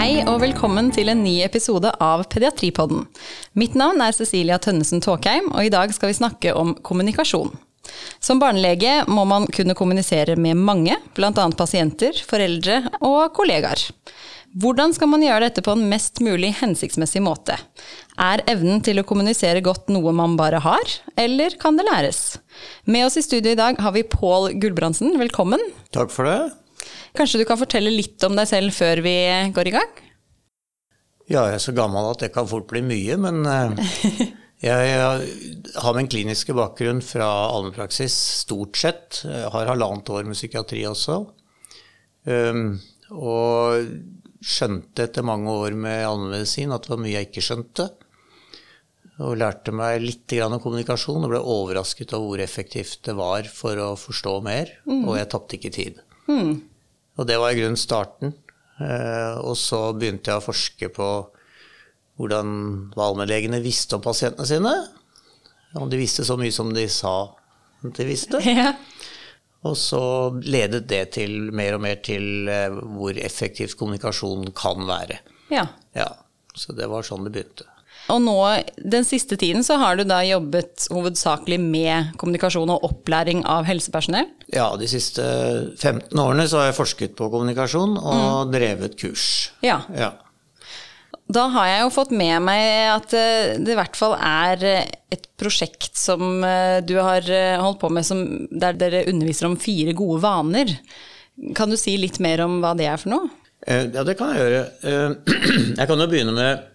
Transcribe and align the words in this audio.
Hei 0.00 0.22
og 0.24 0.38
velkommen 0.40 0.86
til 0.96 1.10
en 1.12 1.18
ny 1.20 1.42
episode 1.44 1.90
av 2.00 2.22
Pediatripodden. 2.32 3.02
Mitt 3.60 3.74
navn 3.76 4.00
er 4.00 4.14
Cecilia 4.16 4.56
Tønnesen 4.56 5.02
Tåkheim, 5.04 5.50
og 5.52 5.66
i 5.66 5.72
dag 5.74 5.92
skal 5.92 6.08
vi 6.08 6.16
snakke 6.16 6.54
om 6.56 6.70
kommunikasjon. 6.80 7.50
Som 8.16 8.40
barnelege 8.40 9.02
må 9.12 9.26
man 9.28 9.44
kunne 9.52 9.76
kommunisere 9.76 10.38
med 10.40 10.56
mange, 10.56 10.96
bl.a. 11.12 11.44
pasienter, 11.52 12.16
foreldre 12.24 12.78
og 13.04 13.34
kollegaer. 13.36 13.82
Hvordan 14.56 14.96
skal 14.96 15.12
man 15.12 15.26
gjøre 15.26 15.50
dette 15.50 15.66
på 15.66 15.76
en 15.76 15.84
mest 15.92 16.24
mulig 16.24 16.54
hensiktsmessig 16.62 17.20
måte? 17.20 17.58
Er 18.16 18.40
evnen 18.48 18.80
til 18.80 19.02
å 19.02 19.04
kommunisere 19.04 19.60
godt 19.60 19.92
noe 19.92 20.16
man 20.16 20.38
bare 20.40 20.62
har, 20.64 20.96
eller 21.20 21.60
kan 21.60 21.76
det 21.76 21.84
læres? 21.90 22.38
Med 22.88 23.04
oss 23.10 23.20
i 23.20 23.26
studio 23.28 23.52
i 23.52 23.60
dag 23.60 23.76
har 23.76 23.92
vi 23.92 24.08
Pål 24.08 24.54
Gulbrandsen, 24.64 25.18
velkommen. 25.20 25.60
Takk 25.92 26.16
for 26.16 26.24
det. 26.24 26.40
Kanskje 27.16 27.40
du 27.42 27.46
kan 27.48 27.58
fortelle 27.58 27.92
litt 27.92 28.22
om 28.26 28.36
deg 28.38 28.48
selv 28.50 28.74
før 28.76 29.02
vi 29.04 29.16
går 29.54 29.70
i 29.70 29.74
gang? 29.74 29.98
Ja, 31.30 31.44
jeg 31.46 31.60
er 31.60 31.62
så 31.62 31.74
gammel 31.74 32.10
at 32.10 32.22
det 32.24 32.32
kan 32.34 32.48
fort 32.50 32.66
bli 32.70 32.82
mye, 32.82 33.16
men 33.22 33.44
eh, 33.46 34.22
jeg 34.68 34.94
har 34.98 35.98
min 35.98 36.10
kliniske 36.10 36.54
bakgrunn 36.58 37.02
fra 37.06 37.28
allmennpraksis 37.52 38.16
stort 38.42 38.78
sett. 38.80 39.22
Jeg 39.22 39.52
har 39.54 39.70
halvannet 39.70 40.10
år 40.10 40.26
med 40.26 40.38
psykiatri 40.38 40.82
også. 40.90 41.20
Um, 42.26 42.74
og 43.14 43.86
skjønte 44.40 45.06
etter 45.06 45.24
mange 45.26 45.52
år 45.52 45.76
med 45.78 46.04
allmennmedisin 46.04 46.72
at 46.74 46.84
det 46.84 46.92
var 46.92 47.02
mye 47.02 47.14
jeg 47.14 47.30
ikke 47.30 47.44
skjønte. 47.46 47.88
Og 49.20 49.36
lærte 49.36 49.72
meg 49.76 50.00
litt 50.00 50.32
om 50.40 50.56
kommunikasjon 50.62 51.26
og 51.26 51.32
ble 51.32 51.40
overrasket 51.54 52.14
over 52.16 52.32
hvor 52.32 52.42
effektivt 52.44 53.02
det 53.06 53.14
var 53.18 53.48
for 53.52 53.78
å 53.78 53.92
forstå 54.00 54.36
mer. 54.46 54.72
Mm. 54.88 55.04
Og 55.04 55.18
jeg 55.18 55.30
tapte 55.30 55.58
ikke 55.58 55.74
tid. 55.76 56.00
Mm. 56.30 56.54
Og 57.20 57.28
det 57.28 57.36
var 57.40 57.52
i 57.52 57.60
grunnen 57.60 57.80
starten. 57.80 58.32
Eh, 58.80 59.36
og 59.44 59.58
så 59.60 59.90
begynte 59.92 60.32
jeg 60.32 60.40
å 60.40 60.46
forske 60.46 60.88
på 60.96 61.10
hvordan 62.20 62.52
allmennlegene 63.00 63.60
visste 63.64 63.96
om 63.96 64.04
pasientene 64.04 64.48
sine. 64.48 64.72
Om 65.76 65.90
de 65.92 66.00
visste 66.00 66.24
så 66.26 66.36
mye 66.40 66.52
som 66.52 66.72
de 66.74 66.86
sa 66.92 67.14
de 67.84 68.08
visste. 68.08 68.40
Ja. 68.60 68.72
Og 69.60 69.74
så 69.76 70.00
ledet 70.40 70.86
det 70.88 71.02
til 71.18 71.50
mer 71.52 71.74
og 71.76 71.82
mer 71.84 71.98
til 72.00 72.48
eh, 72.48 72.72
hvor 72.72 73.18
effektivt 73.20 73.76
kommunikasjon 73.76 74.54
kan 74.56 74.86
være. 74.88 75.18
Ja. 75.52 75.66
ja. 75.92 76.06
Så 76.56 76.72
det 76.72 76.88
var 76.88 77.04
sånn 77.04 77.26
det 77.26 77.34
begynte. 77.34 77.66
Og 78.10 78.18
nå, 78.24 78.36
den 78.90 79.04
siste 79.06 79.36
tiden 79.38 79.64
så 79.66 79.76
har 79.80 79.98
du 79.98 80.04
da 80.08 80.20
jobbet 80.26 80.88
hovedsakelig 80.90 81.60
med 81.62 82.14
kommunikasjon 82.20 82.72
og 82.72 82.86
opplæring 82.88 83.44
av 83.48 83.68
helsepersonell? 83.68 84.26
Ja, 84.50 84.72
de 84.80 84.88
siste 84.90 85.22
15 85.76 86.18
årene 86.18 86.48
så 86.50 86.62
har 86.62 86.70
jeg 86.70 86.80
forsket 86.80 87.14
på 87.18 87.30
kommunikasjon 87.30 87.94
og 88.00 88.48
mm. 88.48 88.50
drevet 88.54 88.98
kurs. 88.98 89.28
Ja. 89.66 89.82
ja. 89.94 90.14
Da 91.30 91.46
har 91.54 91.68
jeg 91.68 91.84
jo 91.84 91.92
fått 91.94 92.14
med 92.16 92.42
meg 92.42 92.64
at 92.90 93.14
eh, 93.14 93.52
det 93.62 93.76
i 93.76 93.78
hvert 93.78 93.98
fall 93.98 94.16
er 94.16 94.64
eh, 94.66 94.88
et 95.14 95.28
prosjekt 95.38 95.94
som 95.98 96.42
eh, 96.46 96.80
du 96.82 96.96
har 96.98 97.26
holdt 97.62 97.80
på 97.82 97.90
med 97.94 98.06
som, 98.06 98.24
der 98.50 98.78
dere 98.78 99.06
underviser 99.10 99.46
om 99.46 99.58
fire 99.60 99.94
gode 99.98 100.18
vaner. 100.24 100.74
Kan 101.56 101.70
du 101.70 101.78
si 101.78 101.94
litt 102.00 102.18
mer 102.22 102.42
om 102.46 102.58
hva 102.64 102.74
det 102.78 102.90
er 102.90 102.98
for 103.00 103.14
noe? 103.14 103.30
Ja, 103.60 104.02
det 104.02 104.16
kan 104.16 104.32
jeg 104.32 104.40
gjøre. 104.40 104.60
Jeg 105.78 105.84
kan 105.84 106.00
jo 106.00 106.06
begynne 106.08 106.32
med 106.32 106.69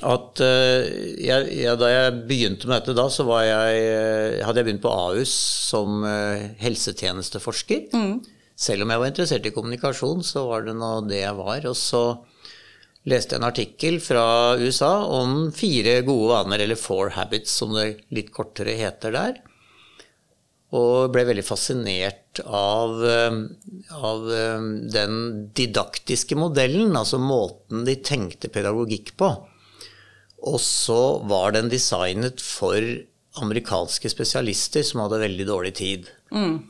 at 0.00 0.40
jeg, 0.40 1.46
jeg, 1.60 1.76
da 1.80 1.88
jeg 1.90 2.18
begynte 2.28 2.68
med 2.68 2.78
dette, 2.78 2.94
da 2.96 3.06
så 3.12 3.24
jeg, 3.44 4.44
hadde 4.46 4.60
jeg 4.60 4.68
begynt 4.68 4.84
på 4.84 4.92
Ahus 4.92 5.32
som 5.70 6.04
helsetjenesteforsker. 6.60 7.88
Mm. 7.92 8.20
Selv 8.60 8.84
om 8.84 8.92
jeg 8.92 9.00
var 9.00 9.08
interessert 9.08 9.46
i 9.48 9.52
kommunikasjon, 9.56 10.24
så 10.26 10.44
var 10.50 10.66
det 10.66 10.76
nå 10.76 10.92
det 11.08 11.22
jeg 11.22 11.36
var. 11.38 11.64
Og 11.70 11.76
så 11.78 12.02
leste 13.08 13.34
jeg 13.34 13.40
en 13.40 13.48
artikkel 13.48 14.00
fra 14.04 14.24
USA 14.60 14.92
om 15.08 15.48
fire 15.56 16.00
gode 16.04 16.34
vaner, 16.34 16.64
eller 16.66 16.80
four 16.80 17.14
habits 17.16 17.54
som 17.62 17.72
det 17.76 18.02
litt 18.12 18.28
kortere 18.34 18.76
heter 18.76 19.16
der. 19.16 19.38
Og 20.76 21.08
ble 21.10 21.24
veldig 21.26 21.42
fascinert 21.42 22.42
av, 22.44 23.00
eh, 23.02 23.38
av 23.96 24.28
eh, 24.30 24.66
den 24.92 25.16
didaktiske 25.56 26.36
modellen, 26.38 26.92
altså 26.94 27.18
måten 27.18 27.88
de 27.88 27.96
tenkte 28.06 28.52
pedagogikk 28.52 29.16
på. 29.18 29.32
Og 30.48 30.60
så 30.64 31.20
var 31.28 31.52
den 31.56 31.68
designet 31.72 32.40
for 32.40 32.80
amerikanske 33.40 34.10
spesialister 34.10 34.84
som 34.86 35.04
hadde 35.04 35.22
veldig 35.22 35.46
dårlig 35.48 35.74
tid. 35.78 36.08
Mm. 36.32 36.62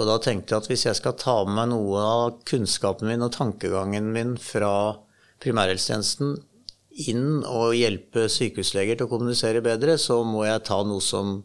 Og 0.00 0.08
da 0.08 0.16
tenkte 0.24 0.54
jeg 0.54 0.64
at 0.64 0.70
hvis 0.70 0.86
jeg 0.88 0.98
skal 0.98 1.16
ta 1.20 1.36
med 1.46 1.56
meg 1.56 1.70
noe 1.72 2.02
av 2.02 2.38
kunnskapen 2.48 3.10
min 3.10 3.24
og 3.24 3.34
tankegangen 3.36 4.10
min 4.14 4.34
fra 4.40 4.72
primærhelsetjenesten 5.42 6.36
inn 7.08 7.42
og 7.48 7.76
hjelpe 7.76 8.26
sykehusleger 8.30 8.98
til 8.98 9.08
å 9.08 9.12
kommunisere 9.12 9.62
bedre, 9.64 9.96
så 10.00 10.20
må 10.26 10.44
jeg 10.46 10.64
ta 10.68 10.82
noe 10.84 11.02
som 11.04 11.40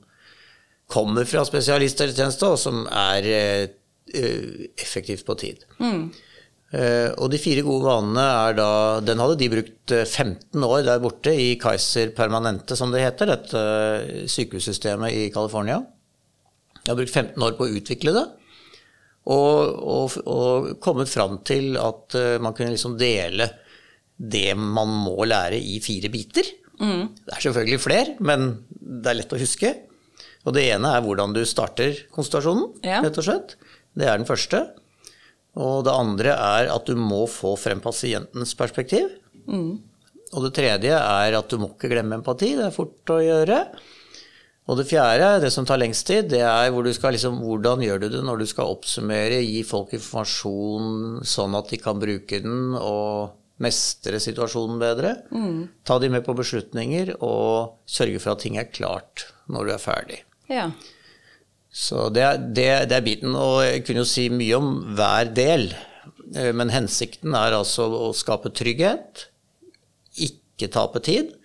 kommer 0.92 1.28
fra 1.28 1.44
spesialisthelsetjeneste, 1.48 2.48
og 2.48 2.60
som 2.60 2.86
er 2.88 3.28
uh, 3.28 4.64
effektivt 4.80 5.28
på 5.28 5.36
tid. 5.40 5.64
Mm. 5.80 6.08
Uh, 6.68 7.14
og 7.24 7.30
de 7.32 7.40
fire 7.40 7.64
gode 7.64 7.88
vanene 7.88 8.24
er 8.28 8.56
da 8.58 8.70
Den 9.00 9.22
hadde 9.24 9.38
de 9.40 9.48
brukt 9.54 9.94
15 9.94 10.66
år 10.68 10.82
der 10.84 11.00
borte 11.00 11.32
i 11.32 11.54
Kaiser 11.62 12.12
Permanente, 12.16 12.76
som 12.76 12.92
det 12.92 13.06
heter, 13.06 13.32
dette 13.32 13.62
sykehussystemet 14.28 15.16
i 15.16 15.30
California. 15.32 15.80
De 16.82 16.92
har 16.92 17.00
brukt 17.00 17.14
15 17.14 17.48
år 17.48 17.56
på 17.56 17.68
å 17.68 17.78
utvikle 17.80 18.16
det. 18.18 18.26
Og, 19.28 19.80
og, 19.80 20.20
og 20.28 20.68
kommet 20.84 21.12
fram 21.12 21.40
til 21.48 21.76
at 21.80 22.16
man 22.40 22.54
kunne 22.56 22.72
liksom 22.72 22.94
dele 23.00 23.50
det 24.18 24.54
man 24.58 24.90
må 25.06 25.26
lære 25.28 25.60
i 25.60 25.82
fire 25.84 26.10
biter. 26.12 26.48
Mm. 26.82 27.04
Det 27.26 27.36
er 27.36 27.44
selvfølgelig 27.44 27.82
flere, 27.82 28.16
men 28.20 28.50
det 28.70 29.12
er 29.12 29.20
lett 29.22 29.34
å 29.34 29.42
huske. 29.42 29.74
Og 30.48 30.56
det 30.56 30.68
ene 30.72 30.94
er 30.96 31.04
hvordan 31.04 31.34
du 31.36 31.42
starter 31.48 32.06
konsultasjonen, 32.14 32.70
ja. 32.86 33.02
rett 33.04 33.20
og 33.20 33.28
slett. 33.28 33.58
Det 33.98 34.08
er 34.08 34.20
den 34.20 34.30
første. 34.30 34.64
Og 35.58 35.84
det 35.88 35.94
andre 35.94 36.34
er 36.38 36.72
at 36.74 36.88
du 36.88 36.98
må 37.00 37.26
få 37.32 37.56
frem 37.60 37.82
pasientens 37.84 38.54
perspektiv. 38.58 39.10
Mm. 39.50 39.78
Og 40.36 40.44
det 40.44 40.56
tredje 40.58 40.98
er 40.98 41.38
at 41.38 41.50
du 41.50 41.60
må 41.62 41.72
ikke 41.74 41.92
glemme 41.92 42.20
empati. 42.20 42.54
Det 42.58 42.68
er 42.68 42.76
fort 42.76 43.14
å 43.14 43.22
gjøre. 43.24 43.62
Og 44.68 44.76
det 44.76 44.90
fjerde, 44.90 45.30
det 45.46 45.50
som 45.56 45.66
tar 45.68 45.80
lengst 45.80 46.10
tid, 46.10 46.28
det 46.34 46.42
er 46.44 46.70
hvor 46.76 46.84
liksom, 46.84 47.40
hvordan 47.40 47.84
gjør 47.86 48.02
du 48.04 48.08
det 48.18 48.24
når 48.28 48.42
du 48.42 48.48
skal 48.52 48.74
oppsummere, 48.74 49.40
gi 49.40 49.62
folk 49.64 49.94
informasjon 49.96 51.22
sånn 51.24 51.56
at 51.56 51.72
de 51.72 51.80
kan 51.80 52.02
bruke 52.02 52.42
den, 52.44 52.76
og 52.76 53.38
mestre 53.64 54.20
situasjonen 54.22 54.82
bedre. 54.82 55.16
Mm. 55.32 55.62
Ta 55.88 55.98
de 56.04 56.12
med 56.14 56.26
på 56.28 56.36
beslutninger 56.38 57.16
og 57.24 57.80
sørge 57.90 58.20
for 58.22 58.36
at 58.36 58.44
ting 58.44 58.60
er 58.60 58.70
klart 58.70 59.30
når 59.48 59.70
du 59.70 59.74
er 59.78 59.82
ferdig. 59.82 60.20
Ja. 60.52 60.68
Så 61.78 62.08
det 62.10 62.26
det, 62.58 62.70
det 62.90 62.98
er, 62.98 63.06
biten. 63.06 63.36
Og 63.38 63.62
jeg 63.66 63.84
kunne 63.86 64.04
jo 64.04 64.10
si 64.10 64.28
mye 64.34 64.58
om 64.58 64.72
hver 64.98 65.30
del. 65.38 65.70
Eh, 66.36 66.54
men 66.56 66.74
hensikten 66.74 67.36
er 67.38 67.56
altså 67.56 67.88
å 67.94 68.14
skape 68.18 68.52
trygghet, 68.56 69.28
ikke 70.28 70.72
tape 70.74 71.04
tid, 71.06 71.36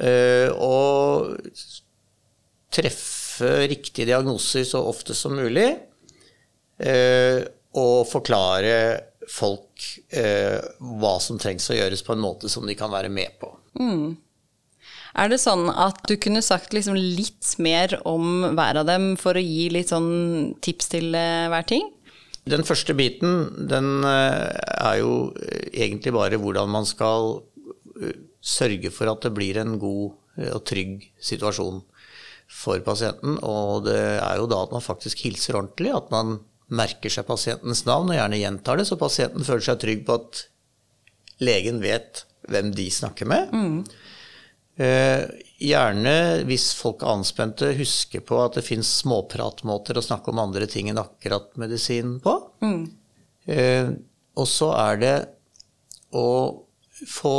eh, 0.00 0.48
og 0.50 1.36
treffe 2.72 3.52
riktige 3.68 4.08
diagnoser 4.08 4.64
så 4.66 4.82
ofte 4.88 5.14
som 5.14 5.36
mulig, 5.36 5.68
eh, 6.80 7.44
og 7.76 8.08
forklare 8.08 8.72
folk 9.28 9.84
hva 10.16 11.16
som 11.20 11.36
trengs 11.42 11.66
å 11.68 11.74
gjøres 11.74 12.00
på 12.06 12.14
en 12.14 12.22
måte 12.22 12.48
som 12.48 12.64
de 12.64 12.76
kan 12.78 12.92
være 12.92 13.10
med 13.12 13.34
på. 13.40 13.50
Mm. 13.76 14.14
Er 15.16 15.32
det 15.32 15.38
sånn 15.40 15.70
at 15.72 16.02
du 16.10 16.16
kunne 16.20 16.42
sagt 16.44 16.74
liksom 16.76 16.96
litt 16.96 17.54
mer 17.62 17.94
om 18.08 18.52
hver 18.56 18.82
av 18.82 18.88
dem 18.88 19.14
for 19.20 19.38
å 19.38 19.42
gi 19.42 19.70
litt 19.72 19.92
sånn 19.92 20.56
tips 20.64 20.92
til 20.92 21.16
eh, 21.16 21.48
hver 21.52 21.64
ting? 21.68 21.88
Den 22.46 22.66
første 22.68 22.94
biten, 22.94 23.48
den 23.70 24.04
eh, 24.06 24.52
er 24.76 25.00
jo 25.00 25.32
egentlig 25.72 26.12
bare 26.14 26.38
hvordan 26.42 26.70
man 26.70 26.86
skal 26.86 27.40
eh, 27.96 28.18
sørge 28.44 28.92
for 28.94 29.10
at 29.10 29.24
det 29.24 29.32
blir 29.36 29.58
en 29.62 29.78
god 29.82 30.22
og 30.52 30.66
trygg 30.68 31.06
situasjon 31.24 31.80
for 32.52 32.82
pasienten. 32.84 33.38
Og 33.40 33.86
det 33.86 33.96
er 34.20 34.36
jo 34.36 34.50
da 34.52 34.60
at 34.66 34.74
man 34.76 34.84
faktisk 34.84 35.24
hilser 35.24 35.56
ordentlig, 35.56 35.94
at 35.96 36.12
man 36.12 36.42
merker 36.68 37.12
seg 37.12 37.24
pasientens 37.24 37.86
navn 37.86 38.10
og 38.12 38.18
gjerne 38.18 38.40
gjentar 38.42 38.76
det, 38.76 38.84
så 38.88 38.98
pasienten 39.00 39.46
føler 39.46 39.64
seg 39.64 39.80
trygg 39.80 40.04
på 40.04 40.18
at 40.20 40.42
legen 41.40 41.80
vet 41.80 42.26
hvem 42.50 42.68
de 42.76 42.86
snakker 42.92 43.28
med. 43.32 43.56
Mm. 43.56 43.80
Eh, 44.76 45.22
gjerne, 45.56 46.44
hvis 46.44 46.68
folk 46.76 47.00
er 47.00 47.14
anspente, 47.14 47.70
huske 47.78 48.20
på 48.20 48.40
at 48.42 48.58
det 48.58 48.66
fins 48.66 48.90
småpratmåter 49.00 49.96
å 49.96 50.04
snakke 50.04 50.32
om 50.32 50.42
andre 50.42 50.68
ting 50.68 50.90
enn 50.92 51.00
akkurat 51.00 51.48
medisin 51.60 52.18
på. 52.24 52.36
Mm. 52.60 52.82
Eh, 53.48 53.88
og 54.36 54.50
så 54.50 54.72
er 54.76 55.00
det 55.00 55.16
å 56.12 56.28
få 57.08 57.36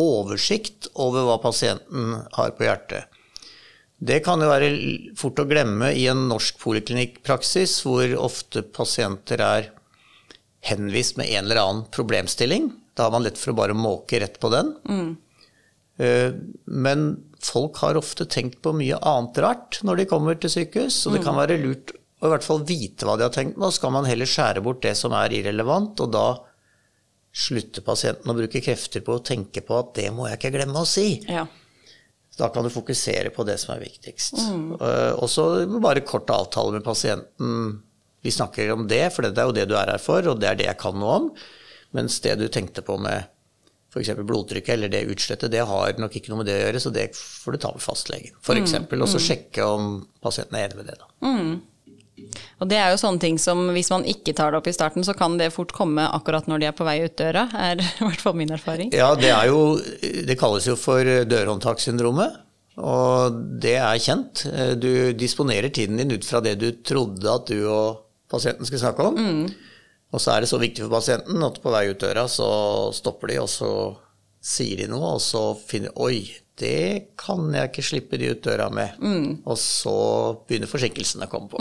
oversikt 0.00 0.90
over 1.00 1.24
hva 1.28 1.38
pasienten 1.40 2.18
har 2.36 2.52
på 2.58 2.66
hjertet. 2.66 3.08
Det 4.04 4.18
kan 4.26 4.42
jo 4.42 4.50
være 4.50 4.68
fort 5.16 5.40
å 5.40 5.48
glemme 5.48 5.92
i 5.96 6.04
en 6.10 6.26
norsk 6.28 6.58
poliklinikkpraksis, 6.60 7.78
hvor 7.86 8.10
ofte 8.20 8.64
pasienter 8.74 9.40
er 9.40 9.70
henvist 10.68 11.16
med 11.16 11.30
en 11.30 11.46
eller 11.46 11.62
annen 11.62 11.84
problemstilling. 11.94 12.72
Da 12.94 13.06
har 13.06 13.14
man 13.14 13.24
lett 13.24 13.40
for 13.40 13.54
å 13.54 13.58
bare 13.62 13.76
måke 13.76 14.20
rett 14.20 14.36
på 14.42 14.50
den. 14.52 14.74
Eh, 14.84 15.14
Men 15.96 17.04
folk 17.44 17.78
har 17.84 17.98
ofte 18.00 18.26
tenkt 18.26 18.62
på 18.64 18.72
mye 18.74 18.96
annet 18.98 19.38
rart 19.44 19.78
når 19.86 20.00
de 20.00 20.08
kommer 20.10 20.38
til 20.40 20.50
sykehus, 20.50 20.96
så 21.04 21.12
det 21.14 21.22
kan 21.22 21.36
være 21.38 21.60
lurt 21.60 21.94
å 21.94 22.28
i 22.28 22.32
hvert 22.32 22.46
fall 22.46 22.62
vite 22.64 23.04
hva 23.04 23.18
de 23.20 23.26
har 23.26 23.34
tenkt. 23.34 23.58
Så 23.60 23.76
skal 23.76 23.92
man 23.94 24.08
heller 24.08 24.28
skjære 24.28 24.62
bort 24.64 24.82
det 24.82 24.94
som 24.98 25.12
er 25.16 25.34
irrelevant, 25.36 26.00
og 26.00 26.14
da 26.14 26.28
slutter 27.34 27.82
pasienten 27.84 28.30
å 28.30 28.36
bruke 28.38 28.62
krefter 28.62 29.02
på 29.04 29.18
å 29.18 29.22
tenke 29.26 29.60
på 29.66 29.76
at 29.76 29.92
det 29.98 30.06
må 30.14 30.28
jeg 30.30 30.38
ikke 30.38 30.54
glemme 30.54 30.82
å 30.82 30.88
si. 30.88 31.18
Ja. 31.28 31.44
Da 32.38 32.48
kan 32.50 32.66
du 32.66 32.70
fokusere 32.72 33.30
på 33.34 33.44
det 33.46 33.58
som 33.62 33.74
er 33.74 33.82
viktigst. 33.84 34.38
Mm. 34.40 34.72
Og 34.78 35.26
så 35.30 35.44
bare 35.82 36.02
kort 36.06 36.30
avtale 36.34 36.78
med 36.78 36.86
pasienten. 36.86 37.82
Vi 38.24 38.32
snakker 38.34 38.72
om 38.72 38.88
det, 38.90 39.04
for 39.14 39.26
det 39.26 39.36
er 39.38 39.50
jo 39.50 39.54
det 39.54 39.68
du 39.70 39.76
er 39.78 39.92
her 39.92 40.02
for, 40.02 40.24
og 40.32 40.40
det 40.42 40.48
er 40.50 40.58
det 40.58 40.66
jeg 40.70 40.80
kan 40.80 40.96
noe 40.98 41.18
om. 41.20 41.28
Mens 41.94 42.16
det 42.24 42.38
du 42.40 42.48
tenkte 42.50 42.82
på 42.82 42.96
med 42.98 43.28
f.eks. 43.94 44.10
blodtrykket 44.26 44.74
eller 44.74 44.90
det 44.90 45.04
utslettet, 45.12 45.52
det 45.54 45.62
har 45.66 46.00
nok 46.02 46.16
ikke 46.18 46.32
noe 46.32 46.42
med 46.42 46.50
det 46.50 46.56
å 46.58 46.64
gjøre, 46.66 46.82
så 46.82 46.90
det 46.94 47.06
får 47.14 47.54
du 47.54 47.60
ta 47.62 47.70
med 47.74 47.84
fastlegen. 47.84 48.34
f.eks. 48.42 48.74
Og 48.98 49.06
så 49.12 49.22
sjekke 49.22 49.68
om 49.68 49.94
pasienten 50.24 50.58
er 50.58 50.66
enig 50.68 50.82
med 50.82 50.90
det. 50.90 50.98
da. 50.98 51.10
Og 52.62 52.70
det 52.70 52.78
er 52.78 52.92
jo 52.92 53.00
sånne 53.00 53.22
ting 53.22 53.38
som 53.42 53.60
hvis 53.74 53.90
man 53.92 54.06
ikke 54.08 54.34
tar 54.36 54.52
det 54.52 54.60
opp 54.60 54.68
i 54.70 54.74
starten, 54.74 55.04
så 55.06 55.14
kan 55.18 55.36
det 55.38 55.52
fort 55.54 55.74
komme 55.76 56.06
akkurat 56.16 56.46
når 56.50 56.62
de 56.62 56.68
er 56.70 56.76
på 56.76 56.86
vei 56.86 57.00
ut 57.04 57.16
døra, 57.18 57.48
er 57.58 57.82
i 57.82 58.06
hvert 58.06 58.22
fall 58.22 58.38
min 58.38 58.54
erfaring. 58.54 58.94
Ja, 58.94 59.12
det 59.18 59.30
er 59.34 59.50
jo 59.50 59.76
Det 59.78 60.38
kalles 60.40 60.66
jo 60.70 60.78
for 60.78 61.02
dørhåndtakssyndromet. 61.04 62.40
Og 62.74 63.36
det 63.62 63.76
er 63.78 64.00
kjent. 64.02 64.46
Du 64.82 65.12
disponerer 65.14 65.70
tiden 65.70 66.00
din 66.00 66.10
ut 66.10 66.26
fra 66.26 66.40
det 66.42 66.56
du 66.58 66.72
trodde 66.82 67.30
at 67.30 67.46
du 67.46 67.60
og 67.70 68.00
pasienten 68.30 68.66
skulle 68.66 68.82
snakke 68.82 69.06
om. 69.12 69.20
Og 70.14 70.22
så 70.22 70.30
er 70.34 70.44
det 70.44 70.50
så 70.50 70.60
viktig 70.62 70.84
for 70.84 70.94
pasienten 70.94 71.42
at 71.42 71.58
på 71.62 71.72
vei 71.74 71.88
ut 71.90 71.98
døra 71.98 72.28
så 72.30 72.48
stopper 72.94 73.32
de, 73.32 73.40
og 73.42 73.50
så 73.50 73.70
sier 74.44 74.84
de 74.84 74.88
noe, 74.92 75.16
og 75.16 75.22
så 75.24 75.42
finner 75.58 75.94
Oi, 76.04 76.28
det 76.60 77.16
kan 77.18 77.48
jeg 77.50 77.72
ikke 77.72 77.86
slippe 77.88 78.20
de 78.20 78.30
ut 78.30 78.44
døra 78.44 78.68
med. 78.70 78.94
Og 79.42 79.58
så 79.58 79.96
begynner 80.46 80.70
forsinkelsene 80.70 81.26
å 81.26 81.32
komme 81.32 81.50
på. 81.50 81.58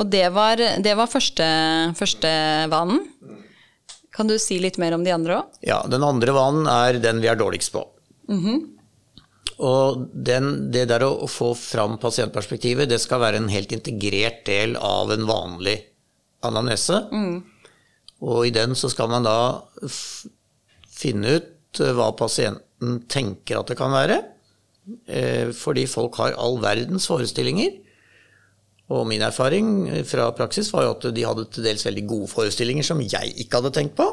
Og 0.00 0.08
det 0.10 0.24
var, 0.34 0.58
det 0.82 0.94
var 0.98 1.10
første, 1.12 1.46
første 1.98 2.32
vanen. 2.72 3.04
Kan 4.12 4.28
du 4.28 4.34
si 4.40 4.58
litt 4.60 4.80
mer 4.80 4.96
om 4.96 5.04
de 5.06 5.12
andre 5.14 5.38
òg? 5.38 5.60
Ja, 5.64 5.82
den 5.88 6.02
andre 6.04 6.34
vanen 6.34 6.66
er 6.68 6.98
den 7.00 7.22
vi 7.22 7.30
er 7.30 7.38
dårligst 7.38 7.72
på. 7.76 7.84
Og 9.62 10.08
den, 10.12 10.72
det 10.74 10.88
der 10.90 11.04
å 11.06 11.28
få 11.30 11.52
fram 11.54 11.98
pasientperspektivet, 12.02 12.90
det 12.90 12.98
skal 13.04 13.22
være 13.22 13.38
en 13.38 13.52
helt 13.52 13.72
integrert 13.76 14.42
del 14.48 14.74
av 14.80 15.12
en 15.14 15.28
vanlig 15.28 15.78
anamnese. 16.46 17.00
Og 18.22 18.46
i 18.46 18.54
den 18.54 18.76
så 18.78 18.90
skal 18.92 19.10
man 19.10 19.26
da 19.26 19.36
finne 20.92 21.38
ut 21.38 21.82
eh, 21.82 21.94
hva 21.96 22.12
pasienten 22.18 23.02
tenker 23.10 23.60
at 23.60 23.72
det 23.72 23.78
kan 23.78 23.94
være. 23.94 24.20
Eh, 25.06 25.50
fordi 25.54 25.86
folk 25.90 26.18
har 26.20 26.38
all 26.38 26.60
verdens 26.62 27.08
forestillinger. 27.10 27.78
Og 28.92 29.06
min 29.08 29.22
erfaring 29.24 29.86
fra 30.04 30.26
praksis 30.36 30.68
var 30.74 30.84
jo 30.84 30.96
at 30.96 31.06
de 31.16 31.24
hadde 31.24 31.46
til 31.54 31.64
dels 31.64 31.86
veldig 31.86 32.02
gode 32.10 32.28
forestillinger 32.28 32.84
som 32.84 33.00
jeg 33.00 33.32
ikke 33.40 33.60
hadde 33.60 33.72
tenkt 33.78 33.96
på. 33.96 34.06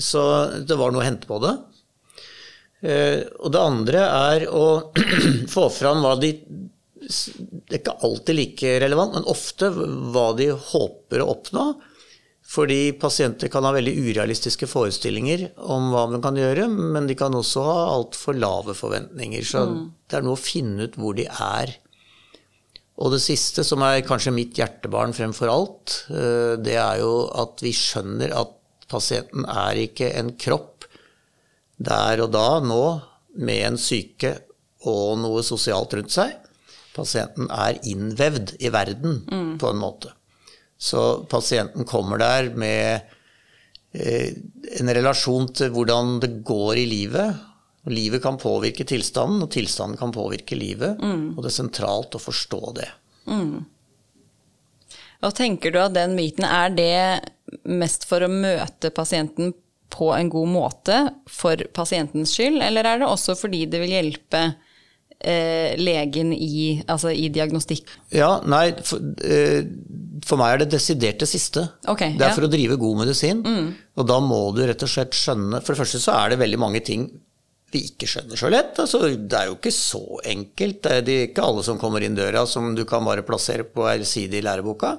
Så 0.00 0.22
det 0.66 0.78
var 0.80 0.90
noe 0.90 1.04
å 1.04 1.06
hente 1.06 1.28
på 1.30 1.38
det. 1.44 1.54
Eh, 2.84 3.20
og 3.40 3.52
det 3.54 3.62
andre 3.62 4.00
er 4.04 4.46
å 4.52 4.64
få 5.54 5.68
fram 5.72 6.02
hva 6.04 6.16
de 6.20 6.34
Det 7.04 7.76
er 7.76 7.80
ikke 7.80 7.98
alltid 8.06 8.38
like 8.38 8.76
relevant, 8.84 9.16
men 9.16 9.28
ofte 9.30 9.70
hva 9.74 10.30
de 10.38 10.50
håper 10.52 11.22
å 11.22 11.30
oppnå. 11.34 11.66
Fordi 12.54 12.92
pasienter 13.00 13.48
kan 13.48 13.64
ha 13.64 13.72
veldig 13.72 13.94
urealistiske 14.04 14.68
forestillinger 14.68 15.46
om 15.64 15.88
hva 15.94 16.04
man 16.12 16.22
kan 16.22 16.36
gjøre, 16.36 16.66
men 16.68 17.08
de 17.08 17.16
kan 17.18 17.34
også 17.34 17.62
ha 17.64 17.78
altfor 17.94 18.36
lave 18.36 18.76
forventninger. 18.76 19.46
Så 19.48 19.64
det 20.10 20.18
er 20.18 20.26
noe 20.26 20.36
å 20.36 20.42
finne 20.44 20.86
ut 20.86 20.98
hvor 21.00 21.16
de 21.16 21.24
er. 21.30 21.72
Og 23.00 23.10
det 23.14 23.22
siste, 23.24 23.64
som 23.66 23.82
er 23.82 24.04
kanskje 24.06 24.34
mitt 24.34 24.60
hjertebarn 24.60 25.16
fremfor 25.16 25.50
alt, 25.50 25.96
eh, 26.14 26.54
det 26.62 26.76
er 26.78 27.00
jo 27.00 27.24
at 27.42 27.64
vi 27.64 27.72
skjønner 27.74 28.36
at 28.36 28.52
pasienten 28.92 29.48
er 29.48 29.80
ikke 29.88 30.12
en 30.14 30.34
kropp 30.38 30.86
der 31.82 32.22
og 32.22 32.30
da, 32.36 32.60
nå, 32.62 32.84
med 33.34 33.64
en 33.72 33.80
syke 33.80 34.36
og 34.86 35.16
noe 35.18 35.42
sosialt 35.42 35.96
rundt 35.96 36.14
seg. 36.14 36.36
Pasienten 36.94 37.48
er 37.50 37.80
innvevd 37.90 38.54
i 38.62 38.70
verden 38.72 39.24
på 39.60 39.70
en 39.70 39.80
måte. 39.80 40.12
Så 40.78 41.24
pasienten 41.30 41.86
kommer 41.88 42.20
der 42.20 42.50
med 42.54 43.00
eh, 43.92 44.34
en 44.80 44.94
relasjon 44.94 45.48
til 45.54 45.72
hvordan 45.74 46.18
det 46.22 46.30
går 46.46 46.80
i 46.82 46.86
livet. 46.90 47.42
Livet 47.90 48.22
kan 48.24 48.38
påvirke 48.40 48.86
tilstanden, 48.88 49.42
og 49.44 49.50
tilstanden 49.52 49.98
kan 50.00 50.12
påvirke 50.14 50.56
livet. 50.56 51.00
Og 51.36 51.42
det 51.42 51.50
er 51.50 51.58
sentralt 51.58 52.16
å 52.16 52.22
forstå 52.22 52.62
det. 52.78 52.90
Og 55.24 55.34
tenker 55.36 55.72
du 55.72 55.80
at 55.80 55.94
den 55.96 56.16
myten, 56.16 56.44
er 56.44 56.72
det 56.72 57.66
mest 57.68 58.06
for 58.08 58.24
å 58.24 58.30
møte 58.30 58.90
pasienten 58.94 59.52
på 59.94 60.10
en 60.14 60.30
god 60.32 60.50
måte 60.50 61.00
for 61.30 61.60
pasientens 61.76 62.32
skyld, 62.34 62.60
eller 62.64 62.88
er 62.88 63.00
det 63.00 63.08
også 63.08 63.36
fordi 63.38 63.64
det 63.70 63.80
vil 63.84 63.94
hjelpe 63.94 64.42
eh, 65.20 65.74
legen 65.80 66.32
i, 66.32 66.80
altså 66.90 67.12
i 67.14 67.28
diagnostikk? 67.32 67.90
Ja, 68.14 68.38
nei, 68.48 68.68
for, 68.86 69.02
eh, 69.24 69.66
for 70.24 70.40
meg 70.40 70.54
er 70.54 70.64
det 70.64 70.72
desidert 70.76 71.22
det 71.22 71.28
siste. 71.30 71.66
Okay, 71.90 72.16
det 72.18 72.24
er 72.24 72.32
ja. 72.32 72.38
for 72.38 72.48
å 72.48 72.52
drive 72.52 72.80
god 72.80 73.04
medisin. 73.04 73.44
Og 73.98 74.08
da 74.08 74.18
må 74.24 74.40
du 74.56 74.64
rett 74.64 74.82
og 74.82 74.90
slett 74.90 75.14
skjønne 75.14 75.60
For 75.62 75.74
det 75.74 75.84
første 75.84 76.00
så 76.02 76.16
er 76.16 76.32
det 76.32 76.40
veldig 76.40 76.58
mange 76.58 76.82
ting 76.84 77.06
vi 77.74 77.82
ikke 77.88 78.08
skjønner 78.08 78.38
så 78.38 78.50
lett. 78.52 78.78
Altså, 78.78 79.00
det 79.18 79.38
er 79.38 79.50
jo 79.50 79.56
ikke 79.58 79.74
så 79.74 80.02
enkelt. 80.30 80.80
Det 80.84 80.92
er 80.92 81.10
er 81.10 81.26
ikke 81.28 81.46
alle 81.46 81.64
som 81.66 81.80
kommer 81.80 82.04
inn 82.06 82.16
døra 82.16 82.44
som 82.46 82.70
du 82.76 82.84
kan 82.88 83.04
bare 83.06 83.26
plassere 83.26 83.66
på 83.66 83.88
ei 83.90 84.04
side 84.06 84.38
i 84.38 84.44
læreboka. 84.46 84.96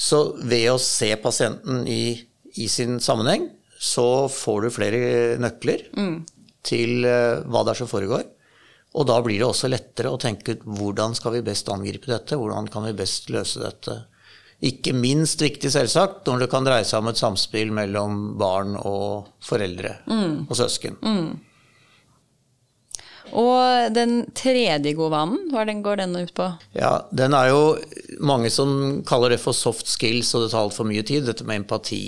Så 0.00 0.22
ved 0.40 0.70
å 0.72 0.78
se 0.80 1.12
pasienten 1.20 1.84
i, 1.84 2.16
i 2.56 2.68
sin 2.72 2.96
sammenheng, 3.04 3.50
så 3.80 4.28
får 4.32 4.62
du 4.64 4.72
flere 4.72 5.00
nøkler 5.40 5.84
til 6.64 7.04
eh, 7.08 7.42
hva 7.44 7.64
det 7.64 7.74
er 7.74 7.80
som 7.82 7.90
foregår. 7.90 8.24
Og 8.98 9.06
da 9.06 9.20
blir 9.22 9.38
det 9.38 9.46
også 9.46 9.70
lettere 9.70 10.10
å 10.10 10.18
tenke 10.18 10.56
ut 10.56 10.64
hvordan 10.66 11.14
skal 11.14 11.36
vi 11.36 11.44
best 11.46 11.68
angripe 11.70 12.10
dette, 12.10 12.38
hvordan 12.38 12.66
kan 12.72 12.88
vi 12.88 12.96
best 12.98 13.30
løse 13.30 13.62
dette. 13.62 14.00
Ikke 14.66 14.92
minst 14.92 15.40
viktig, 15.40 15.70
selvsagt, 15.72 16.26
når 16.26 16.42
det 16.42 16.50
kan 16.52 16.66
dreie 16.66 16.84
seg 16.84 17.00
om 17.00 17.08
et 17.08 17.20
samspill 17.20 17.70
mellom 17.72 18.34
barn 18.40 18.74
og 18.76 19.30
foreldre 19.46 19.94
og 20.10 20.56
søsken. 20.58 20.98
Og 23.36 23.92
den 23.94 24.24
tredje 24.36 24.92
gode 24.98 25.12
vanen, 25.12 25.48
hva 25.52 25.64
den 25.68 25.82
går 25.84 26.00
den 26.02 26.16
ut 26.18 26.32
på? 26.34 26.46
Ja, 26.76 27.06
den 27.14 27.34
er 27.36 27.50
jo 27.52 27.62
mange 28.20 28.50
som 28.50 29.02
kaller 29.06 29.34
det 29.34 29.40
for 29.42 29.56
soft 29.56 29.86
skills, 29.90 30.32
og 30.34 30.44
det 30.44 30.50
tar 30.52 30.64
altfor 30.64 30.88
mye 30.88 31.04
tid, 31.06 31.26
dette 31.28 31.46
med 31.46 31.62
empati. 31.62 32.02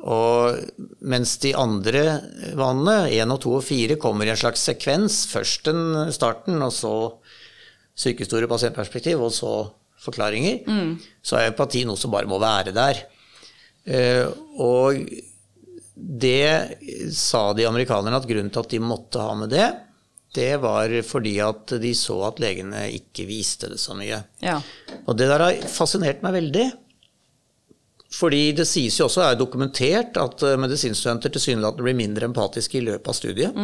Og 0.00 0.58
mens 1.04 1.36
de 1.44 1.54
andre 1.58 2.04
vanene, 2.56 3.10
én 3.12 3.34
og 3.34 3.42
to 3.44 3.56
og 3.58 3.66
fire, 3.66 3.98
kommer 4.00 4.26
i 4.26 4.32
en 4.34 4.40
slags 4.40 4.64
sekvens. 4.64 5.24
Først 5.30 5.68
den 5.68 6.12
starten, 6.14 6.62
og 6.64 6.72
så 6.72 6.94
sykehistorie, 7.94 8.50
pasientperspektiv, 8.50 9.20
og 9.22 9.32
så 9.34 9.54
forklaringer. 10.04 10.64
Så 11.24 11.38
er 11.38 11.52
empati 11.52 11.84
noe 11.88 12.00
som 12.00 12.12
bare 12.12 12.28
må 12.28 12.40
være 12.42 12.74
der. 12.76 13.04
Eh, 13.84 14.26
og 14.60 14.98
det 15.94 17.12
sa 17.14 17.52
de 17.54 17.66
amerikanerne 17.68 18.18
at 18.18 18.26
grunnen 18.26 18.50
til 18.50 18.64
at 18.64 18.72
de 18.72 18.80
måtte 18.82 19.22
ha 19.22 19.34
med 19.38 19.52
det, 19.54 19.68
det 20.34 20.52
var 20.62 20.92
fordi 21.06 21.36
at 21.44 21.74
de 21.82 21.92
så 21.96 22.16
at 22.28 22.40
legene 22.42 22.86
ikke 22.96 23.26
viste 23.28 23.68
det 23.72 23.78
så 23.82 23.94
mye. 23.98 24.22
Ja. 24.42 24.56
Og 25.06 25.16
det 25.18 25.28
der 25.30 25.42
har 25.46 25.60
fascinert 25.70 26.22
meg 26.24 26.34
veldig. 26.40 26.64
Fordi 28.14 28.52
det 28.54 28.66
sies 28.70 28.94
jo 29.00 29.08
også, 29.08 29.24
er 29.26 29.38
dokumentert, 29.38 30.14
at 30.20 30.42
eh, 30.46 30.58
medisinstudenter 30.62 31.32
tilsynelatende 31.34 31.82
blir 31.86 31.96
mindre 31.98 32.28
empatiske 32.30 32.78
i 32.78 32.84
løpet 32.86 33.10
av 33.10 33.16
studiet. 33.18 33.56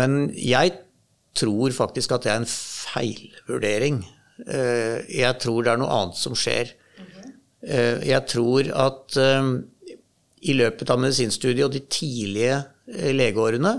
Men 0.00 0.16
jeg 0.36 0.72
tror 1.36 1.74
faktisk 1.76 2.14
at 2.16 2.24
det 2.24 2.32
er 2.32 2.40
en 2.42 2.48
feilvurdering. 2.50 4.00
Eh, 4.46 5.04
Jeg 5.12 5.36
tror 5.42 5.64
det 5.66 5.74
er 5.74 5.82
noe 5.82 5.92
annet 5.98 6.16
som 6.20 6.36
skjer. 6.38 6.72
Eh, 7.60 8.00
Jeg 8.08 8.24
tror 8.32 8.70
at 8.88 9.20
i 10.40 10.54
løpet 10.56 10.88
av 10.88 11.00
medisinstudiet 11.02 11.66
og 11.66 11.74
de 11.76 11.82
tidlige 11.92 12.62
legeårene 13.12 13.74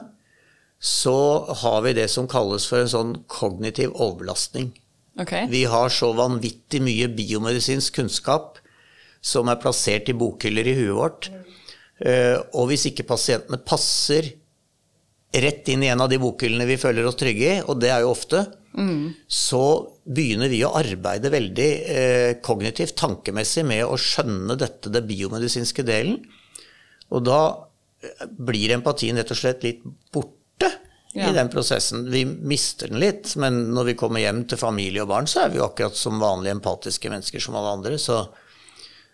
så 0.82 1.46
har 1.62 1.82
vi 1.86 1.94
det 1.94 2.08
som 2.10 2.28
kalles 2.30 2.66
for 2.66 2.82
en 2.82 2.90
sånn 2.90 3.12
kognitiv 3.30 3.94
overbelastning. 3.94 4.72
Okay. 5.22 5.46
Vi 5.52 5.66
har 5.70 5.92
så 5.94 6.10
vanvittig 6.18 6.82
mye 6.82 7.10
biomedisinsk 7.14 8.00
kunnskap 8.00 8.58
som 9.22 9.52
er 9.52 9.60
plassert 9.62 10.10
i 10.10 10.16
bokhyller 10.18 10.66
i 10.72 10.74
huet 10.80 10.98
vårt. 10.98 11.30
Eh, 12.02 12.40
Og 12.58 12.72
hvis 12.72 12.88
ikke 12.90 13.06
pasientene 13.06 13.62
passer 13.62 14.32
rett 15.32 15.70
inn 15.70 15.84
i 15.86 15.92
en 15.94 16.02
av 16.02 16.10
de 16.10 16.18
bokhyllene 16.20 16.66
vi 16.68 16.80
føler 16.82 17.06
oss 17.06 17.20
trygge 17.20 17.54
i, 17.54 17.62
og 17.62 17.78
det 17.80 17.94
er 17.94 18.02
jo 18.02 18.16
ofte, 18.16 18.42
så 19.28 19.64
begynner 20.08 20.48
vi 20.48 20.64
å 20.64 20.74
arbeide 20.80 21.30
veldig 21.30 21.70
eh, 21.92 22.34
kognitivt, 22.42 22.96
tankemessig, 22.96 23.66
med 23.68 23.84
å 23.84 23.98
skjønne 24.00 24.56
dette, 24.58 24.90
det 24.90 25.04
biomedisinske 25.06 25.84
delen. 25.84 26.22
Og 27.12 27.26
da 27.28 27.42
eh, 28.02 28.26
blir 28.32 28.72
empatien 28.72 29.20
rett 29.20 29.32
og 29.36 29.38
slett 29.38 29.68
litt 29.68 29.84
borte 30.12 30.40
Ja. 31.14 31.28
i 31.28 31.34
den 31.36 31.50
prosessen. 31.52 32.06
Vi 32.12 32.24
mister 32.26 32.88
den 32.88 33.02
litt, 33.02 33.34
men 33.36 33.58
når 33.76 33.90
vi 33.90 33.96
kommer 34.00 34.24
hjem 34.24 34.46
til 34.48 34.60
familie 34.62 35.04
og 35.04 35.10
barn, 35.12 35.28
så 35.28 35.44
er 35.44 35.52
vi 35.52 35.60
jo 35.60 35.66
akkurat 35.66 35.98
som 36.00 36.22
vanlige 36.22 36.56
empatiske 36.56 37.12
mennesker 37.12 37.44
som 37.44 37.58
alle 37.60 37.74
andre. 37.76 37.98
Så, 38.00 38.22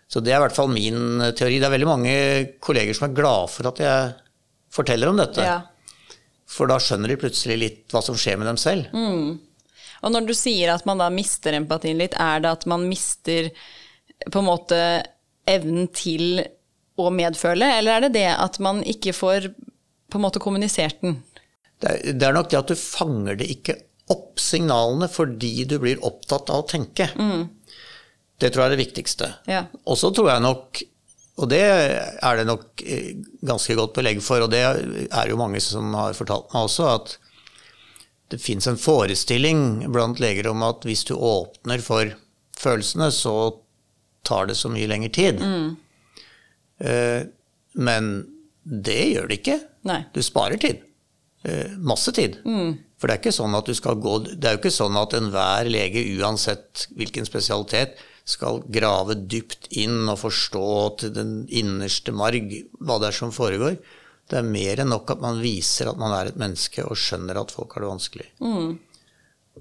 så 0.06 0.22
det 0.22 0.30
er 0.30 0.38
i 0.38 0.44
hvert 0.44 0.54
fall 0.54 0.70
min 0.70 1.24
eh, 1.24 1.34
teori. 1.34 1.58
Det 1.58 1.66
er 1.66 1.74
veldig 1.74 1.90
mange 1.90 2.14
kolleger 2.62 2.94
som 2.94 3.08
er 3.08 3.16
glade 3.18 3.50
for 3.50 3.70
at 3.72 3.82
jeg 3.82 4.12
forteller 4.78 5.10
om 5.10 5.18
dette. 5.18 5.42
Ja. 5.42 5.58
For 6.48 6.70
da 6.70 6.78
skjønner 6.80 7.10
de 7.10 7.18
plutselig 7.20 7.58
litt 7.58 7.92
hva 7.92 8.04
som 8.04 8.16
skjer 8.18 8.38
med 8.40 8.48
dem 8.52 8.60
selv. 8.60 8.94
Og 9.98 10.14
når 10.14 10.28
du 10.28 10.34
sier 10.38 10.72
at 10.72 10.86
man 10.86 11.02
da 11.02 11.10
mister 11.12 11.56
empatien 11.58 11.98
litt, 11.98 12.14
er 12.14 12.44
det 12.44 12.54
at 12.60 12.66
man 12.70 12.86
mister 12.88 13.50
på 14.30 14.38
en 14.40 14.48
måte 14.48 14.78
evnen 15.48 15.90
til 15.94 16.44
å 16.98 17.10
medføle, 17.14 17.66
eller 17.78 17.96
er 17.96 18.06
det 18.06 18.14
det 18.16 18.28
at 18.34 18.58
man 18.62 18.80
ikke 18.86 19.14
får 19.14 19.50
på 20.08 20.18
en 20.18 20.24
måte 20.24 20.42
kommunisert 20.42 21.02
den? 21.04 21.20
Det 21.78 22.26
er, 22.26 22.34
nok 22.34 22.50
det 22.50 22.58
at 22.58 22.72
du 22.72 22.78
fanger 22.78 23.38
det 23.38 23.46
ikke 23.54 23.76
opp 24.10 24.40
signalene 24.42 25.06
fordi 25.12 25.64
du 25.68 25.76
blir 25.82 26.00
opptatt 26.06 26.50
av 26.50 26.64
å 26.64 26.68
tenke. 26.68 27.06
Det 28.38 28.50
tror 28.50 28.64
jeg 28.64 28.70
er 28.70 28.74
det 28.74 28.82
viktigste. 28.84 29.28
Ja. 29.50 29.64
Og 29.86 29.98
så 30.00 30.10
tror 30.14 30.30
jeg 30.32 30.42
nok, 30.42 30.82
og 31.38 31.50
det 31.52 31.62
er 31.62 32.38
det 32.38 32.46
nok 32.48 32.82
eh, 32.82 33.12
ganske 33.46 33.76
godt 33.78 33.96
belegg 33.98 34.22
for, 34.24 34.42
og 34.42 34.50
det 34.54 34.62
er 34.64 35.30
jo 35.30 35.38
mange 35.38 35.62
som 35.62 35.92
har 35.98 36.16
fortalt 36.18 36.50
meg 36.54 36.66
også, 36.66 36.88
at 36.96 37.16
det 38.32 38.40
fins 38.42 38.66
en 38.68 38.78
forestilling 38.80 39.86
blant 39.94 40.20
leger 40.22 40.50
om 40.50 40.62
at 40.66 40.82
hvis 40.86 41.06
du 41.08 41.14
åpner 41.14 41.82
for 41.84 42.10
følelsene, 42.58 43.10
så 43.14 43.36
tar 44.26 44.50
det 44.50 44.58
så 44.58 44.68
mye 44.72 44.90
lengre 44.90 45.14
tid. 45.14 45.40
Mm. 45.40 45.70
Men 47.78 48.10
det 48.68 49.00
gjør 49.14 49.30
det 49.30 49.38
ikke. 49.40 49.56
Nei. 49.88 50.02
Du 50.12 50.20
sparer 50.26 50.60
tid. 50.60 50.84
Eh, 51.48 51.74
Masse 51.80 52.12
tid. 52.12 52.38
For 52.98 53.08
det 53.08 53.14
er 53.14 53.20
ikke 53.22 53.32
sånn 53.36 53.54
at 53.54 53.68
du 53.70 53.74
skal 53.78 53.94
gå 54.02 54.16
Det 54.26 54.44
er 54.44 54.56
jo 54.56 54.60
ikke 54.60 54.74
sånn 54.74 54.96
at 54.98 55.14
enhver 55.16 55.68
lege, 55.70 56.02
uansett 56.18 56.88
hvilken 56.98 57.28
spesialitet, 57.28 57.96
skal 58.28 58.58
grave 58.68 59.14
dypt 59.30 59.70
inn 59.80 60.02
og 60.12 60.18
forstå 60.20 60.64
til 61.00 61.14
den 61.16 61.30
innerste 61.48 62.12
marg 62.12 62.50
hva 62.76 62.98
det 63.00 63.08
er 63.08 63.16
som 63.16 63.32
foregår. 63.32 63.78
Det 64.28 64.36
er 64.36 64.44
mer 64.44 64.82
enn 64.82 64.90
nok 64.92 65.08
at 65.14 65.22
man 65.24 65.38
viser 65.40 65.88
at 65.88 65.96
man 65.96 66.12
er 66.12 66.28
et 66.28 66.36
menneske 66.36 66.84
og 66.84 66.98
skjønner 67.00 67.40
at 67.40 67.54
folk 67.54 67.72
har 67.72 67.86
det 67.86 67.88
vanskelig. 67.94 68.26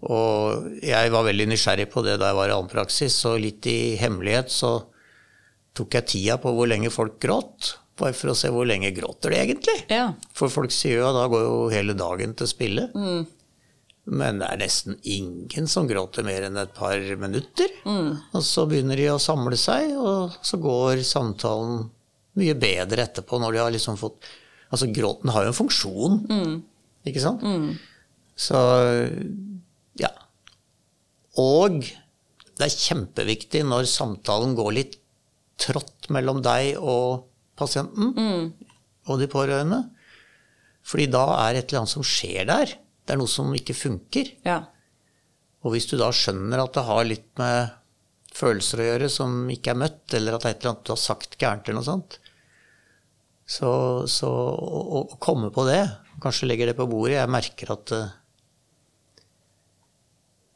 Og 0.03 0.67
jeg 0.83 1.13
var 1.13 1.23
veldig 1.29 1.47
nysgjerrig 1.53 1.87
på 1.93 2.03
det 2.03 2.17
da 2.19 2.33
jeg 2.33 2.37
var 2.41 2.51
i 2.51 2.55
allmennpraksis, 2.57 3.15
og 3.31 3.39
litt 3.45 3.65
i 3.71 3.95
hemmelighet 4.01 4.51
så 4.51 4.73
tok 5.77 5.95
jeg 5.95 6.09
tida 6.11 6.35
på 6.41 6.51
hvor 6.57 6.67
lenge 6.67 6.91
folk 6.91 7.15
gråt. 7.23 7.77
Bare 7.97 8.13
for 8.13 8.29
å 8.29 8.37
se 8.37 8.51
hvor 8.53 8.67
lenge 8.69 8.91
gråter 8.93 9.33
de 9.33 9.39
egentlig. 9.41 9.75
Ja. 9.89 10.11
For 10.37 10.53
folk 10.53 10.73
sier 10.75 10.99
jo 11.01 11.09
at 11.09 11.17
da 11.17 11.25
går 11.31 11.43
jo 11.47 11.57
hele 11.73 11.95
dagen 11.97 12.35
til 12.37 12.49
spille. 12.49 12.87
Men 14.07 14.39
det 14.39 14.47
er 14.47 14.59
nesten 14.61 14.95
ingen 15.03 15.65
som 15.67 15.87
gråter 15.89 16.23
mer 16.23 16.45
enn 16.47 16.59
et 16.61 16.73
par 16.77 17.01
minutter. 17.19 17.73
Og 17.83 18.43
så 18.45 18.63
begynner 18.69 18.99
de 18.99 19.09
å 19.11 19.19
samle 19.19 19.57
seg, 19.59 19.91
og 19.99 20.37
så 20.45 20.59
går 20.61 21.01
samtalen 21.03 21.87
mye 22.37 22.53
bedre 22.61 23.07
etterpå 23.07 23.39
når 23.41 23.55
de 23.57 23.63
har 23.65 23.73
liksom 23.73 23.97
fått 23.99 24.27
Altså 24.67 24.89
gråten 24.91 25.31
har 25.31 25.45
jo 25.45 25.51
en 25.53 25.55
funksjon, 25.55 26.15
ikke 27.07 27.21
sant? 27.23 27.43
Så 28.35 28.59
ja. 29.95 30.09
Og 31.39 31.77
det 31.79 32.65
er 32.65 32.73
kjempeviktig 32.73 33.61
når 33.63 33.87
samtalen 33.87 34.57
går 34.59 34.73
litt 34.75 34.97
trått 35.63 36.09
mellom 36.11 36.41
deg 36.43 36.75
og 36.83 37.26
pasienten 37.57 38.13
og 39.07 39.19
de 39.21 39.27
pårørende. 39.31 39.81
Fordi 40.87 41.07
da 41.11 41.23
er 41.47 41.57
et 41.59 41.67
eller 41.71 41.83
annet 41.83 41.93
som 41.97 42.05
skjer 42.07 42.45
der. 42.47 42.71
Det 43.07 43.15
er 43.15 43.19
noe 43.19 43.31
som 43.31 43.49
ikke 43.55 43.75
funker. 43.75 44.29
Ja. 44.47 44.61
Og 45.65 45.73
hvis 45.73 45.87
du 45.89 45.97
da 45.99 46.11
skjønner 46.15 46.61
at 46.63 46.75
det 46.77 46.85
har 46.87 47.07
litt 47.07 47.27
med 47.39 47.73
følelser 48.37 48.79
å 48.83 48.87
gjøre 48.91 49.09
som 49.11 49.35
ikke 49.51 49.73
er 49.73 49.79
møtt, 49.81 50.13
eller 50.13 50.35
at 50.37 50.43
det 50.45 50.49
er 50.51 50.55
et 50.55 50.61
eller 50.63 50.73
annet 50.75 50.85
du 50.87 50.93
har 50.93 51.01
sagt 51.01 51.37
gærent 51.41 51.67
eller 51.67 51.79
noe 51.81 51.87
sånt, 51.87 52.19
så, 53.47 53.69
så 54.11 54.27
å, 54.29 55.01
å 55.01 55.17
komme 55.23 55.49
på 55.55 55.63
det, 55.67 55.81
kanskje 56.21 56.49
legger 56.49 56.67
det 56.71 56.75
på 56.77 56.85
bordet 56.91 57.15
Jeg 57.15 57.31
merker 57.31 57.69
at 57.73 57.93
eh, 57.95 58.09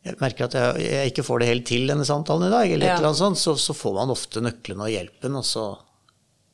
jeg 0.07 0.17
merker 0.19 0.47
at 0.47 0.55
jeg, 0.57 0.81
jeg 0.81 1.11
ikke 1.11 1.25
får 1.27 1.41
det 1.43 1.47
helt 1.51 1.65
til 1.69 1.83
denne 1.91 2.05
samtalen 2.07 2.47
i 2.47 2.51
dag, 2.53 2.71
eller 2.73 2.87
Ja. 2.89 2.93
et 2.95 2.99
eller 3.01 3.11
annet 3.11 3.21
sånt, 3.21 3.39
så, 3.41 3.53
så 3.61 3.75
får 3.77 3.93
man 3.99 4.13
ofte 4.13 4.41
nøklene 4.43 4.87
og 4.87 4.93
hjelpen, 4.93 5.37
og 5.37 5.45
så 5.45 5.65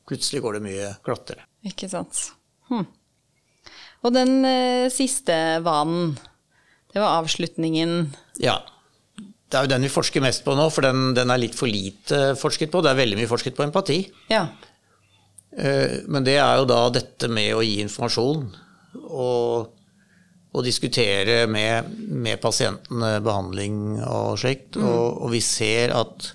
plutselig 0.08 0.42
går 0.44 0.58
det 0.58 0.64
mye 0.64 0.88
glattere. 1.04 1.44
Ikke 1.68 1.88
sant. 1.90 2.30
Hm. 2.70 2.86
Og 4.06 4.14
den 4.14 4.40
eh, 4.46 4.86
siste 4.94 5.34
vanen, 5.66 6.14
det 6.92 7.02
var 7.02 7.18
avslutningen. 7.20 8.00
Ja. 8.42 8.60
Det 9.48 9.56
er 9.56 9.64
jo 9.64 9.72
den 9.72 9.86
vi 9.86 9.92
forsker 9.92 10.22
mest 10.24 10.44
på 10.44 10.54
nå, 10.56 10.68
for 10.72 10.84
den, 10.84 11.14
den 11.16 11.32
er 11.32 11.40
litt 11.40 11.56
for 11.56 11.70
lite 11.70 12.34
forsket 12.38 12.72
på. 12.72 12.82
Det 12.84 12.92
er 12.92 13.00
veldig 13.00 13.18
mye 13.18 13.30
forsket 13.30 13.56
på 13.56 13.64
empati. 13.64 14.02
Ja. 14.32 14.44
Eh, 15.56 16.04
Men 16.06 16.26
det 16.26 16.36
er 16.38 16.60
jo 16.60 16.68
da 16.68 16.84
dette 16.94 17.30
med 17.32 17.54
å 17.56 17.64
gi 17.64 17.78
informasjon 17.84 18.44
og, 19.08 19.70
og 20.52 20.64
diskutere 20.66 21.46
med, 21.50 21.88
med 22.12 22.40
pasientene 22.44 23.16
behandling 23.24 23.98
og 24.04 24.36
slikt. 24.40 24.76
Og, 24.80 25.24
og 25.24 25.32
vi 25.32 25.40
ser 25.44 25.96
at 25.96 26.34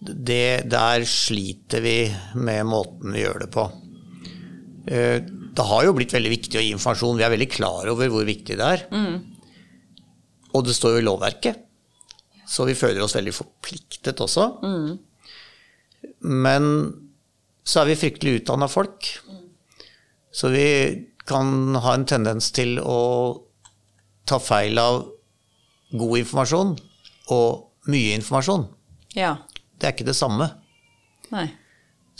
det, 0.00 0.68
der 0.72 1.04
sliter 1.08 1.82
vi 1.84 1.96
med 2.40 2.64
måten 2.66 3.12
vi 3.12 3.20
gjør 3.24 3.42
det 3.44 3.50
på. 3.52 3.66
Eh, 4.88 5.20
Det 5.50 5.64
har 5.66 5.82
jo 5.84 5.92
blitt 5.92 6.12
veldig 6.14 6.30
viktig 6.30 6.56
å 6.56 6.62
gi 6.62 6.70
informasjon. 6.72 7.16
Vi 7.18 7.24
er 7.26 7.32
veldig 7.34 7.50
klar 7.50 7.88
over 7.90 8.08
hvor 8.08 8.24
viktig 8.24 8.56
det 8.56 8.64
er. 8.64 8.84
Og 10.54 10.64
det 10.64 10.74
står 10.76 10.94
jo 10.94 11.00
i 11.02 11.04
lovverket. 11.08 11.58
Så 12.48 12.64
vi 12.66 12.74
føler 12.78 13.02
oss 13.02 13.14
veldig 13.18 13.34
forpliktet 13.34 14.22
også. 14.22 14.46
Men 16.22 16.64
så 17.66 17.82
er 17.82 17.90
vi 17.90 17.98
fryktelig 18.00 18.40
utdanna 18.40 18.68
folk. 18.70 19.10
Så 20.32 20.48
vi 20.54 20.64
kan 21.26 21.74
ha 21.82 21.94
en 21.94 22.06
tendens 22.06 22.50
til 22.54 22.78
å 22.80 23.42
ta 24.26 24.38
feil 24.42 24.78
av 24.78 25.02
god 25.92 26.18
informasjon 26.22 26.76
og 27.34 27.90
mye 27.90 28.14
informasjon. 28.16 28.68
Ja. 29.18 29.36
Det 29.80 29.88
er 29.88 29.96
ikke 29.96 30.10
det 30.10 30.18
samme. 30.18 30.50
Nei. 31.32 31.46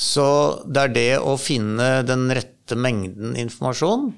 Så 0.00 0.26
det 0.64 0.86
er 0.86 0.94
det 0.94 1.10
å 1.20 1.36
finne 1.36 2.00
den 2.08 2.30
rette 2.32 2.78
mengden 2.78 3.36
informasjon, 3.36 4.08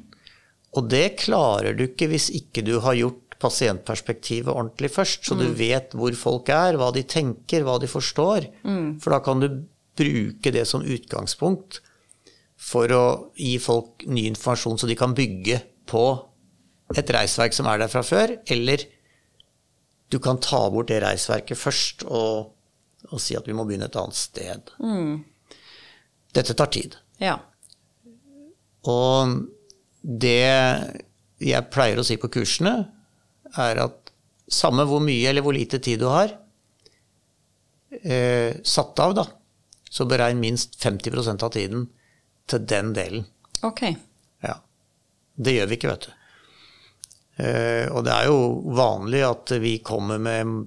og 0.72 0.88
det 0.88 1.18
klarer 1.20 1.74
du 1.76 1.88
ikke 1.88 2.06
hvis 2.12 2.30
ikke 2.38 2.62
du 2.64 2.76
har 2.84 2.94
gjort 2.96 3.36
pasientperspektivet 3.42 4.52
ordentlig 4.52 4.92
først, 4.94 5.26
så 5.26 5.34
du 5.34 5.48
vet 5.58 5.96
hvor 5.98 6.14
folk 6.14 6.52
er, 6.54 6.78
hva 6.78 6.92
de 6.94 7.02
tenker, 7.02 7.64
hva 7.66 7.80
de 7.82 7.90
forstår. 7.90 8.46
For 9.02 9.16
da 9.16 9.18
kan 9.24 9.42
du 9.42 9.48
bruke 9.98 10.52
det 10.54 10.62
som 10.70 10.84
utgangspunkt 10.86 11.80
for 12.62 12.94
å 12.94 13.04
gi 13.34 13.56
folk 13.58 14.06
ny 14.06 14.28
informasjon, 14.30 14.78
så 14.78 14.86
de 14.86 14.96
kan 14.96 15.16
bygge 15.18 15.58
på 15.90 16.04
et 16.94 17.10
reisverk 17.16 17.56
som 17.56 17.66
er 17.66 17.82
der 17.82 17.90
fra 17.90 18.04
før, 18.06 18.36
eller 18.46 18.86
du 20.12 20.20
kan 20.22 20.38
ta 20.44 20.62
bort 20.70 20.92
det 20.92 21.00
reisverket 21.02 21.58
først 21.58 22.04
og, 22.06 22.52
og 23.10 23.20
si 23.22 23.36
at 23.38 23.48
vi 23.48 23.56
må 23.56 23.64
begynne 23.68 23.88
et 23.90 23.98
annet 23.98 24.18
sted. 24.18 24.72
Dette 26.32 26.54
tar 26.56 26.70
tid. 26.72 26.96
Ja. 27.22 27.36
Og 28.88 29.34
det 30.02 30.44
jeg 31.42 31.70
pleier 31.74 31.98
å 31.98 32.06
si 32.06 32.18
på 32.20 32.30
kursene, 32.32 32.76
er 33.58 33.82
at 33.82 34.12
samme 34.52 34.86
hvor 34.88 35.02
mye 35.04 35.28
eller 35.28 35.44
hvor 35.44 35.56
lite 35.56 35.80
tid 35.82 36.00
du 36.02 36.06
har 36.08 36.32
eh, 38.00 38.56
satt 38.64 39.02
av, 39.02 39.14
da, 39.18 39.26
så 39.90 40.06
beregn 40.08 40.40
minst 40.40 40.78
50% 40.82 41.44
av 41.44 41.52
tiden 41.52 41.86
til 42.48 42.66
den 42.68 42.92
delen. 42.96 43.26
Ok. 43.62 43.84
Ja. 44.44 44.56
Det 45.34 45.56
gjør 45.56 45.70
vi 45.70 45.78
ikke, 45.78 45.92
vet 45.92 46.08
du. 46.08 46.12
Eh, 47.42 47.86
og 47.92 48.04
det 48.06 48.14
er 48.14 48.28
jo 48.28 48.38
vanlig 48.76 49.22
at 49.26 49.54
vi 49.62 49.78
kommer 49.84 50.20
med 50.22 50.66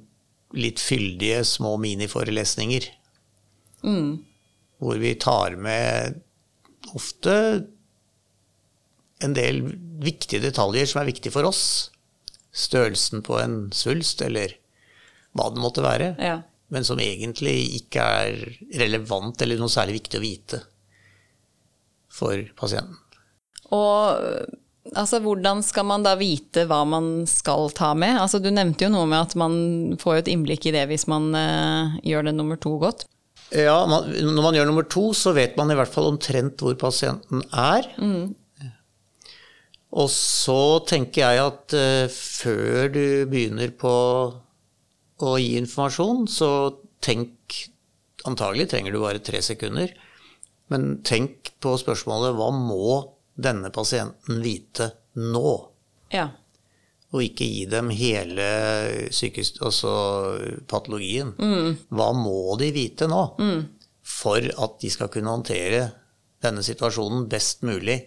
litt 0.53 0.79
fyldige 0.79 1.43
små 1.47 1.75
miniforelesninger. 1.81 2.87
Hvor 4.81 4.99
vi 5.01 5.15
tar 5.15 5.55
med 5.61 6.21
ofte 6.95 7.35
en 9.23 9.33
del 9.35 9.61
viktige 10.03 10.43
detaljer 10.43 10.89
som 10.89 11.01
er 11.01 11.09
viktige 11.09 11.33
for 11.33 11.47
oss. 11.47 11.91
Størrelsen 12.55 13.23
på 13.25 13.39
en 13.41 13.57
svulst, 13.75 14.21
eller 14.23 14.53
hva 15.35 15.49
det 15.51 15.63
måtte 15.63 15.83
være. 15.85 16.13
Ja. 16.21 16.39
Men 16.73 16.85
som 16.87 16.99
egentlig 16.99 17.57
ikke 17.81 18.03
er 18.21 18.45
relevant 18.79 19.41
eller 19.43 19.59
noe 19.59 19.71
særlig 19.71 19.99
viktig 19.99 20.19
å 20.19 20.23
vite 20.23 20.61
for 22.15 22.41
pasienten. 22.57 22.97
Og 23.75 24.21
Altså, 24.93 25.17
Hvordan 25.23 25.63
skal 25.65 25.87
man 25.89 26.05
da 26.05 26.13
vite 26.19 26.67
hva 26.69 26.83
man 26.85 27.25
skal 27.29 27.71
ta 27.73 27.93
med? 27.97 28.19
Altså, 28.21 28.39
Du 28.43 28.51
nevnte 28.53 28.85
jo 28.85 28.93
noe 28.93 29.09
med 29.09 29.23
at 29.23 29.35
man 29.39 29.97
får 30.01 30.21
et 30.21 30.31
innblikk 30.35 30.67
i 30.69 30.75
det 30.75 30.85
hvis 30.91 31.07
man 31.09 31.31
uh, 31.33 31.97
gjør 32.05 32.29
det 32.29 32.35
nummer 32.37 32.59
to 32.61 32.75
godt. 32.81 33.07
Ja, 33.49 33.79
man, 33.89 34.11
Når 34.13 34.41
man 34.45 34.57
gjør 34.57 34.69
nummer 34.69 34.85
to, 34.85 35.09
så 35.17 35.33
vet 35.37 35.57
man 35.57 35.73
i 35.73 35.77
hvert 35.77 35.91
fall 35.91 36.11
omtrent 36.11 36.61
hvor 36.61 36.77
pasienten 36.77 37.41
er. 37.49 37.89
Mm. 37.97 38.35
Og 39.95 40.09
så 40.11 40.83
tenker 40.85 41.23
jeg 41.23 41.45
at 41.45 41.77
uh, 41.77 42.05
før 42.11 42.91
du 42.93 43.05
begynner 43.31 43.73
på 43.73 43.95
å 45.25 45.37
gi 45.39 45.55
informasjon, 45.61 46.27
så 46.29 46.49
tenk 47.05 47.31
Antagelig 48.25 48.71
trenger 48.71 48.89
du 48.89 49.03
bare 49.03 49.21
tre 49.21 49.37
sekunder. 49.45 49.91
Men 50.73 50.95
tenk 51.05 51.51
på 51.61 51.75
spørsmålet 51.77 52.33
hva 52.33 52.47
må 52.49 52.95
denne 53.35 53.69
pasienten 53.73 54.41
vite 54.43 54.89
nå? 55.19 55.53
Ja. 56.13 56.29
Og 57.15 57.23
ikke 57.23 57.47
gi 57.47 57.65
dem 57.71 57.91
hele 57.95 58.47
psykisk, 59.11 59.61
altså 59.63 59.91
patologien. 60.69 61.33
Mm. 61.37 61.75
Hva 61.95 62.09
må 62.17 62.55
de 62.59 62.71
vite 62.75 63.07
nå 63.11 63.21
mm. 63.39 63.61
for 64.01 64.39
at 64.39 64.79
de 64.81 64.91
skal 64.91 65.11
kunne 65.13 65.31
håndtere 65.31 65.85
denne 66.43 66.63
situasjonen 66.65 67.27
best 67.31 67.63
mulig 67.65 67.97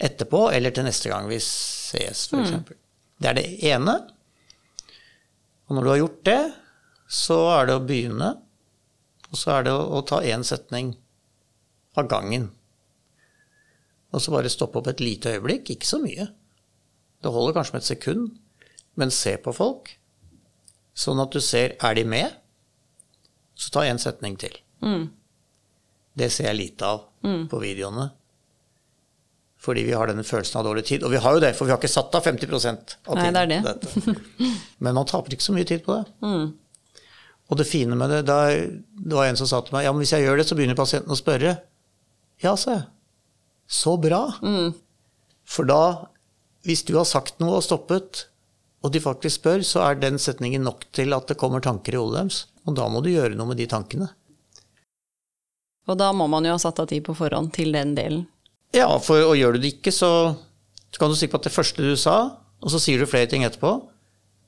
etterpå, 0.00 0.46
eller 0.54 0.72
til 0.72 0.86
neste 0.86 1.10
gang 1.12 1.28
vi 1.28 1.38
ses, 1.44 2.28
f.eks. 2.30 2.54
Mm. 2.56 2.80
Det 3.20 3.28
er 3.28 3.36
det 3.36 3.48
ene. 3.68 3.96
Og 5.68 5.76
når 5.76 5.84
du 5.84 5.90
har 5.92 6.00
gjort 6.00 6.22
det, 6.26 6.40
så 7.10 7.36
er 7.58 7.68
det 7.68 7.76
å 7.76 7.84
begynne. 7.84 8.30
Og 9.30 9.38
så 9.38 9.58
er 9.58 9.68
det 9.68 9.74
å, 9.76 9.82
å 9.98 10.00
ta 10.06 10.22
én 10.26 10.42
setning 10.46 10.94
av 12.00 12.08
gangen. 12.10 12.48
Og 14.10 14.22
så 14.22 14.34
bare 14.34 14.50
stoppe 14.52 14.80
opp 14.80 14.90
et 14.90 15.02
lite 15.02 15.36
øyeblikk. 15.36 15.70
Ikke 15.74 15.88
så 15.88 16.00
mye. 16.02 16.28
Det 17.20 17.32
holder 17.32 17.56
kanskje 17.56 17.76
med 17.76 17.84
et 17.84 17.90
sekund. 17.90 18.28
Men 18.98 19.12
se 19.14 19.36
på 19.38 19.54
folk, 19.54 19.92
sånn 20.98 21.22
at 21.22 21.32
du 21.32 21.40
ser 21.44 21.76
er 21.78 21.96
de 21.96 22.04
med. 22.04 22.34
Så 23.54 23.70
ta 23.74 23.84
én 23.86 24.00
setning 24.02 24.38
til. 24.40 24.56
Mm. 24.82 25.10
Det 26.18 26.30
ser 26.32 26.50
jeg 26.50 26.58
lite 26.58 26.88
av 26.88 27.04
mm. 27.22 27.44
på 27.52 27.60
videoene 27.62 28.10
fordi 29.60 29.82
vi 29.84 29.92
har 29.92 30.08
denne 30.08 30.24
følelsen 30.24 30.56
av 30.56 30.64
dårlig 30.64 30.86
tid. 30.88 31.02
Og 31.04 31.12
vi 31.12 31.18
har 31.20 31.34
jo 31.36 31.40
det, 31.42 31.50
for 31.56 31.68
vi 31.68 31.74
har 31.74 31.80
ikke 31.80 31.92
satt 31.92 32.14
av 32.16 32.24
50% 32.24 32.94
av 33.04 33.18
tiden. 33.18 33.18
Nei, 33.20 33.32
det 33.34 33.42
er 33.42 33.50
det. 33.50 33.58
Dette. 33.66 34.14
Men 34.84 34.96
man 34.96 35.08
taper 35.08 35.36
ikke 35.36 35.44
så 35.44 35.52
mye 35.52 35.68
tid 35.68 35.82
på 35.84 35.98
det. 35.98 36.06
Mm. 36.24 36.46
Og 37.50 37.58
det 37.58 37.66
fine 37.68 37.98
med 37.98 38.12
det, 38.14 38.22
da, 38.30 38.38
det 38.48 39.18
var 39.18 39.28
en 39.28 39.36
som 39.36 39.48
sa 39.50 39.58
til 39.66 39.74
meg 39.74 39.82
ja, 39.82 39.90
men 39.90 40.04
hvis 40.04 40.12
jeg 40.14 40.22
gjør 40.22 40.38
det, 40.38 40.44
så 40.46 40.54
begynner 40.54 40.76
pasienten 40.78 41.10
å 41.10 41.18
spørre. 41.18 41.56
Ja, 42.44 42.52
sa 42.54 42.76
jeg. 42.76 42.84
Så 43.70 43.94
bra. 44.02 44.24
Mm. 44.42 44.72
For 45.46 45.68
da, 45.68 46.10
hvis 46.66 46.82
du 46.88 46.96
har 46.98 47.06
sagt 47.08 47.38
noe 47.42 47.60
og 47.60 47.66
stoppet, 47.66 48.26
og 48.80 48.94
de 48.94 49.02
faktisk 49.02 49.40
spør, 49.40 49.62
så 49.66 49.84
er 49.84 50.00
den 50.00 50.18
setningen 50.18 50.64
nok 50.64 50.86
til 50.96 51.12
at 51.14 51.28
det 51.28 51.38
kommer 51.40 51.62
tanker 51.62 51.94
i 51.94 52.00
hodet 52.00 52.16
deres. 52.18 52.40
Og 52.66 52.76
da 52.78 52.88
må 52.90 53.02
du 53.04 53.10
gjøre 53.12 53.36
noe 53.36 53.52
med 53.52 53.60
de 53.60 53.68
tankene. 53.70 54.08
Og 55.90 55.98
da 56.00 56.10
må 56.16 56.26
man 56.30 56.46
jo 56.46 56.54
ha 56.54 56.60
satt 56.60 56.80
av 56.82 56.88
tid 56.90 57.04
på 57.06 57.16
forhånd 57.18 57.52
til 57.56 57.74
den 57.74 57.94
delen. 57.96 58.24
Ja, 58.76 58.88
for 59.02 59.24
og 59.26 59.36
gjør 59.38 59.56
du 59.56 59.64
det 59.64 59.74
ikke, 59.76 59.92
så, 59.94 60.10
så 60.90 61.02
kan 61.02 61.10
du 61.10 61.18
si 61.18 61.28
på 61.30 61.40
at 61.40 61.48
det 61.48 61.54
første 61.54 61.82
du 61.82 61.96
sa, 61.98 62.16
og 62.60 62.72
så 62.72 62.80
sier 62.82 63.00
du 63.00 63.08
flere 63.10 63.28
ting 63.30 63.44
etterpå, 63.46 63.72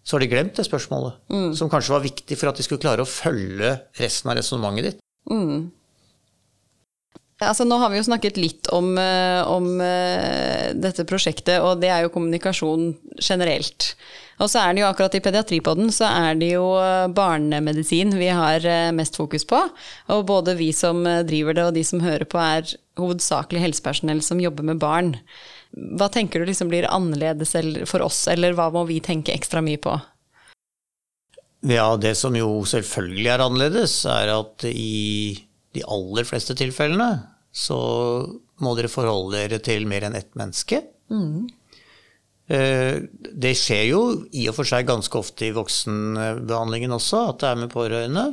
så 0.02 0.17
har 0.17 0.23
de 0.23 0.31
glemt 0.31 0.59
det 0.59 0.67
spørsmålet. 0.67 1.19
Mm. 1.33 1.50
Som 1.59 1.71
kanskje 1.71 1.95
var 1.95 2.05
viktig 2.05 2.38
for 2.38 2.50
at 2.50 2.59
de 2.59 2.67
skulle 2.67 2.83
klare 2.83 3.05
å 3.05 3.09
følge 3.09 3.75
resten 3.99 4.31
av 4.31 4.38
resonnementet 4.38 4.88
ditt. 4.88 5.02
Mm. 5.31 5.71
Altså, 7.43 7.65
nå 7.67 7.77
har 7.81 7.91
vi 7.91 7.99
jo 7.99 8.07
snakket 8.07 8.39
litt 8.39 8.69
om, 8.75 8.97
eh, 8.99 9.43
om, 9.49 9.81
eh, 9.81 10.73
dette 10.75 11.05
prosjektet, 11.05 11.61
og 11.61 11.81
det 11.81 11.91
er 11.91 12.03
jo 12.03 12.13
kommunikasjon 12.15 12.97
generelt. 13.19 13.95
Og 14.41 14.49
så 14.51 14.63
er 14.63 14.75
det 14.75 14.83
jo 14.83 14.89
akkurat 14.89 15.15
i 15.15 15.21
pediatripodden 15.21 15.91
så 15.93 16.09
er 16.09 16.35
det 16.35 16.53
jo 16.53 16.77
eh, 16.81 17.07
barnemedisin 17.09 18.14
vi 18.19 18.29
har 18.29 18.61
mest 18.93 19.16
fokus 19.16 19.45
på. 19.45 19.61
Og 20.09 20.27
både 20.27 20.57
vi 20.57 20.73
som 20.73 21.05
driver 21.05 21.55
det 21.55 21.64
og 21.64 21.75
de 21.75 21.85
som 21.85 22.01
hører 22.01 22.25
på 22.25 22.38
er 22.38 22.75
hovedsakelig 22.99 23.61
helsepersonell 23.61 24.23
som 24.23 24.40
jobber 24.40 24.62
med 24.64 24.79
barn. 24.79 25.19
Hva 25.73 26.11
tenker 26.12 26.40
du 26.40 26.47
liksom 26.47 26.69
blir 26.69 26.90
annerledes 26.90 27.55
for 27.88 28.03
oss, 28.03 28.27
eller 28.29 28.53
hva 28.53 28.71
må 28.73 28.87
vi 28.87 29.01
tenke 29.01 29.33
ekstra 29.33 29.62
mye 29.64 29.79
på? 29.79 30.01
Ja, 31.62 31.97
det 31.97 32.16
som 32.19 32.35
jo 32.35 32.64
selvfølgelig 32.66 33.31
er 33.31 33.45
annerledes, 33.45 34.05
er 34.05 34.35
at 34.35 34.64
i 34.66 35.38
de 35.73 35.85
aller 35.88 36.27
fleste 36.29 36.57
tilfellene 36.59 37.32
så 37.53 37.79
må 38.62 38.73
dere 38.79 38.91
forholde 38.91 39.37
dere 39.37 39.61
til 39.65 39.85
mer 39.88 40.09
enn 40.09 40.17
ett 40.17 40.33
menneske. 40.38 40.81
Mm. 41.12 41.51
Det 42.49 43.53
skjer 43.57 43.85
jo 43.87 44.01
i 44.37 44.47
og 44.51 44.57
for 44.59 44.69
seg 44.69 44.88
ganske 44.88 45.17
ofte 45.17 45.47
i 45.47 45.55
voksenbehandlingen 45.57 46.93
også, 46.93 47.27
at 47.31 47.43
det 47.43 47.49
er 47.49 47.61
med 47.61 47.73
pårørende. 47.73 48.25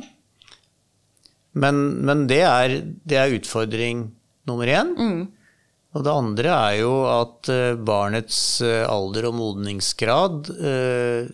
Men, 1.60 1.78
men 2.06 2.26
det, 2.30 2.42
er, 2.46 2.74
det, 2.80 3.16
er, 3.16 3.36
utfordring 3.38 4.08
nummer 4.48 4.70
én. 4.70 4.92
Mm. 4.96 5.22
Og 5.96 6.04
det 6.06 6.12
andre 6.14 6.52
er 6.54 6.74
jo 6.82 6.92
at 7.10 7.50
eh, 7.50 7.74
barnets 7.74 8.38
eh, 8.62 8.84
alder 8.86 9.26
og 9.30 9.34
modningsgrad 9.40 10.52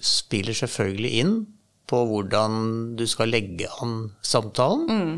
spiller 0.01 0.57
selvfølgelig 0.57 1.12
inn 1.20 1.35
på 1.87 2.01
hvordan 2.09 2.96
du 2.99 3.05
skal 3.11 3.35
legge 3.35 3.68
an 3.83 3.99
samtalen. 4.25 4.87
Mm. 4.88 5.14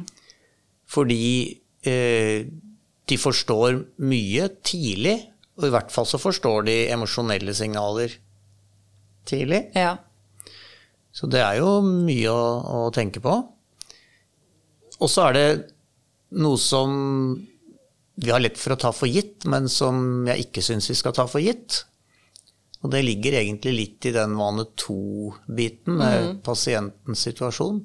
Fordi 0.89 1.23
Eh, 1.29 1.68
de 1.83 3.17
forstår 3.21 3.79
mye 4.03 4.49
tidlig, 4.67 5.17
og 5.59 5.69
i 5.69 5.73
hvert 5.75 5.93
fall 5.95 6.07
så 6.07 6.21
forstår 6.21 6.67
de 6.67 6.77
emosjonelle 6.93 7.55
signaler 7.57 8.13
tidlig. 9.29 9.63
Ja. 9.79 9.97
Så 11.15 11.29
det 11.31 11.41
er 11.43 11.59
jo 11.61 11.79
mye 11.83 12.31
å, 12.31 12.87
å 12.87 12.91
tenke 12.95 13.23
på. 13.25 13.35
Og 14.99 15.11
så 15.11 15.29
er 15.29 15.37
det 15.37 15.49
noe 16.39 16.59
som 16.61 16.93
vi 18.19 18.33
har 18.35 18.43
lett 18.43 18.59
for 18.59 18.75
å 18.75 18.81
ta 18.81 18.91
for 18.95 19.11
gitt, 19.11 19.47
men 19.51 19.69
som 19.71 20.27
jeg 20.27 20.49
ikke 20.49 20.65
syns 20.65 20.91
vi 20.91 20.99
skal 20.99 21.15
ta 21.15 21.29
for 21.31 21.43
gitt. 21.43 21.85
Og 22.83 22.93
det 22.93 23.03
ligger 23.07 23.39
egentlig 23.41 23.75
litt 23.75 24.07
i 24.11 24.15
den 24.15 24.37
vane 24.39 24.67
to-biten 24.79 25.99
med 25.99 26.17
mm. 26.27 26.37
pasientens 26.47 27.25
situasjon. 27.27 27.81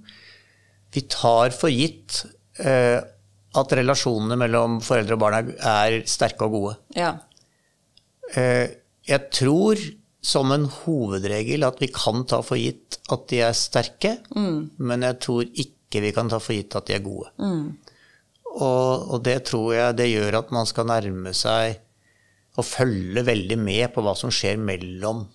Vi 0.94 1.06
tar 1.10 1.54
for 1.58 1.74
gitt 1.74 2.24
eh, 2.62 3.00
at 3.60 3.76
relasjonene 3.78 4.38
mellom 4.40 4.80
foreldre 4.84 5.18
og 5.18 5.22
barn 5.22 5.38
er, 5.38 5.52
er 5.60 5.98
sterke 6.10 6.48
og 6.48 6.56
gode. 6.58 6.74
Ja. 6.98 7.12
Eh, 8.34 8.66
jeg 9.06 9.30
tror 9.36 9.80
som 10.24 10.54
en 10.56 10.66
hovedregel 10.72 11.66
at 11.68 11.82
vi 11.84 11.90
kan 11.94 12.24
ta 12.30 12.40
for 12.46 12.60
gitt 12.60 12.98
at 13.12 13.26
de 13.30 13.42
er 13.44 13.56
sterke, 13.58 14.18
mm. 14.34 14.60
men 14.80 15.06
jeg 15.10 15.20
tror 15.26 15.48
ikke 15.50 16.02
vi 16.06 16.14
kan 16.16 16.32
ta 16.32 16.40
for 16.42 16.56
gitt 16.56 16.78
at 16.80 16.88
de 16.90 16.98
er 16.98 17.06
gode. 17.06 17.30
Mm. 17.44 17.66
Og, 18.54 19.10
og, 19.10 19.18
det 19.26 19.40
tror 19.50 19.74
jeg 19.74 19.98
det 19.98 20.12
gjør 20.12 20.40
at 20.44 20.54
man 20.54 20.70
skal 20.70 20.88
nærme 20.90 21.34
seg 21.36 21.80
og 22.54 22.68
følge 22.70 23.24
veldig 23.26 23.58
med 23.58 23.88
på 23.96 24.04
hva 24.06 24.14
som 24.18 24.32
skjer 24.34 24.60
mellom 24.62 25.26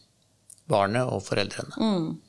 barnet 0.70 1.10
og 1.10 1.24
foreldrene. 1.26 1.74
Mm 1.82 2.27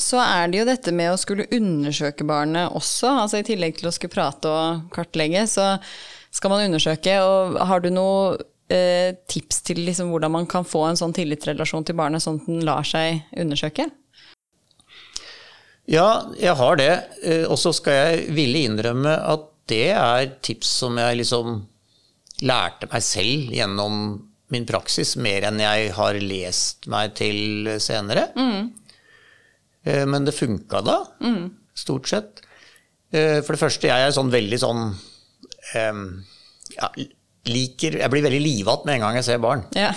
så 0.00 0.20
er 0.22 0.50
det 0.50 0.60
jo 0.60 0.68
dette 0.68 0.92
med 0.94 1.12
å 1.12 1.20
skulle 1.20 1.48
undersøke 1.52 2.24
barnet 2.26 2.72
også. 2.74 3.10
Altså 3.24 3.40
I 3.40 3.46
tillegg 3.46 3.78
til 3.78 3.90
å 3.90 3.94
skulle 3.94 4.14
prate 4.14 4.50
og 4.50 4.88
kartlegge, 4.94 5.44
så 5.50 5.76
skal 6.32 6.52
man 6.52 6.64
undersøke. 6.66 7.18
Og 7.22 7.58
har 7.68 7.84
du 7.84 7.90
noe 7.92 8.38
eh, 8.72 9.14
tips 9.30 9.62
til 9.68 9.82
liksom 9.86 10.12
hvordan 10.12 10.34
man 10.38 10.48
kan 10.50 10.66
få 10.66 10.86
en 10.88 10.98
sånn 10.98 11.14
tillitsrelasjon 11.16 11.86
til 11.88 11.98
barnet, 11.98 12.24
sånn 12.24 12.40
at 12.40 12.48
den 12.48 12.64
lar 12.66 12.88
seg 12.88 13.22
undersøke? 13.36 13.90
Ja, 15.90 16.24
jeg 16.38 16.56
har 16.58 16.78
det. 16.80 16.92
Eh, 17.22 17.44
og 17.46 17.58
så 17.60 17.74
skal 17.76 17.98
jeg 17.98 18.26
ville 18.36 18.66
innrømme 18.66 19.16
at 19.34 19.48
det 19.70 19.88
er 19.94 20.34
tips 20.44 20.70
som 20.82 20.98
jeg 20.98 21.20
liksom 21.20 21.62
lærte 22.42 22.88
meg 22.90 23.04
selv 23.06 23.52
gjennom 23.54 23.96
min 24.52 24.66
praksis, 24.68 25.14
mer 25.16 25.46
enn 25.48 25.60
jeg 25.62 25.92
har 25.96 26.18
lest 26.20 26.88
meg 26.92 27.14
til 27.16 27.70
senere. 27.80 28.28
Mm. 28.36 28.72
Eh, 29.84 30.04
men 30.06 30.26
det 30.26 30.34
funka 30.36 30.82
da, 30.84 30.98
mm. 31.22 31.42
stort 31.74 32.08
sett. 32.10 32.42
Eh, 33.10 33.40
for 33.42 33.54
det 33.54 33.62
første, 33.62 33.90
jeg 33.90 34.06
er 34.06 34.14
sånn 34.14 34.32
veldig 34.32 34.60
sånn 34.62 34.86
ja, 35.72 36.88
liker 37.48 37.94
Jeg 37.96 38.10
blir 38.12 38.24
veldig 38.26 38.40
livatt 38.42 38.82
med 38.84 38.98
en 38.98 39.04
gang 39.06 39.14
jeg 39.16 39.24
ser 39.24 39.38
barn. 39.40 39.62
Ja. 39.78 39.92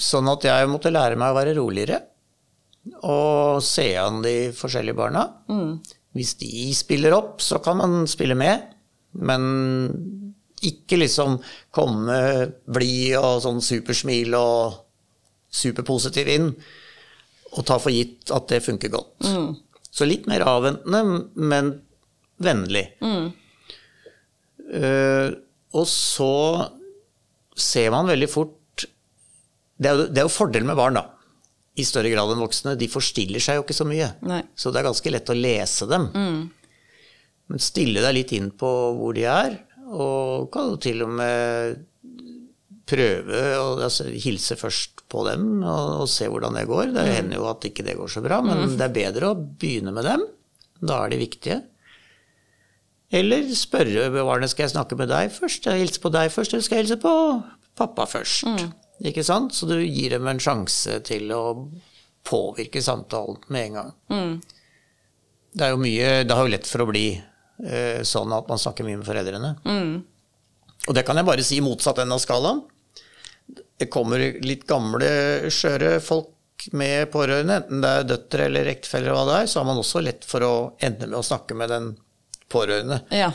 Sånn 0.00 0.30
at 0.32 0.46
jeg 0.48 0.70
måtte 0.72 0.90
lære 0.90 1.18
meg 1.20 1.30
å 1.30 1.36
være 1.36 1.52
roligere 1.58 2.00
og 3.06 3.60
se 3.62 3.92
an 4.00 4.24
de 4.24 4.34
forskjellige 4.56 4.98
barna. 4.98 5.26
Mm. 5.52 5.76
Hvis 6.16 6.32
de 6.40 6.64
spiller 6.74 7.14
opp, 7.14 7.44
så 7.44 7.60
kan 7.62 7.78
man 7.78 8.08
spille 8.10 8.34
med, 8.38 8.72
men 9.20 9.44
ikke 10.66 10.98
liksom 10.98 11.38
komme 11.70 12.18
blid 12.66 13.20
og 13.20 13.44
sånn 13.44 13.62
supersmil 13.62 14.34
og 14.40 14.80
superpositiv 15.60 16.32
inn 16.32 16.50
og 17.50 17.66
ta 17.66 17.78
for 17.82 17.94
gitt 17.94 18.30
at 18.34 18.48
det 18.50 18.62
funker 18.64 18.92
godt. 18.92 19.26
Mm. 19.26 19.54
Så 19.90 20.06
litt 20.06 20.28
mer 20.30 20.44
avventende, 20.46 21.22
men 21.34 21.72
vennlig. 22.40 22.86
Mm. 23.02 23.30
Uh, 24.70 25.28
og 25.74 25.86
så 25.90 26.34
ser 27.58 27.90
man 27.90 28.06
veldig 28.06 28.28
fort 28.30 28.84
Det 29.80 29.88
er 29.88 29.96
jo, 29.96 30.04
det 30.06 30.20
er 30.20 30.28
jo 30.28 30.32
fordelen 30.32 30.68
med 30.70 30.78
barn, 30.78 30.98
da. 30.98 31.04
I 31.80 31.86
større 31.88 32.10
grad 32.12 32.30
enn 32.34 32.42
voksne. 32.42 32.76
De 32.78 32.86
forstiller 32.90 33.42
seg 33.42 33.58
jo 33.58 33.64
ikke 33.64 33.76
så 33.76 33.86
mye. 33.88 34.12
Nei. 34.28 34.42
Så 34.54 34.70
det 34.70 34.80
er 34.80 34.90
ganske 34.90 35.12
lett 35.14 35.32
å 35.32 35.36
lese 35.38 35.88
dem. 35.90 36.10
Men 37.50 37.62
stille 37.62 38.02
deg 38.04 38.14
litt 38.14 38.34
inn 38.36 38.50
på 38.54 38.70
hvor 38.98 39.16
de 39.16 39.24
er, 39.26 39.56
og 39.90 40.50
kan 40.54 40.68
jo 40.70 40.76
til 40.82 41.00
og 41.06 41.14
med 41.18 41.80
prøve 42.90 43.40
å 43.60 43.66
altså, 43.86 44.08
hilse 44.10 44.56
først 44.58 45.04
på 45.10 45.24
dem 45.28 45.62
og, 45.62 46.02
og 46.02 46.08
se 46.10 46.26
hvordan 46.30 46.58
det 46.58 46.66
går. 46.70 46.92
Det 46.96 47.06
hender 47.14 47.38
jo 47.40 47.48
at 47.50 47.64
ikke 47.66 47.86
det 47.86 47.96
går 47.98 48.10
så 48.12 48.22
bra, 48.24 48.40
men 48.44 48.76
det 48.78 48.86
er 48.88 48.94
bedre 48.94 49.30
å 49.32 49.38
begynne 49.38 49.94
med 49.96 50.06
dem. 50.10 50.26
Da 50.80 51.04
er 51.04 51.12
de 51.14 51.20
viktige. 51.22 51.60
Eller 53.10 53.48
spørre 53.58 54.04
barnet 54.14 54.52
skal 54.52 54.68
jeg 54.68 54.74
snakke 54.76 54.98
med 54.98 55.10
deg 55.10 55.32
først, 55.34 55.62
skal 55.64 55.74
jeg 55.78 55.88
hilse 55.88 56.02
på 56.04 56.12
deg 56.14 56.28
først, 56.30 56.52
eller 56.54 56.62
skal 56.66 56.78
jeg 56.78 56.86
hilse 56.86 57.00
på 57.02 57.14
pappa 57.80 58.06
først? 58.06 58.44
Ikke 59.10 59.24
sant? 59.26 59.54
Så 59.56 59.66
du 59.66 59.76
gir 59.80 60.12
dem 60.14 60.28
en 60.30 60.38
sjanse 60.42 61.00
til 61.08 61.30
å 61.34 61.42
påvirke 62.28 62.82
samtalen 62.84 63.40
med 63.48 63.66
en 63.70 63.78
gang. 63.80 63.90
Det 65.56 65.66
er 65.66 65.72
jo 65.74 65.80
mye, 65.82 66.10
det 66.28 66.36
har 66.36 66.46
jo 66.46 66.52
lett 66.54 66.68
for 66.70 66.84
å 66.84 66.90
bli 66.92 67.06
eh, 67.16 68.02
sånn 68.06 68.30
at 68.36 68.46
man 68.52 68.60
snakker 68.62 68.86
mye 68.86 69.00
med 69.00 69.08
foreldrene. 69.08 69.54
Og 70.86 70.94
det 70.96 71.02
kan 71.08 71.18
jeg 71.18 71.26
bare 71.26 71.42
si 71.44 71.58
motsatt 71.64 71.98
enden 71.98 72.14
av 72.14 72.22
skalaen. 72.22 72.62
Det 73.80 73.88
kommer 73.92 74.22
litt 74.44 74.66
gamle, 74.68 75.08
skjøre 75.52 75.96
folk 76.04 76.68
med 76.76 77.08
pårørende, 77.12 77.56
enten 77.62 77.80
det 77.80 77.90
er 77.90 78.08
døtre 78.10 78.46
eller 78.50 78.68
ektefeller 78.68 79.16
hva 79.16 79.22
det 79.28 79.36
er, 79.38 79.46
så 79.48 79.60
har 79.62 79.68
man 79.70 79.80
også 79.80 80.02
lett 80.04 80.26
for 80.28 80.44
å 80.44 80.54
ende 80.84 81.08
med 81.08 81.16
å 81.16 81.24
snakke 81.24 81.56
med 81.56 81.72
den 81.72 81.94
pårørende. 82.52 83.00
Ja. 83.16 83.30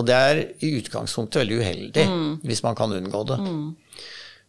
Og 0.00 0.08
det 0.08 0.16
er 0.16 0.40
i 0.64 0.72
utgangspunktet 0.78 1.42
veldig 1.42 1.58
uheldig, 1.60 2.06
hvis 2.48 2.62
man 2.64 2.78
kan 2.78 2.94
unngå 2.96 3.20
det. 3.28 3.38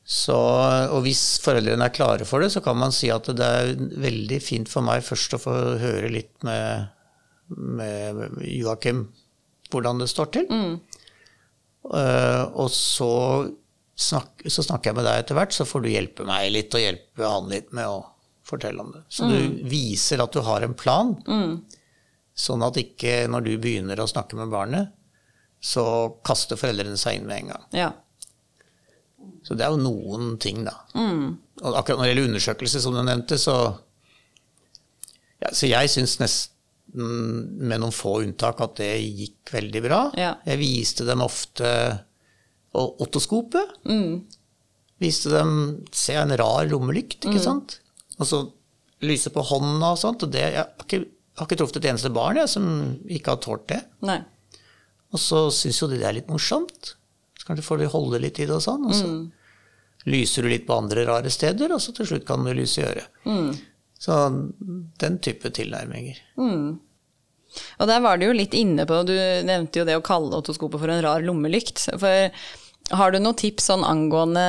Så, 0.04 0.36
og 0.36 1.04
hvis 1.06 1.40
foreldrene 1.44 1.88
er 1.88 1.96
klare 1.96 2.28
for 2.28 2.44
det, 2.44 2.50
så 2.56 2.64
kan 2.64 2.80
man 2.80 2.96
si 2.96 3.12
at 3.12 3.28
det 3.36 3.50
er 3.60 3.74
veldig 4.04 4.40
fint 4.44 4.72
for 4.72 4.84
meg 4.84 5.04
først 5.04 5.36
å 5.38 5.42
få 5.44 5.54
høre 5.80 6.12
litt 6.12 6.34
med, 6.48 6.90
med 7.48 8.40
Joakim 8.48 9.06
hvordan 9.74 10.04
det 10.04 10.10
står 10.12 10.32
til. 10.36 10.52
Eh, 11.84 12.44
og 12.52 12.70
så, 12.72 13.12
snak, 13.96 14.42
så 14.50 14.64
snakker 14.66 14.90
jeg 14.92 14.98
med 14.98 15.06
deg 15.06 15.22
etter 15.24 15.38
hvert, 15.38 15.54
så 15.54 15.66
får 15.70 15.84
du 15.86 15.90
hjelpe 15.92 16.26
meg 16.28 16.50
litt, 16.54 16.74
og 16.74 16.82
hjelpe 16.82 17.30
han 17.30 17.50
litt 17.52 17.72
med 17.76 17.88
å 17.90 18.00
fortelle 18.44 18.82
om 18.84 18.92
det. 18.96 19.04
Så 19.14 19.28
du 19.30 19.38
viser 19.70 20.24
at 20.24 20.34
du 20.36 20.42
har 20.44 20.66
en 20.66 20.74
plan, 20.78 21.14
sånn 22.34 22.66
at 22.66 22.80
ikke 22.82 23.28
når 23.30 23.46
du 23.46 23.52
begynner 23.62 24.00
å 24.02 24.10
snakke 24.10 24.36
med 24.40 24.50
barnet, 24.54 24.90
så 25.64 25.84
kaster 26.26 26.60
foreldrene 26.60 26.98
seg 27.00 27.20
inn 27.22 27.28
med 27.30 27.44
en 27.44 27.54
gang. 27.54 27.68
ja. 27.72 27.92
Så 29.44 29.56
det 29.56 29.64
er 29.64 29.72
jo 29.72 29.80
noen 29.80 30.34
ting, 30.40 30.66
da. 30.68 30.74
Og 30.96 31.76
akkurat 31.80 32.00
når 32.00 32.04
det 32.04 32.10
gjelder 32.14 32.30
undersøkelse, 32.30 32.80
som 32.84 32.96
du 32.96 33.00
nevnte, 33.04 33.38
så 33.40 33.56
ja, 35.44 35.50
Så 35.52 35.68
jeg 35.68 35.92
syns 35.92 36.18
nesten, 36.20 36.50
med 36.94 37.80
noen 37.82 37.92
få 37.96 38.18
unntak, 38.24 38.60
at 38.62 38.76
det 38.78 38.90
gikk 39.02 39.52
veldig 39.56 39.82
bra. 39.84 40.00
Ja. 40.20 40.34
Jeg 40.46 40.60
viste 40.62 41.08
dem 41.08 41.24
ofte 41.26 41.70
og 42.74 43.02
otoskopet. 43.06 43.76
Viste 45.04 45.32
dem 45.34 45.54
Se 45.92 46.16
en 46.18 46.34
rar 46.40 46.68
lommelykt, 46.72 47.26
ikke 47.28 47.42
sant? 47.44 47.80
Og 48.20 48.28
så 48.30 48.40
lyse 49.04 49.30
på 49.34 49.44
hånda 49.50 49.94
og 49.96 50.00
sånt. 50.00 50.24
Og 50.24 50.32
det, 50.32 50.44
jeg 50.54 50.62
har 50.62 50.86
ikke, 50.86 51.02
har 51.40 51.50
ikke 51.50 51.60
truffet 51.60 51.82
et 51.82 51.90
eneste 51.92 52.12
barn 52.14 52.40
jeg, 52.40 52.52
som 52.54 52.68
ikke 53.08 53.36
har 53.36 53.42
tålt 53.44 53.68
det. 53.74 53.82
Nei. 54.06 54.20
Og 55.14 55.22
så 55.22 55.46
syns 55.54 55.82
jo 55.82 55.90
de 55.92 56.00
det 56.02 56.08
er 56.10 56.18
litt 56.18 56.32
morsomt. 56.32 56.94
Så 57.38 57.50
kanskje 57.50 57.66
får 57.68 57.84
de 57.84 57.92
holde 57.92 58.22
litt 58.24 58.40
i 58.40 58.48
det 58.48 58.56
og 58.56 58.64
sånn. 58.66 58.88
Og 58.88 58.96
så 58.98 59.10
lyser 60.10 60.44
du 60.44 60.50
litt 60.52 60.66
på 60.68 60.76
andre 60.76 61.06
rare 61.08 61.30
steder, 61.32 61.72
og 61.72 61.80
så 61.84 61.94
til 61.96 62.08
slutt 62.10 62.26
kan 62.28 62.44
du 62.44 62.54
lyse 62.56 62.82
i 62.82 62.88
øret. 62.88 63.22
Så 64.04 64.16
den 65.00 65.20
type 65.24 65.52
tilnærminger. 65.56 66.18
Og 67.78 67.88
der 67.88 68.02
var 68.02 68.18
du 68.18 68.26
jo 68.26 68.34
litt 68.36 68.56
inne 68.58 68.84
på, 68.90 68.98
du 69.08 69.14
nevnte 69.46 69.80
jo 69.80 69.86
det 69.88 69.96
å 70.00 70.04
kalle 70.04 70.36
otoskopet 70.40 70.82
for 70.82 70.90
en 70.92 71.04
rar 71.06 71.22
lommelykt. 71.24 71.86
For 72.02 72.34
har 72.98 73.14
du 73.14 73.20
noen 73.22 73.38
tips 73.40 73.70
sånn 73.72 73.86
angående 73.88 74.44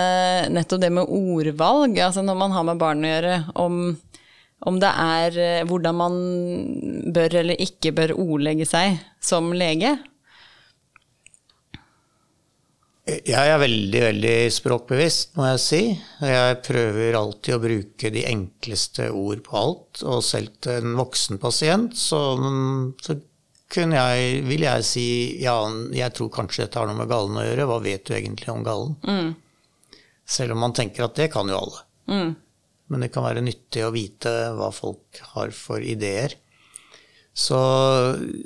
nettopp 0.52 0.82
det 0.82 0.90
med 0.94 1.10
ordvalg, 1.10 1.98
altså 2.00 2.24
når 2.24 2.40
man 2.40 2.56
har 2.56 2.66
med 2.68 2.80
barn 2.80 3.04
å 3.04 3.12
gjøre, 3.12 3.36
om, 3.60 3.78
om 4.68 4.80
det 4.82 4.90
er 5.04 5.38
eh, 5.42 5.66
hvordan 5.68 6.00
man 6.00 6.18
bør 7.14 7.40
eller 7.42 7.62
ikke 7.62 7.94
bør 7.96 8.16
ordlegge 8.16 8.68
seg 8.68 8.98
som 9.24 9.52
lege? 9.56 9.96
Jeg 13.04 13.36
er 13.36 13.58
veldig, 13.60 14.00
veldig 14.00 14.36
språkbevisst, 14.48 15.34
må 15.36 15.50
jeg 15.50 15.60
si. 15.60 15.80
Jeg 16.24 16.60
prøver 16.64 17.18
alltid 17.18 17.52
å 17.52 17.60
bruke 17.60 18.10
de 18.14 18.22
enkleste 18.30 19.10
ord 19.12 19.42
på 19.44 19.58
alt. 19.60 20.00
Og 20.08 20.22
selv 20.24 20.54
til 20.64 20.78
en 20.80 20.96
voksen 20.96 21.36
pasient 21.42 21.98
så, 22.00 22.22
så 23.04 23.18
kunne 23.74 23.98
jeg, 23.98 24.42
vil 24.46 24.62
jeg 24.66 24.84
si 24.86 25.06
ja, 25.42 25.56
jeg 25.94 26.14
tror 26.16 26.30
kanskje 26.34 26.64
dette 26.64 26.78
har 26.80 26.86
noe 26.88 26.98
med 27.00 27.10
gallen 27.10 27.36
å 27.40 27.44
gjøre. 27.44 27.66
Hva 27.70 27.80
vet 27.84 28.06
du 28.06 28.14
egentlig 28.16 28.48
om 28.52 28.62
gallen? 28.66 28.94
Selv 30.24 30.54
om 30.54 30.62
man 30.64 30.72
tenker 30.76 31.04
at 31.04 31.18
det 31.18 31.28
kan 31.34 31.50
jo 31.50 31.58
alle. 31.58 31.82
Men 32.88 33.00
det 33.04 33.10
kan 33.14 33.24
være 33.24 33.42
nyttig 33.44 33.82
å 33.86 33.92
vite 33.94 34.30
hva 34.56 34.70
folk 34.72 35.20
har 35.34 35.50
for 35.56 35.80
ideer. 35.84 36.36
Så, 37.34 37.58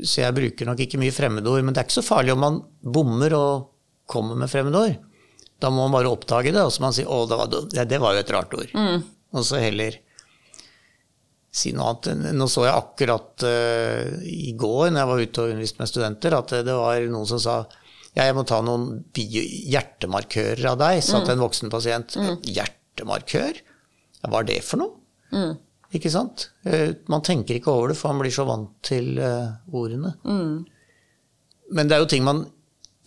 så 0.00 0.22
jeg 0.22 0.36
bruker 0.36 0.66
nok 0.70 0.80
ikke 0.80 1.00
mye 1.02 1.12
fremmedord. 1.12 1.60
Men 1.66 1.74
det 1.76 1.82
er 1.82 1.88
ikke 1.88 1.98
så 2.00 2.06
farlig 2.06 2.32
om 2.34 2.40
man 2.46 2.60
bommer 2.80 3.34
og 3.36 3.68
kommer 4.08 4.38
med 4.40 4.48
fremmedord. 4.50 4.96
Da 5.60 5.68
må 5.74 5.84
man 5.84 5.96
bare 5.98 6.10
oppdage 6.14 6.52
det, 6.54 6.62
og 6.62 6.70
så 6.72 6.80
må 6.80 6.86
man 6.88 6.94
si 6.96 7.04
'å, 7.04 7.18
det 7.28 7.36
var, 7.36 7.48
det 7.90 7.98
var 8.00 8.14
jo 8.14 8.20
et 8.22 8.30
rart 8.32 8.54
ord'. 8.54 8.74
Og 9.34 9.44
så 9.44 9.58
heller 9.60 9.98
si 11.50 11.72
noe 11.74 11.92
annet. 11.92 12.32
Nå 12.36 12.48
så 12.50 12.66
jeg 12.66 12.76
akkurat 12.76 13.44
uh, 13.46 14.16
i 14.28 14.52
går, 14.58 14.90
når 14.92 15.00
jeg 15.00 15.10
var 15.10 15.22
ute 15.22 15.44
og 15.44 15.52
underviste 15.54 15.82
med 15.82 15.90
studenter, 15.90 16.36
at 16.38 16.56
det 16.66 16.74
var 16.76 17.06
noen 17.12 17.28
som 17.28 17.40
sa 17.42 17.60
ja, 18.16 18.24
jeg 18.24 18.34
må 18.34 18.42
ta 18.48 18.58
noen 18.64 19.04
hjertemarkører 19.14 20.64
av 20.72 20.78
deg, 20.80 21.00
sa 21.04 21.20
til 21.22 21.36
en 21.36 21.42
voksen 21.44 21.70
pasient. 21.70 22.16
Hjertemarkør? 22.42 23.60
Ja, 24.18 24.30
hva 24.32 24.40
er 24.42 24.48
det 24.48 24.62
for 24.66 24.80
noe? 24.82 24.96
Ikke 25.94 26.10
sant? 26.12 26.48
Uh, 26.66 26.96
man 27.12 27.22
tenker 27.24 27.56
ikke 27.58 27.72
over 27.72 27.92
det, 27.92 27.98
for 28.00 28.12
man 28.12 28.24
blir 28.24 28.34
så 28.34 28.46
vant 28.48 28.72
til 28.84 29.20
uh, 29.22 29.54
ordene. 29.70 30.16
Men 31.76 31.88
det 31.88 31.96
er 31.96 32.02
jo 32.02 32.10
ting 32.10 32.24
man, 32.26 32.42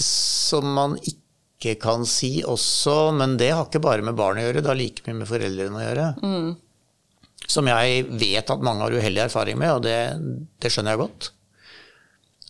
som 0.02 0.70
man 0.78 0.96
ikke 1.02 1.76
kan 1.82 2.06
si 2.10 2.40
også, 2.48 3.12
men 3.18 3.36
det 3.42 3.52
har 3.54 3.68
ikke 3.68 3.84
bare 3.84 4.06
med 4.06 4.18
barn 4.18 4.40
å 4.42 4.46
gjøre, 4.48 4.64
det 4.64 4.72
har 4.72 4.80
like 4.80 5.06
mye 5.06 5.20
med 5.20 5.30
foreldrene 5.30 5.78
å 5.78 5.84
gjøre. 5.86 6.08
Som 7.50 7.68
jeg 7.68 8.06
vet 8.20 8.52
at 8.54 8.64
mange 8.64 8.86
har 8.86 8.94
uheldig 8.94 9.26
erfaring 9.26 9.58
med, 9.60 9.72
og 9.78 9.86
det, 9.86 9.98
det 10.62 10.72
skjønner 10.72 10.94
jeg 10.96 11.02
godt. 11.02 11.32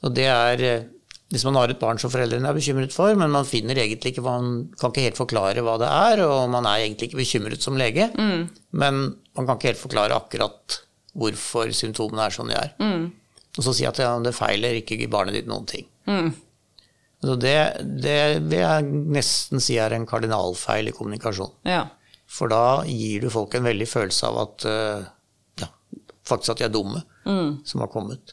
Og 0.01 0.15
det 0.17 0.27
er 0.29 0.65
eh, 0.67 0.83
hvis 1.31 1.45
man 1.47 1.55
har 1.55 1.71
et 1.71 1.79
barn 1.79 1.99
som 2.01 2.11
foreldrene 2.11 2.49
er 2.49 2.57
bekymret 2.57 2.91
for, 2.91 3.13
men 3.15 3.31
man 3.31 3.45
finner 3.47 3.77
egentlig 3.79 4.11
ikke, 4.11 4.23
man 4.25 4.65
kan 4.79 4.91
ikke 4.91 5.05
helt 5.05 5.19
forklare 5.19 5.63
hva 5.63 5.77
det 5.79 5.87
er, 5.87 6.23
og 6.27 6.49
man 6.51 6.67
er 6.67 6.81
egentlig 6.83 7.07
ikke 7.07 7.21
bekymret 7.21 7.63
som 7.63 7.77
lege, 7.79 8.09
men 8.75 8.97
man 9.37 9.47
kan 9.47 9.55
ikke 9.55 9.69
helt 9.71 9.79
forklare 9.79 10.17
akkurat 10.17 10.81
hvorfor 11.15 11.71
symptomene 11.75 12.25
er 12.27 12.35
som 12.35 12.51
de 12.51 12.57
er. 12.59 12.73
Og 13.57 13.63
så 13.63 13.73
si 13.75 13.87
at 13.87 13.97
ja, 14.03 14.11
det 14.23 14.35
feiler 14.35 14.75
ikke 14.81 15.07
barnet 15.11 15.35
ditt 15.39 15.47
noen 15.47 15.65
ting. 15.71 15.87
Så 17.23 17.35
det, 17.39 17.55
det 18.03 18.19
vil 18.49 18.59
jeg 18.59 18.91
nesten 19.15 19.63
si 19.63 19.75
er 19.79 19.93
en 19.95 20.07
kardinalfeil 20.09 20.87
i 20.91 20.93
kommunikasjon. 20.95 21.51
Ja. 21.67 21.85
For 22.31 22.47
da 22.51 22.83
gir 22.87 23.25
du 23.25 23.29
folk 23.33 23.53
en 23.59 23.65
veldig 23.67 23.87
følelse 23.91 24.27
av 24.29 24.37
at 24.45 24.65
eh, 24.69 25.01
ja, 25.63 25.67
faktisk 26.29 26.53
at 26.55 26.61
de 26.61 26.67
er 26.69 26.73
dumme 26.73 27.01
som 27.67 27.83
har 27.83 27.89
kommet. 27.91 28.31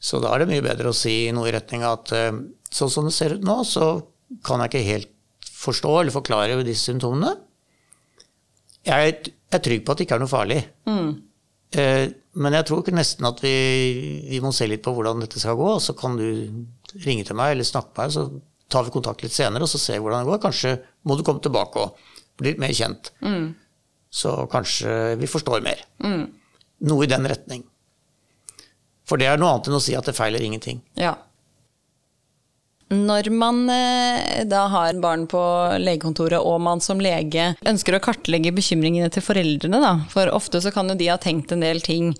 Så 0.00 0.18
da 0.24 0.32
er 0.34 0.42
det 0.42 0.48
mye 0.50 0.64
bedre 0.64 0.90
å 0.90 0.96
si 0.96 1.12
noe 1.36 1.50
i 1.50 1.52
retning 1.54 1.84
av 1.84 1.98
at 2.00 2.12
eh, 2.16 2.38
sånn 2.72 2.90
som 2.90 3.04
det 3.06 3.12
ser 3.14 3.36
ut 3.36 3.44
nå, 3.44 3.58
så 3.68 3.90
kan 4.46 4.62
jeg 4.64 4.70
ikke 4.72 4.86
helt 4.88 5.50
forstå 5.60 5.92
eller 6.00 6.14
forklare 6.14 6.56
disse 6.64 6.88
symptomene. 6.88 7.34
Jeg 8.86 9.12
er 9.52 9.60
trygg 9.62 9.84
på 9.84 9.92
at 9.92 10.00
det 10.00 10.06
ikke 10.06 10.16
er 10.16 10.22
noe 10.24 10.32
farlig. 10.32 10.60
Eh, 11.76 12.06
Men 12.40 12.54
jeg 12.54 12.66
tror 12.70 12.86
nesten 12.94 13.26
at 13.26 13.40
vi, 13.42 13.52
vi 14.30 14.38
må 14.42 14.52
se 14.54 14.66
litt 14.70 14.82
på 14.84 14.92
hvordan 14.94 15.20
dette 15.24 15.40
skal 15.42 15.56
gå, 15.58 15.66
og 15.76 15.82
så 15.82 15.92
kan 15.98 16.16
du 16.16 16.24
ringe 17.04 17.24
til 17.26 17.36
meg 17.38 17.52
eller 17.56 17.66
snakke 17.66 17.90
med 17.92 18.06
meg, 18.06 18.14
så 18.14 18.24
tar 18.70 18.86
vi 18.86 18.92
kontakt 18.94 19.22
litt 19.26 19.34
senere 19.34 19.66
og 19.66 19.70
så 19.70 19.78
ser 19.82 19.98
vi 19.98 20.04
hvordan 20.06 20.22
det 20.24 20.30
går. 20.30 20.40
Kanskje 20.44 20.76
må 21.10 21.16
du 21.18 21.24
komme 21.26 21.42
tilbake 21.42 21.82
og 21.82 21.98
bli 22.40 22.52
litt 22.52 22.62
mer 22.62 22.74
kjent. 22.76 23.12
Så 24.10 24.34
kanskje 24.50 25.16
vi 25.20 25.30
forstår 25.30 25.62
mer. 25.64 25.84
Noe 26.80 27.04
i 27.04 27.10
den 27.10 27.28
retning. 27.28 27.64
For 29.06 29.18
det 29.20 29.26
er 29.26 29.40
noe 29.40 29.56
annet 29.56 29.68
enn 29.70 29.78
å 29.78 29.82
si 29.82 29.96
at 29.98 30.06
det 30.06 30.14
feiler 30.14 30.42
ingenting. 30.42 30.80
Ja. 30.98 31.16
Når 32.90 33.28
man 33.30 33.68
eh, 33.70 34.42
da 34.50 34.64
har 34.70 34.96
barn 35.02 35.28
på 35.30 35.40
legekontoret, 35.78 36.42
og 36.42 36.58
man 36.62 36.82
som 36.82 36.98
lege 37.02 37.52
ønsker 37.62 37.94
å 37.94 38.02
kartlegge 38.02 38.50
bekymringene 38.54 39.10
til 39.14 39.22
foreldrene, 39.22 39.78
da, 39.82 39.92
for 40.10 40.30
ofte 40.34 40.58
så 40.62 40.72
kan 40.74 40.90
jo 40.90 40.96
de 40.98 41.10
ha 41.12 41.18
tenkt 41.22 41.54
en 41.54 41.62
del 41.62 41.82
ting 41.86 42.10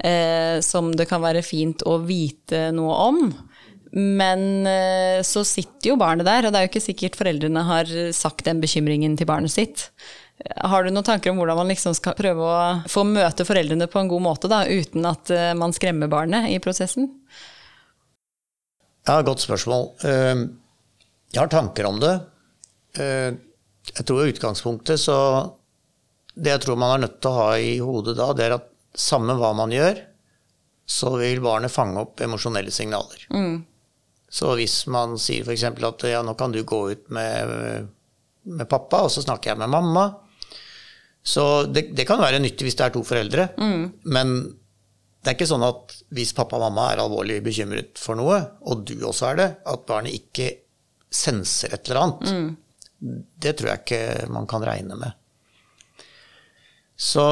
eh, 0.00 0.62
som 0.64 0.94
det 0.96 1.10
kan 1.10 1.20
være 1.24 1.44
fint 1.44 1.84
å 1.84 1.98
vite 2.08 2.70
noe 2.72 2.96
om, 3.04 3.20
Men 3.94 4.66
eh, 4.66 5.22
så 5.22 5.44
sitter 5.46 5.92
jo 5.92 5.98
barnet 6.00 6.26
der, 6.26 6.46
og 6.46 6.52
det 6.52 6.58
er 6.58 6.66
jo 6.66 6.70
ikke 6.72 6.82
sikkert 6.82 7.18
foreldrene 7.18 7.62
har 7.62 7.90
sagt 8.16 8.46
den 8.48 8.62
bekymringen 8.62 9.14
til 9.18 9.28
barnet 9.30 9.54
sitt. 9.54 9.86
Har 10.66 10.82
du 10.82 10.90
noen 10.90 11.06
tanker 11.06 11.30
om 11.30 11.38
hvordan 11.38 11.60
man 11.60 11.70
liksom 11.70 11.94
skal 11.94 12.16
prøve 12.18 12.42
å 12.42 12.56
få 12.90 13.04
møte 13.06 13.46
foreldrene 13.46 13.86
på 13.90 14.00
en 14.00 14.10
god 14.10 14.24
måte, 14.24 14.50
da, 14.50 14.64
uten 14.66 15.06
at 15.06 15.30
eh, 15.30 15.52
man 15.58 15.74
skremmer 15.76 16.10
barnet 16.10 16.50
i 16.50 16.58
prosessen? 16.62 17.06
Ja, 19.06 19.20
godt 19.22 19.44
spørsmål. 19.44 19.86
Eh, 20.02 20.42
jeg 21.30 21.42
har 21.44 21.52
tanker 21.52 21.86
om 21.86 22.00
det. 22.02 22.16
Jeg 22.94 24.04
tror 24.06 24.20
i 24.22 24.30
utgangspunktet 24.30 25.00
så 25.02 25.16
Det 26.30 26.52
jeg 26.52 26.60
tror 26.62 26.78
man 26.78 26.92
er 26.94 27.00
nødt 27.02 27.16
til 27.18 27.32
å 27.32 27.40
ha 27.40 27.48
i 27.58 27.72
hodet 27.82 28.14
da, 28.14 28.28
det 28.38 28.44
er 28.46 28.54
at 28.54 28.68
samme 28.94 29.34
hva 29.34 29.50
man 29.58 29.74
gjør, 29.74 29.98
så 30.86 31.10
vil 31.18 31.42
barnet 31.42 31.74
fange 31.74 31.98
opp 32.02 32.22
emosjonelle 32.22 32.70
signaler. 32.74 33.26
Mm. 33.34 33.64
Så 34.34 34.50
hvis 34.58 34.80
man 34.90 35.14
sier 35.20 35.46
f.eks. 35.46 35.62
at 35.70 36.04
ja, 36.10 36.22
nå 36.26 36.34
kan 36.38 36.54
du 36.54 36.64
gå 36.66 36.80
ut 36.90 37.06
med, 37.14 37.86
med, 38.42 38.66
pappa, 38.70 39.04
og 39.06 39.12
så 39.14 39.22
snakker 39.22 39.52
jeg 39.52 39.60
med 39.62 39.70
mamma, 39.70 40.08
så 41.24 41.64
det, 41.70 41.86
det 41.96 42.06
kan 42.08 42.20
være 42.20 42.40
nyttig 42.42 42.66
hvis 42.66 42.76
det 42.76 42.88
er 42.88 42.94
to 42.96 43.04
foreldre. 43.06 43.46
Mm. 43.62 43.84
Men 44.10 44.34
det 45.22 45.30
er 45.30 45.36
ikke 45.38 45.48
sånn 45.48 45.64
at 45.64 45.94
hvis 46.12 46.34
pappa 46.36 46.58
og 46.58 46.66
mamma 46.66 46.90
er 46.90 47.04
alvorlig 47.04 47.38
bekymret 47.46 47.94
for 48.00 48.18
noe, 48.18 48.40
og 48.66 48.82
du 48.90 48.96
også 49.06 49.30
er 49.30 49.38
det, 49.38 49.48
at 49.70 49.86
barnet 49.88 50.18
ikke 50.18 50.50
senser 51.14 51.76
et 51.76 51.86
eller 51.86 52.02
annet. 52.02 52.34
Mm. 52.34 53.20
Det 53.38 53.54
tror 53.54 53.70
jeg 53.70 53.84
ikke 53.84 54.32
man 54.34 54.48
kan 54.50 54.66
regne 54.66 54.98
med. 54.98 55.14
Så 56.98 57.24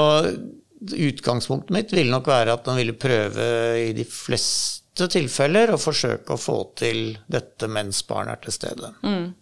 utgangspunktet 0.83 1.75
mitt 1.75 1.93
ville 1.95 2.15
nok 2.15 2.31
være 2.31 2.55
at 2.55 2.71
man 2.71 2.79
ville 2.79 2.95
prøve 2.99 3.51
i 3.89 3.91
de 3.97 4.07
fleste 4.07 4.82
tilfeller 4.97 5.73
å 5.73 5.81
forsøke 5.81 6.35
å 6.35 6.41
få 6.41 6.59
til 6.77 7.15
dette 7.31 7.69
mens 7.71 8.03
barnet 8.09 8.37
er 8.37 8.43
til 8.45 8.57
stede. 8.59 8.93
Mm. 9.03 9.33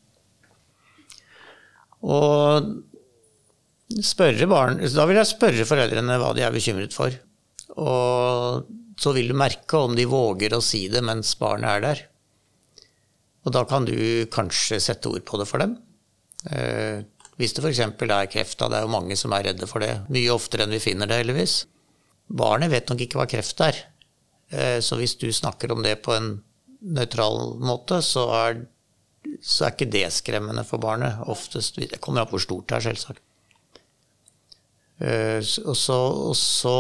Og 2.07 2.71
barn, 4.49 4.79
da 4.79 5.07
vil 5.09 5.19
jeg 5.19 5.33
spørre 5.33 5.67
foreldrene 5.67 6.21
hva 6.23 6.31
de 6.37 6.45
er 6.47 6.55
bekymret 6.55 6.95
for. 6.95 7.17
Og 7.81 8.69
så 9.01 9.13
vil 9.17 9.31
du 9.33 9.35
merke 9.35 9.77
om 9.81 9.97
de 9.97 10.07
våger 10.09 10.55
å 10.55 10.63
si 10.65 10.87
det 10.93 11.03
mens 11.03 11.35
barnet 11.41 11.71
er 11.71 11.85
der. 11.85 12.03
Og 13.47 13.55
da 13.57 13.65
kan 13.65 13.87
du 13.89 14.27
kanskje 14.33 14.81
sette 14.83 15.09
ord 15.09 15.25
på 15.27 15.41
det 15.41 15.49
for 15.49 15.63
dem. 15.63 15.79
Eh, 16.53 17.01
hvis 17.41 17.55
det 17.57 17.65
f.eks. 17.65 17.81
er 17.81 18.31
kreft, 18.31 18.61
det 18.61 18.77
er 18.77 18.85
jo 18.85 18.93
mange 18.93 19.17
som 19.17 19.33
er 19.33 19.49
redde 19.49 19.69
for 19.69 19.81
det. 19.81 19.95
Mye 20.13 20.35
oftere 20.35 20.67
enn 20.67 20.75
vi 20.77 20.83
finner 20.83 21.09
det, 21.09 21.23
heldigvis. 21.23 21.63
Barnet 22.29 22.71
vet 22.71 22.91
nok 22.91 23.01
ikke 23.01 23.19
hva 23.19 23.27
kreft 23.31 23.63
er. 23.65 23.79
Eh, 24.51 24.79
så 24.83 24.99
hvis 24.99 25.17
du 25.21 25.29
snakker 25.33 25.73
om 25.73 25.83
det 25.85 26.01
på 26.05 26.15
en 26.17 26.33
nøytral 26.81 27.57
måte, 27.63 28.01
så 28.05 28.27
er, 28.35 28.63
så 29.43 29.67
er 29.67 29.75
ikke 29.75 29.91
det 29.93 30.07
skremmende 30.17 30.65
for 30.67 30.83
barnet. 30.83 31.23
Oftest, 31.31 31.77
Det 31.77 32.01
kommer 32.01 32.23
an 32.23 32.31
på 32.31 32.39
hvor 32.39 32.47
stort 32.47 32.69
det 32.69 32.79
er, 32.79 32.87
selvsagt. 32.91 33.23
Eh, 35.01 35.41
og 35.65 35.77
så, 35.79 35.99
og 36.31 36.37
så 36.37 36.79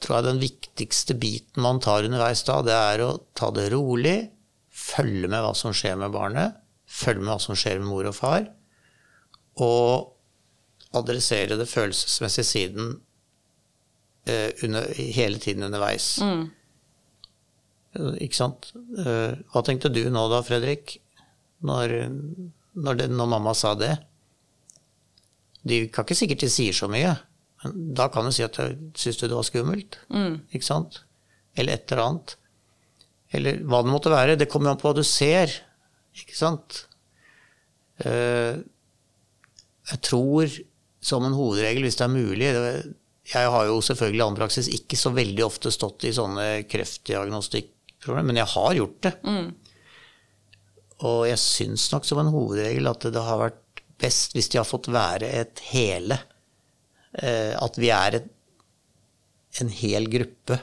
tror 0.00 0.16
jeg 0.16 0.28
den 0.30 0.42
viktigste 0.42 1.14
biten 1.20 1.62
man 1.62 1.80
tar 1.82 2.06
underveis 2.08 2.42
da, 2.48 2.60
det 2.64 2.74
er 2.74 3.04
å 3.04 3.10
ta 3.36 3.50
det 3.54 3.68
rolig, 3.74 4.30
følge 4.70 5.28
med 5.28 5.44
hva 5.44 5.52
som 5.54 5.74
skjer 5.76 5.98
med 6.00 6.14
barnet, 6.14 6.56
følge 6.88 7.20
med 7.20 7.34
hva 7.34 7.42
som 7.42 7.58
skjer 7.58 7.82
med 7.82 7.90
mor 7.90 8.08
og 8.08 8.16
far 8.16 8.48
og 9.60 10.16
adressere 10.96 11.58
det 11.58 11.68
følelsesmessige 11.70 12.46
siden 12.46 12.88
eh, 14.26 14.50
under, 14.64 14.88
hele 14.96 15.38
tiden 15.38 15.62
underveis. 15.62 16.18
Mm. 16.22 16.48
Ikke 17.98 18.38
sant? 18.38 18.70
Eh, 19.02 19.32
hva 19.50 19.62
tenkte 19.66 19.90
du 19.90 20.04
nå 20.12 20.26
da, 20.30 20.42
Fredrik, 20.46 20.98
når, 21.66 21.96
når, 22.78 23.00
det, 23.00 23.08
når 23.10 23.30
mamma 23.34 23.54
sa 23.58 23.74
det? 23.78 23.96
De 25.66 25.82
kan 25.92 26.06
ikke 26.06 26.16
sikkert 26.16 26.44
de 26.44 26.50
sier 26.52 26.76
så 26.76 26.88
mye, 26.90 27.16
men 27.60 27.80
da 27.98 28.06
kan 28.12 28.24
du 28.24 28.32
si 28.32 28.44
at 28.46 28.56
syns 28.56 29.18
du 29.20 29.26
det 29.26 29.36
var 29.36 29.48
skummelt? 29.48 29.98
Mm. 30.08 30.38
Ikke 30.54 30.68
sant? 30.68 31.02
Eller 31.58 31.76
et 31.76 31.90
eller 31.90 32.04
annet. 32.06 32.36
Eller 33.36 33.60
hva 33.66 33.82
det 33.84 33.92
måtte 33.92 34.12
være. 34.12 34.38
Det 34.38 34.48
kommer 34.50 34.72
an 34.72 34.80
på 34.80 34.88
hva 34.88 34.96
du 34.96 35.04
ser. 35.06 35.52
Ikke 36.16 36.38
sant? 36.38 36.84
Uh, 38.00 38.62
jeg 39.90 40.00
tror 40.06 40.56
som 41.04 41.26
en 41.26 41.36
hovedregel, 41.36 41.84
hvis 41.84 41.98
det 41.98 42.06
er 42.06 42.12
mulig 42.12 42.48
Jeg 42.48 43.50
har 43.52 43.66
jo 43.68 43.80
selvfølgelig 43.84 44.22
annen 44.24 44.38
praksis 44.38 44.70
ikke 44.72 44.96
så 44.96 45.12
veldig 45.12 45.44
ofte 45.44 45.72
stått 45.72 46.06
i 46.08 46.14
sånne 46.16 46.46
kreftdiagnostikkproblemer, 48.00 48.26
men 48.26 48.36
jeg 48.36 48.46
har 48.46 48.74
gjort 48.74 49.02
det. 49.02 49.12
Mm. 49.24 49.54
Og 51.00 51.28
jeg 51.28 51.38
syns 51.38 51.92
nok 51.92 52.04
som 52.04 52.18
en 52.20 52.32
hovedregel 52.32 52.88
at 52.90 53.06
det 53.12 53.22
har 53.24 53.40
vært 53.40 53.82
best 54.00 54.34
hvis 54.34 54.48
de 54.48 54.58
har 54.58 54.68
fått 54.68 54.88
være 54.88 55.28
et 55.28 55.60
hele. 55.70 56.18
Eh, 57.12 57.54
at 57.56 57.78
vi 57.78 57.90
er 57.90 58.20
et, 58.20 58.28
en 59.60 59.68
hel 59.68 60.08
gruppe 60.08 60.60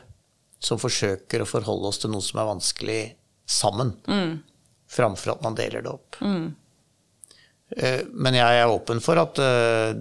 som 0.59 0.79
forsøker 0.79 1.41
å 1.41 1.49
forholde 1.49 1.87
oss 1.87 1.99
til 2.01 2.11
noe 2.11 2.21
som 2.21 2.39
er 2.39 2.49
vanskelig, 2.49 3.01
sammen. 3.47 3.93
Mm. 4.07 4.41
Framfor 4.91 5.37
at 5.37 5.43
man 5.43 5.55
deler 5.55 5.83
det 5.83 5.91
opp. 5.91 6.17
Mm. 6.19 6.55
Eh, 7.77 8.01
men 8.11 8.35
jeg 8.35 8.59
er 8.59 8.71
åpen 8.71 8.99
for 9.03 9.19
at, 9.21 9.39
eh, 9.39 9.93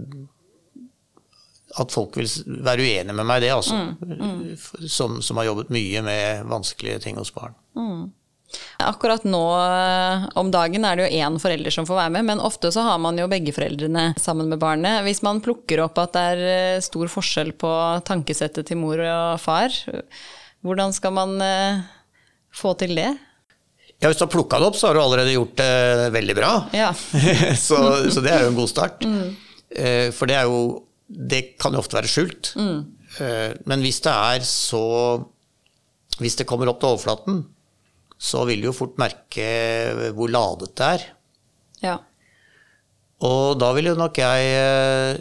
at 1.83 1.93
folk 1.93 2.17
vil 2.19 2.29
være 2.47 2.85
uenige 2.85 3.17
med 3.17 3.27
meg 3.29 3.41
i 3.41 3.47
det, 3.47 3.55
altså. 3.55 3.77
Mm, 3.77 4.13
mm. 4.21 4.87
Som, 4.89 5.19
som, 5.23 5.41
har 5.41 5.51
jobbet 5.51 5.73
mye 5.75 6.05
med 6.07 6.47
vanskelige 6.51 7.03
ting 7.07 7.21
hos 7.21 7.33
barn. 7.35 7.57
Mm. 7.77 8.07
Akkurat 8.81 9.25
nå 9.27 9.43
eh, 9.59 10.27
om 10.39 10.53
dagen 10.55 10.87
er 10.87 10.97
det 10.97 11.07
jo 11.07 11.21
én 11.25 11.39
forelder 11.43 11.75
som 11.75 11.89
får 11.89 11.99
være 11.99 12.15
med, 12.17 12.29
men 12.31 12.43
ofte 12.45 12.71
så 12.73 12.85
har 12.87 13.01
man 13.03 13.19
jo 13.19 13.29
begge 13.31 13.53
foreldrene 13.57 14.13
sammen 14.23 14.49
med 14.53 14.63
barnet. 14.63 15.03
Hvis 15.07 15.23
man 15.27 15.43
plukker 15.45 15.83
opp 15.85 15.99
at 16.01 16.17
det 16.17 16.25
er 16.33 16.85
stor 16.85 17.11
forskjell 17.13 17.53
på 17.59 17.73
tankesettet 18.07 18.71
til 18.71 18.81
mor 18.81 19.03
og 19.03 19.41
far, 19.43 19.75
hvordan 20.65 20.95
skal 20.97 21.17
man 21.19 21.37
få 22.57 22.73
til 22.81 22.97
det? 22.97 23.11
Ja, 23.99 24.11
Hvis 24.11 24.19
du 24.21 24.27
har 24.27 24.33
plukka 24.33 24.59
det 24.61 24.69
opp, 24.69 24.77
så 24.77 24.91
har 24.91 24.97
du 24.97 25.01
allerede 25.01 25.33
gjort 25.33 25.57
det 25.57 26.11
veldig 26.13 26.37
bra. 26.37 26.51
Ja. 26.77 26.91
så, 27.67 27.79
så, 28.13 28.21
det 28.21 28.33
er 28.33 28.45
jo 28.45 28.51
en 28.53 28.59
god 28.59 28.69
start. 28.71 29.07
Mm. 29.09 29.31
Eh, 29.73 30.09
for 30.15 30.29
det 30.29 30.37
er 30.37 30.51
jo 30.51 30.83
Det 31.07 31.57
kan 31.61 31.75
jo 31.75 31.83
ofte 31.83 31.99
være 31.99 32.11
skjult. 32.11 32.53
Mm. 32.59 32.81
Eh, 33.23 33.53
men 33.71 33.85
hvis 33.85 34.03
det 34.05 34.13
er 34.13 34.43
så 34.45 34.83
Hvis 36.17 36.37
det 36.39 36.47
kommer 36.49 36.69
opp 36.71 36.81
til 36.81 36.95
overflaten, 36.95 37.43
så 38.17 38.47
vil 38.49 38.63
du 38.63 38.71
jo 38.71 38.77
fort 38.77 38.95
merke 38.97 39.45
hvor 40.17 40.31
ladet 40.33 40.71
det 40.79 40.87
er. 40.87 41.03
Ja. 41.83 41.97
Og 43.21 43.59
da 43.61 43.69
ville 43.77 43.93
nok 43.99 44.17
jeg 44.17 44.47
eh, 44.57 45.19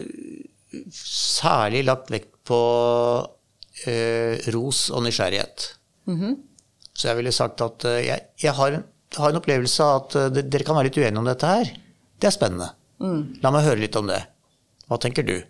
særlig 0.96 1.84
lagt 1.84 2.08
vekt 2.14 2.32
på 2.48 2.60
eh, 3.84 4.40
ros 4.56 4.86
og 4.88 5.04
nysgjerrighet. 5.04 5.76
Mm 6.06 6.20
-hmm. 6.20 6.36
Så 6.94 7.08
jeg 7.08 7.16
ville 7.16 7.32
sagt 7.32 7.60
at 7.60 7.84
jeg, 7.84 8.20
jeg 8.42 8.52
har, 8.52 8.82
har, 9.16 9.28
en 9.28 9.36
opplevelse 9.36 9.84
av 9.84 10.08
at 10.16 10.34
dere 10.50 10.64
kan 10.64 10.76
være 10.76 10.88
litt 10.88 10.96
uenige 10.96 11.18
om 11.18 11.24
dette 11.28 11.46
her. 11.46 11.76
Det 12.20 12.26
er 12.26 12.30
spennende. 12.30 12.70
Mm. 13.00 13.36
La 13.42 13.50
meg 13.50 13.64
høre 13.64 13.80
litt 13.80 13.96
om 13.96 14.06
det. 14.06 14.22
Hva 14.88 14.96
tenker 14.96 15.22
du? 15.22 15.42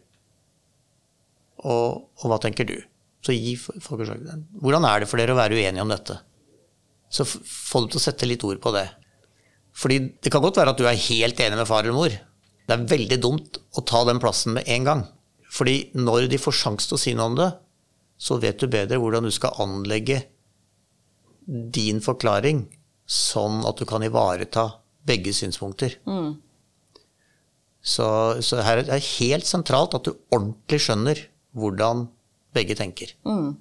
Og, 1.64 2.06
og 2.20 2.30
hva 2.30 2.38
tenker 2.42 2.68
du? 2.68 2.76
Så 3.24 3.34
gi 3.34 3.56
folk 3.56 4.04
Hvordan 4.04 4.86
er 4.86 5.02
det 5.02 5.08
for 5.10 5.18
dere 5.18 5.34
å 5.34 5.38
være 5.38 5.56
uenige 5.56 5.82
om 5.82 5.90
dette? 5.90 6.18
Så 7.10 7.26
få 7.26 7.82
dem 7.82 7.90
til 7.92 8.00
å 8.00 8.04
sette 8.04 8.28
litt 8.28 8.44
ord 8.46 8.60
på 8.62 8.72
det. 8.74 8.86
Fordi 9.76 9.98
det 10.22 10.32
kan 10.32 10.44
godt 10.44 10.58
være 10.60 10.72
at 10.74 10.80
du 10.80 10.86
er 10.88 11.06
helt 11.08 11.40
enig 11.42 11.58
med 11.58 11.68
far 11.68 11.84
eller 11.84 11.96
mor. 11.96 12.14
Det 12.66 12.74
er 12.74 12.88
veldig 12.90 13.18
dumt 13.22 13.60
å 13.78 13.84
ta 13.86 14.02
den 14.08 14.20
plassen 14.22 14.56
med 14.56 14.68
en 14.72 14.86
gang. 14.88 15.04
Fordi 15.52 15.92
når 15.96 16.26
de 16.32 16.40
får 16.40 16.58
sjanse 16.60 16.90
til 16.90 16.98
å 16.98 17.02
si 17.02 17.14
noe 17.16 17.30
om 17.30 17.36
det, 17.38 17.50
så 18.16 18.38
vet 18.40 18.58
du 18.60 18.70
bedre 18.72 18.98
hvordan 19.00 19.28
du 19.28 19.32
skal 19.34 19.58
anlegge 19.62 20.22
din 21.46 22.00
forklaring 22.02 22.64
sånn 23.06 23.62
at 23.68 23.78
du 23.78 23.86
kan 23.88 24.02
ivareta 24.02 24.66
begge 25.06 25.34
synspunkter. 25.36 25.94
Mm. 26.08 26.34
Så, 27.86 28.06
så, 28.42 28.58
her 28.66 28.80
er 28.80 28.88
det 28.88 29.02
helt 29.20 29.46
sentralt 29.46 29.94
at 29.94 30.08
du 30.08 30.16
ordentlig 30.34 30.80
skjønner 30.82 31.20
hvordan 31.56 32.06
begge 32.56 32.76
tenker. 32.78 33.12
Mm. 33.26 33.56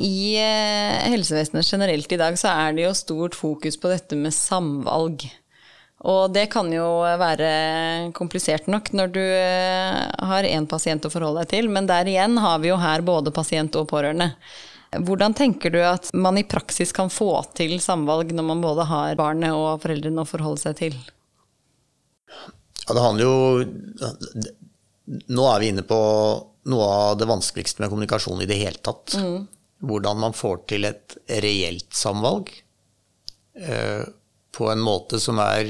I 0.00 0.36
eh, 0.40 1.10
helsevesenet 1.12 1.66
generelt 1.66 2.12
i 2.12 2.18
dag 2.20 2.38
så 2.38 2.52
er 2.52 2.76
det 2.76 2.86
jo 2.86 2.96
stort 2.96 3.36
fokus 3.36 3.76
på 3.80 3.90
dette 3.90 4.16
med 4.16 4.34
samvalg. 4.34 5.26
Og 6.08 6.32
det 6.32 6.46
kan 6.54 6.70
jo 6.72 6.86
være 7.20 7.48
komplisert 8.16 8.70
nok 8.72 8.88
når 8.96 9.12
du 9.12 9.20
eh, 9.20 10.00
har 10.30 10.48
én 10.48 10.68
pasient 10.70 11.04
å 11.04 11.12
forholde 11.12 11.44
deg 11.44 11.52
til, 11.52 11.68
men 11.72 11.90
der 11.90 12.08
igjen 12.08 12.38
har 12.40 12.62
vi 12.62 12.70
jo 12.70 12.80
her 12.80 13.04
både 13.04 13.34
pasient 13.36 13.76
og 13.76 13.90
pårørende. 13.90 14.30
Hvordan 14.90 15.36
tenker 15.38 15.70
du 15.70 15.78
at 15.86 16.08
man 16.16 16.38
i 16.40 16.46
praksis 16.48 16.90
kan 16.96 17.12
få 17.12 17.44
til 17.54 17.76
samvalg 17.82 18.32
når 18.34 18.46
man 18.48 18.64
både 18.64 18.88
har 18.88 19.18
barnet 19.20 19.54
og 19.54 19.84
foreldrene 19.84 20.24
å 20.24 20.30
forholde 20.30 20.64
seg 20.64 20.78
til? 20.80 20.96
Ja, 22.86 22.96
det 22.96 23.04
handler 23.04 23.28
jo 23.28 23.36
Nå 25.06 25.46
er 25.50 25.60
vi 25.62 25.70
inne 25.72 25.82
på 25.86 25.98
noe 26.70 26.86
av 26.92 27.16
det 27.18 27.26
vanskeligste 27.30 27.80
med 27.82 27.90
kommunikasjon 27.90 28.42
i 28.44 28.48
det 28.50 28.58
hele 28.60 28.78
tatt. 28.84 29.14
Mm. 29.16 29.46
Hvordan 29.88 30.20
man 30.20 30.34
får 30.36 30.58
til 30.70 30.84
et 30.84 31.16
reelt 31.42 31.94
samvalg. 31.96 32.50
eh, 33.56 34.04
på 34.52 34.66
en 34.70 34.80
måte 34.82 35.18
som 35.22 35.38
er 35.42 35.68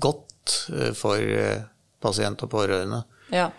godt 0.00 0.68
eh, 0.72 0.92
for 0.96 1.18
eh, 1.18 1.64
pasient 2.04 2.42
og 2.44 2.50
pårørende. 2.52 3.02
Ja. 3.32 3.50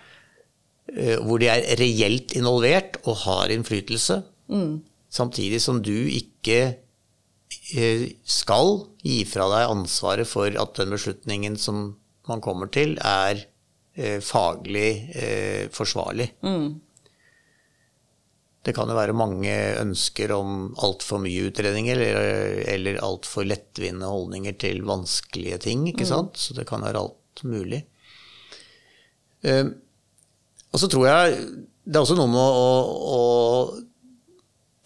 Eh, 0.93 1.17
hvor 1.25 1.39
de 1.41 1.49
er 1.49 1.65
reelt 1.79 2.35
involvert 2.37 2.99
og 3.05 3.17
har 3.25 3.49
innflytelse. 3.53 4.21
Samtidig 5.09 5.61
som 5.63 5.79
du 5.81 5.93
ikke 5.93 6.59
eh, 7.75 8.05
skal 8.23 8.83
gi 9.03 9.23
fra 9.25 9.47
deg 9.53 9.71
ansvaret 9.73 10.29
for 10.29 10.49
at 10.61 10.75
den 10.77 10.93
beslutningen 10.93 11.57
som 11.57 11.95
man 12.29 12.41
kommer 12.41 12.69
til, 12.73 12.97
er 13.01 13.45
eh, 13.95 14.19
faglig 14.23 14.89
eh, 15.15 15.65
forsvarlig. 15.73 16.29
Det 18.65 18.73
kan 18.73 18.89
jo 18.89 18.97
være 18.97 19.13
mange 19.13 19.53
ønsker 19.77 20.31
om 20.33 20.71
altfor 20.81 21.19
mye 21.21 21.51
utredninger 21.51 21.99
eller, 22.01 22.61
eller 22.73 23.01
altfor 23.05 23.45
lettvinte 23.45 24.09
holdninger 24.09 24.55
til 24.57 24.81
vanskelige 24.87 25.59
ting. 25.67 25.83
ikke 25.91 26.07
sant? 26.09 26.39
Så 26.41 26.55
det 26.57 26.65
kan 26.69 26.81
være 26.81 27.03
alt 27.03 27.43
mulig. 27.45 27.83
Eh, 29.45 29.67
og 30.73 30.81
så 30.81 30.89
tror 30.91 31.05
jeg 31.07 31.37
det 31.85 31.99
er 31.99 32.01
også 32.01 32.17
noe 32.17 32.31
med 32.31 32.41
å, 32.41 32.71
å 33.13 33.21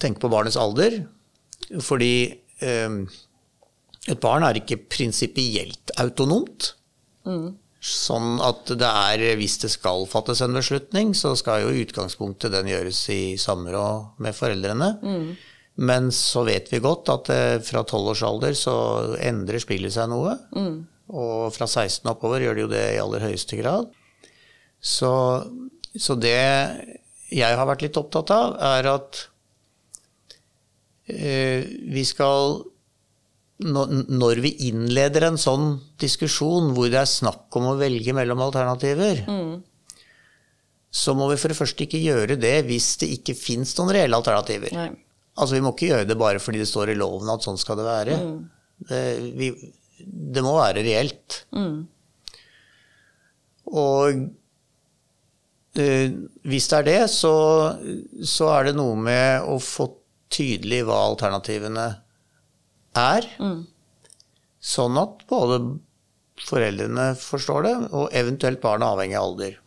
tenke 0.04 0.20
på 0.20 0.32
barnets 0.32 0.60
alder. 0.60 1.00
Fordi 1.80 2.14
eh, 2.60 3.00
et 4.10 4.20
barn 4.20 4.44
er 4.44 4.60
ikke 4.60 4.82
prinsipielt 4.92 5.96
autonomt. 6.04 6.74
Sånn 7.80 8.42
at 8.44 8.68
det 8.76 8.88
er, 8.88 9.22
hvis 9.40 9.56
det 9.62 9.70
skal 9.72 10.04
fattes 10.12 10.42
en 10.44 10.58
beslutning, 10.58 11.14
så 11.16 11.32
skal 11.40 11.64
jo 11.64 11.86
utgangspunktet 11.86 12.52
den 12.52 12.68
gjøres 12.68 13.00
i 13.14 13.38
samråd 13.40 14.20
med 14.20 14.36
foreldrene. 14.36 14.90
Men 15.80 16.10
så 16.12 16.44
vet 16.44 16.68
vi 16.74 16.82
godt 16.84 17.08
at 17.14 17.30
eh, 17.32 17.62
fra 17.64 17.86
12 17.88 18.10
års 18.12 18.58
så 18.60 18.76
endrer 19.24 19.64
spillet 19.64 19.96
seg 19.96 20.10
noe. 20.12 20.36
Og 21.16 21.54
fra 21.56 21.66
16 21.66 22.10
oppover 22.12 22.44
gjør 22.44 22.58
det 22.58 22.66
jo 22.66 22.72
det 22.74 22.86
i 22.96 23.00
aller 23.02 23.24
høyeste 23.30 23.56
grad. 23.62 23.88
Så, 24.80 25.12
så 25.96 26.16
det 26.20 26.36
jeg 27.32 27.56
har 27.56 27.68
vært 27.70 27.86
litt 27.86 27.98
opptatt 28.00 28.32
av, 28.34 28.58
er 28.76 28.90
at 28.92 29.22
eh, 31.08 31.64
vi 31.94 32.04
skal 32.08 32.60
når, 33.60 34.40
vi 34.40 34.54
innleder 34.70 35.26
en 35.28 35.40
sånn 35.40 35.74
diskusjon 36.00 36.72
hvor 36.76 36.88
det 36.92 37.02
er 37.02 37.10
snakk 37.10 37.52
om 37.60 37.74
å 37.74 37.76
velge 37.80 38.14
mellom 38.16 38.40
alternativer, 38.46 39.26
så 40.90 41.14
må 41.18 41.28
vi 41.30 41.38
for 41.38 41.52
det 41.52 41.60
første 41.60 41.86
ikke 41.86 42.00
gjøre 42.02 42.40
det 42.40 42.56
hvis 42.70 42.94
det 43.02 43.12
ikke 43.18 43.36
fins 43.38 43.76
noen 43.78 43.92
reelle 43.98 44.18
alternativer. 44.18 44.72
Nei. 44.74 44.90
Altså 45.40 45.56
Vi 45.56 45.64
må 45.64 45.74
ikke 45.76 45.92
gjøre 45.92 46.08
det 46.10 46.18
bare 46.20 46.42
fordi 46.44 46.64
det 46.64 46.72
står 46.72 46.94
i 46.94 46.98
loven 47.00 47.30
at 47.32 47.46
sånn 47.46 47.60
skal 47.60 47.80
det 47.80 47.86
være. 47.88 48.18
Det, 48.90 49.04
vi, 49.40 49.52
det 50.08 50.44
må 50.44 50.56
være 50.58 50.84
reelt. 50.88 51.42
Og 53.70 54.24
øh, 55.84 56.12
hvis 56.50 56.68
det 56.72 56.80
er 56.80 56.88
det, 56.88 57.00
så, 57.14 57.34
så 58.24 58.52
er 58.56 58.70
det 58.70 58.78
noe 58.80 58.96
med 59.00 59.48
å 59.48 59.60
få 59.64 59.92
tydelig 60.34 60.86
hva 60.88 61.04
alternativene 61.12 61.90
er. 61.92 61.98
Sånn 64.60 64.98
at 65.00 65.24
både 65.30 65.60
foreldrene 66.44 67.12
forstår 67.20 67.66
det, 67.68 67.74
og 67.96 68.14
eventuelt 68.16 68.62
barna 68.64 68.94
avhengig 68.94 69.18
av 69.20 69.28
alder. 69.30 69.58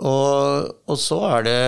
Og, 0.00 0.70
og 0.88 0.98
så 0.98 1.18
er 1.28 1.44
det, 1.46 1.58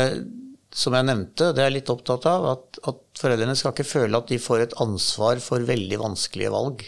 som 0.73 0.95
jeg 0.97 1.09
nevnte, 1.09 1.51
det 1.53 1.63
er 1.63 1.69
jeg 1.69 1.79
litt 1.81 1.93
opptatt 1.93 2.27
av, 2.31 2.47
at, 2.55 2.81
at 2.89 3.03
foreldrene 3.21 3.57
skal 3.59 3.75
ikke 3.75 3.89
føle 3.89 4.19
at 4.23 4.31
de 4.31 4.41
får 4.41 4.65
et 4.65 4.79
ansvar 4.83 5.43
for 5.45 5.67
veldig 5.69 5.99
vanskelige 6.01 6.53
valg. 6.55 6.87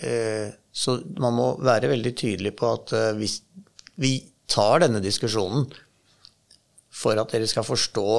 Eh, 0.00 0.48
så 0.70 0.96
man 1.20 1.36
må 1.36 1.52
være 1.62 1.92
veldig 1.92 2.14
tydelig 2.18 2.54
på 2.58 2.72
at 2.74 2.94
eh, 2.96 3.12
hvis 3.18 3.40
vi 4.00 4.16
tar 4.50 4.82
denne 4.82 5.02
diskusjonen 5.04 5.68
for 6.90 7.18
at 7.20 7.32
dere 7.32 7.46
skal 7.50 7.66
forstå 7.66 8.10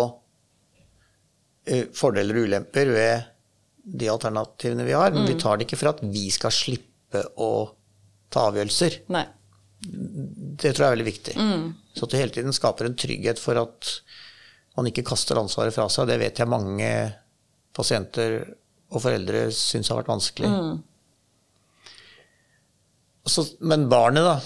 fordeler 1.95 2.39
og 2.39 2.47
ulemper 2.50 2.89
ved 2.93 3.28
de 3.82 4.08
alternativene 4.10 4.86
vi 4.86 4.95
har, 4.97 5.12
men 5.13 5.28
vi 5.30 5.38
tar 5.41 5.58
det 5.58 5.65
ikke 5.67 5.80
for 5.82 5.91
at 5.93 6.02
vi 6.06 6.28
skal 6.34 6.54
slippe 6.54 7.21
å 7.41 7.52
ta 8.32 8.47
avgjørelser. 8.50 8.91
Nei. 9.13 9.26
Det 9.82 10.71
tror 10.76 10.84
jeg 10.86 10.88
er 10.88 10.95
veldig 10.95 11.10
viktig. 11.10 11.34
Så 11.97 12.06
at 12.06 12.12
du 12.13 12.17
hele 12.19 12.36
tiden 12.36 12.54
skaper 12.56 12.86
en 12.88 12.97
trygghet 12.97 13.41
for 13.41 13.58
at 13.62 13.89
man 14.78 14.88
ikke 14.88 15.04
kaster 15.10 15.39
ansvaret 15.41 15.74
fra 15.76 15.88
seg. 15.91 16.08
Det 16.08 16.19
vet 16.21 16.39
jeg 16.39 16.50
mange 16.52 16.91
pasienter 17.76 18.38
og 18.91 19.02
foreldre 19.04 19.47
syns 19.56 19.89
har 19.91 20.00
vært 20.02 20.12
vanskelig. 20.12 20.50
Så, 23.32 23.45
men 23.63 23.89
barnet, 23.91 24.26
da. 24.26 24.38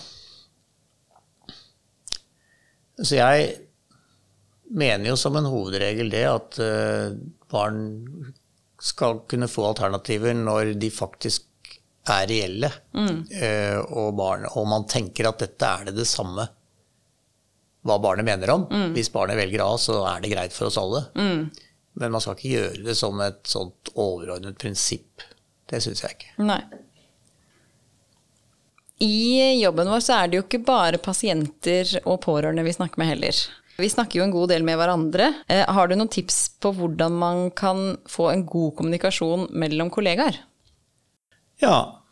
Så 3.04 3.16
jeg 3.18 3.65
mener 4.70 5.10
jo 5.10 5.18
som 5.20 5.36
en 5.38 5.50
hovedregel 5.50 6.10
det 6.14 6.24
at 6.30 6.60
eh, 6.64 7.14
barn 7.52 7.82
skal 8.82 9.24
kunne 9.30 9.50
få 9.50 9.70
alternativer 9.70 10.36
når 10.38 10.74
de 10.80 10.90
faktisk 10.94 11.48
er 12.12 12.28
reelle. 12.30 12.70
mm. 12.94 13.22
og, 13.90 14.12
barn, 14.18 14.44
og 14.54 14.68
man 14.70 14.84
tenker 14.86 15.26
at 15.30 15.40
dette 15.42 15.66
er 15.66 15.88
det 15.88 15.96
det 15.98 16.06
samme 16.06 16.46
hva 17.86 17.96
barnet 18.02 18.26
mener 18.28 18.52
om. 18.54 18.68
Hvis 18.94 19.10
barnet 19.14 19.38
velger 19.40 19.64
A, 19.66 19.72
så 19.82 20.00
er 20.10 20.22
det 20.22 20.34
greit 20.34 20.54
for 20.54 20.70
oss 20.70 20.78
alle. 20.82 21.02
Men 21.96 22.12
man 22.12 22.22
skal 22.22 22.36
ikke 22.36 22.54
gjøre 22.54 22.86
det 22.86 22.96
som 23.00 23.22
et 23.24 23.42
sånt 23.48 23.92
overordnet 23.94 24.58
prinsipp. 24.62 25.24
Det 25.70 25.82
syns 25.84 26.04
jeg 26.04 26.18
ikke. 26.18 26.34
Nei. 26.46 26.62
I 29.06 29.60
jobben 29.60 29.90
vår 29.92 30.02
så 30.04 30.18
er 30.18 30.30
det 30.32 30.40
jo 30.40 30.46
ikke 30.46 30.64
bare 30.66 31.02
pasienter 31.04 31.98
og 32.06 32.22
pårørende 32.24 32.64
vi 32.64 32.74
snakker 32.76 33.02
med 33.02 33.12
heller. 33.14 33.40
Vi 33.76 33.90
snakker 33.92 34.22
jo 34.22 34.26
en 34.26 34.34
god 34.34 34.54
del 34.54 34.64
med 34.68 34.78
hverandre. 34.80 35.32
Eh, 35.52 35.66
har 35.68 35.90
du 35.90 35.98
noen 35.98 36.12
tips 36.12 36.56
på 36.64 36.72
hvordan 36.78 37.18
man 37.20 37.50
kan 37.56 37.98
få 38.08 38.30
en 38.32 38.46
god 38.48 38.76
kommunikasjon 38.80 39.50
mellom 39.52 39.92
kollegaer? 39.92 40.40
Ja, 41.60 42.04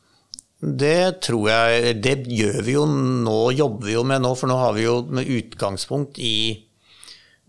det 0.63 1.19
tror 1.25 1.49
jeg 1.49 1.97
Det 1.99 2.13
gjør 2.31 2.61
vi 2.63 2.75
jo 2.77 2.83
nå, 2.87 3.39
jobber 3.51 3.89
vi 3.89 3.95
jo 3.97 4.03
med 4.07 4.23
nå, 4.23 4.35
for 4.39 4.51
nå 4.51 4.59
har 4.59 4.75
vi 4.77 4.85
jo 4.85 5.01
med 5.07 5.27
utgangspunkt 5.27 6.19
i 6.19 6.35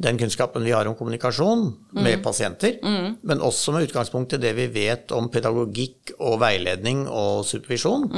den 0.02 0.18
kunnskapen 0.18 0.64
vi 0.66 0.72
har 0.74 0.88
om 0.90 0.96
kommunikasjon 0.98 1.68
med 2.02 2.18
pasienter, 2.24 2.80
men 2.82 3.42
også 3.46 3.70
med 3.70 3.86
utgangspunkt 3.86 4.34
i 4.34 4.40
det 4.42 4.50
vi 4.56 4.66
vet 4.74 5.12
om 5.14 5.28
pedagogikk 5.30 6.16
og 6.18 6.40
veiledning 6.42 7.04
og 7.06 7.44
supervisjon. 7.46 8.08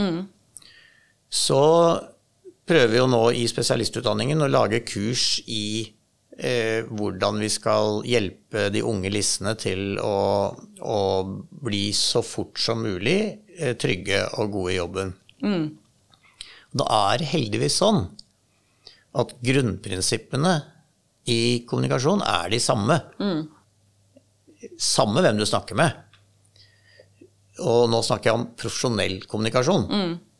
Så 1.29 1.61
prøver 2.67 2.99
jo 2.99 3.07
nå 3.11 3.23
i 3.39 3.47
spesialistutdanningen 3.51 4.43
å 4.43 4.51
lage 4.51 4.83
kurs 4.89 5.39
i 5.47 5.87
eh, 6.39 6.83
hvordan 6.91 7.41
vi 7.43 7.51
skal 7.53 8.01
hjelpe 8.07 8.69
de 8.75 8.83
unge 8.87 9.11
lissene 9.15 9.55
til 9.61 9.99
å, 10.03 10.17
å 10.83 11.01
bli 11.67 11.89
så 11.97 12.23
fort 12.27 12.59
som 12.61 12.83
mulig 12.83 13.19
eh, 13.59 13.75
trygge 13.79 14.25
og 14.41 14.55
gode 14.59 14.75
i 14.75 14.79
jobben. 14.81 15.15
Da 16.77 16.87
er 17.13 17.25
heldigvis 17.31 17.79
sånn 17.81 18.03
at 19.17 19.37
grunnprinsippene 19.41 20.57
i 21.33 21.65
kommunikasjon 21.67 22.21
er 22.27 22.51
de 22.53 22.59
samme. 22.61 22.99
Samme 24.79 25.23
hvem 25.25 25.39
du 25.41 25.47
snakker 25.49 25.79
med. 25.79 25.95
Og 27.65 27.87
nå 27.89 28.03
snakker 28.05 28.31
jeg 28.31 28.37
om 28.37 28.49
profesjonell 28.59 29.23
kommunikasjon. 29.31 29.87
Eh, 29.89 30.36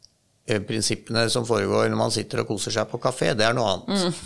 Prinsippene 0.47 1.25
som 1.33 1.47
foregår 1.49 1.89
når 1.91 1.99
man 1.99 2.13
sitter 2.15 2.45
og 2.45 2.53
koser 2.53 2.75
seg 2.75 2.87
på 2.91 3.01
kafé, 3.03 3.33
det 3.35 3.47
er 3.49 3.55
noe 3.57 3.73
annet. 3.73 4.19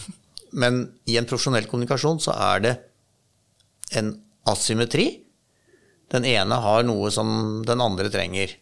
Men 0.52 0.82
i 1.08 1.16
en 1.16 1.28
profesjonell 1.30 1.68
kommunikasjon 1.70 2.20
så 2.20 2.34
er 2.34 2.64
det 2.64 2.74
en 3.96 4.12
asymmetri. 4.50 5.06
Den 6.10 6.26
ene 6.26 6.58
har 6.60 6.82
noe 6.84 7.10
som 7.14 7.62
den 7.66 7.80
andre 7.80 8.10
trenger. 8.12 8.52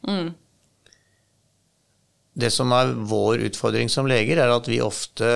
Det 2.39 2.51
som 2.55 2.71
er 2.77 2.93
vår 3.11 3.43
utfordring 3.49 3.91
som 3.91 4.07
leger, 4.07 4.39
er 4.39 4.53
at 4.55 4.69
vi 4.71 4.79
ofte 4.85 5.31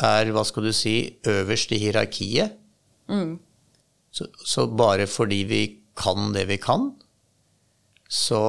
er, 0.00 0.30
hva 0.32 0.44
skal 0.48 0.64
du 0.64 0.72
si, 0.72 0.94
øverst 1.28 1.74
i 1.76 1.80
hierarkiet. 1.82 2.56
Så, 4.10 4.26
så 4.46 4.64
bare 4.66 5.04
fordi 5.10 5.42
vi 5.50 5.62
kan 5.98 6.32
det 6.32 6.46
vi 6.48 6.56
kan, 6.62 6.92
så 8.10 8.40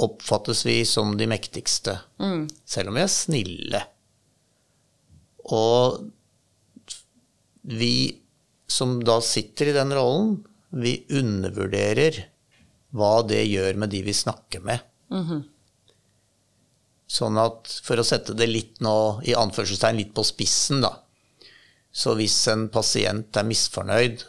oppfattes 0.00 0.64
vi 0.66 0.80
som 0.88 1.16
de 1.20 1.26
mektigste. 1.30 1.98
Selv 2.64 2.90
om 2.92 2.96
vi 2.98 3.04
er 3.04 3.12
snille. 3.12 3.82
Og 5.50 6.00
vi 7.70 7.94
som 8.70 8.98
da 9.04 9.18
sitter 9.24 9.70
i 9.70 9.76
den 9.76 9.92
rollen, 9.96 10.36
vi 10.70 11.00
undervurderer 11.10 12.20
hva 12.94 13.20
det 13.26 13.42
gjør 13.46 13.78
med 13.82 13.90
de 13.90 14.02
vi 14.06 14.14
snakker 14.14 14.62
med. 14.66 14.82
Sånn 17.10 17.38
at, 17.42 17.66
for 17.82 17.98
å 17.98 18.06
sette 18.06 18.36
det 18.38 18.46
litt 18.46 18.78
nå, 18.84 19.20
i 19.26 19.34
anførselstegn 19.34 19.98
litt 19.98 20.12
på 20.14 20.22
spissen, 20.26 20.82
da. 20.84 20.94
Så 21.90 22.14
hvis 22.14 22.36
en 22.52 22.68
pasient 22.70 23.34
er 23.34 23.48
misfornøyd, 23.48 24.22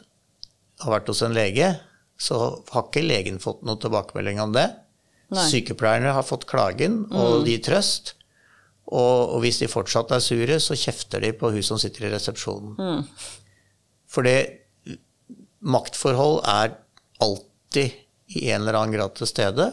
har 0.81 0.95
vært 0.95 1.11
hos 1.13 1.21
en 1.21 1.37
lege, 1.37 1.75
så 2.17 2.39
har 2.73 2.87
ikke 2.87 3.05
legen 3.05 3.37
fått 3.41 3.61
noen 3.65 3.77
tilbakemelding 3.81 4.41
om 4.41 4.55
det. 4.57 4.65
Nei. 5.31 5.45
Sykepleierne 5.47 6.11
har 6.15 6.25
fått 6.27 6.47
klagen, 6.49 7.05
og 7.15 7.45
de 7.47 7.55
trøst. 7.63 8.15
Og, 8.91 9.37
og 9.37 9.37
hvis 9.45 9.61
de 9.61 9.69
fortsatt 9.71 10.11
er 10.11 10.23
sure, 10.23 10.57
så 10.59 10.75
kjefter 10.75 11.23
de 11.23 11.31
på 11.39 11.51
hun 11.53 11.63
som 11.63 11.79
sitter 11.79 12.09
i 12.09 12.11
resepsjonen. 12.11 13.05
For 14.11 14.27
det 14.27 14.39
maktforhold 15.63 16.41
er 16.49 16.73
alltid 17.23 17.95
i 18.35 18.49
en 18.51 18.63
eller 18.65 18.79
annen 18.81 18.97
grad 18.97 19.15
til 19.15 19.29
stede. 19.29 19.69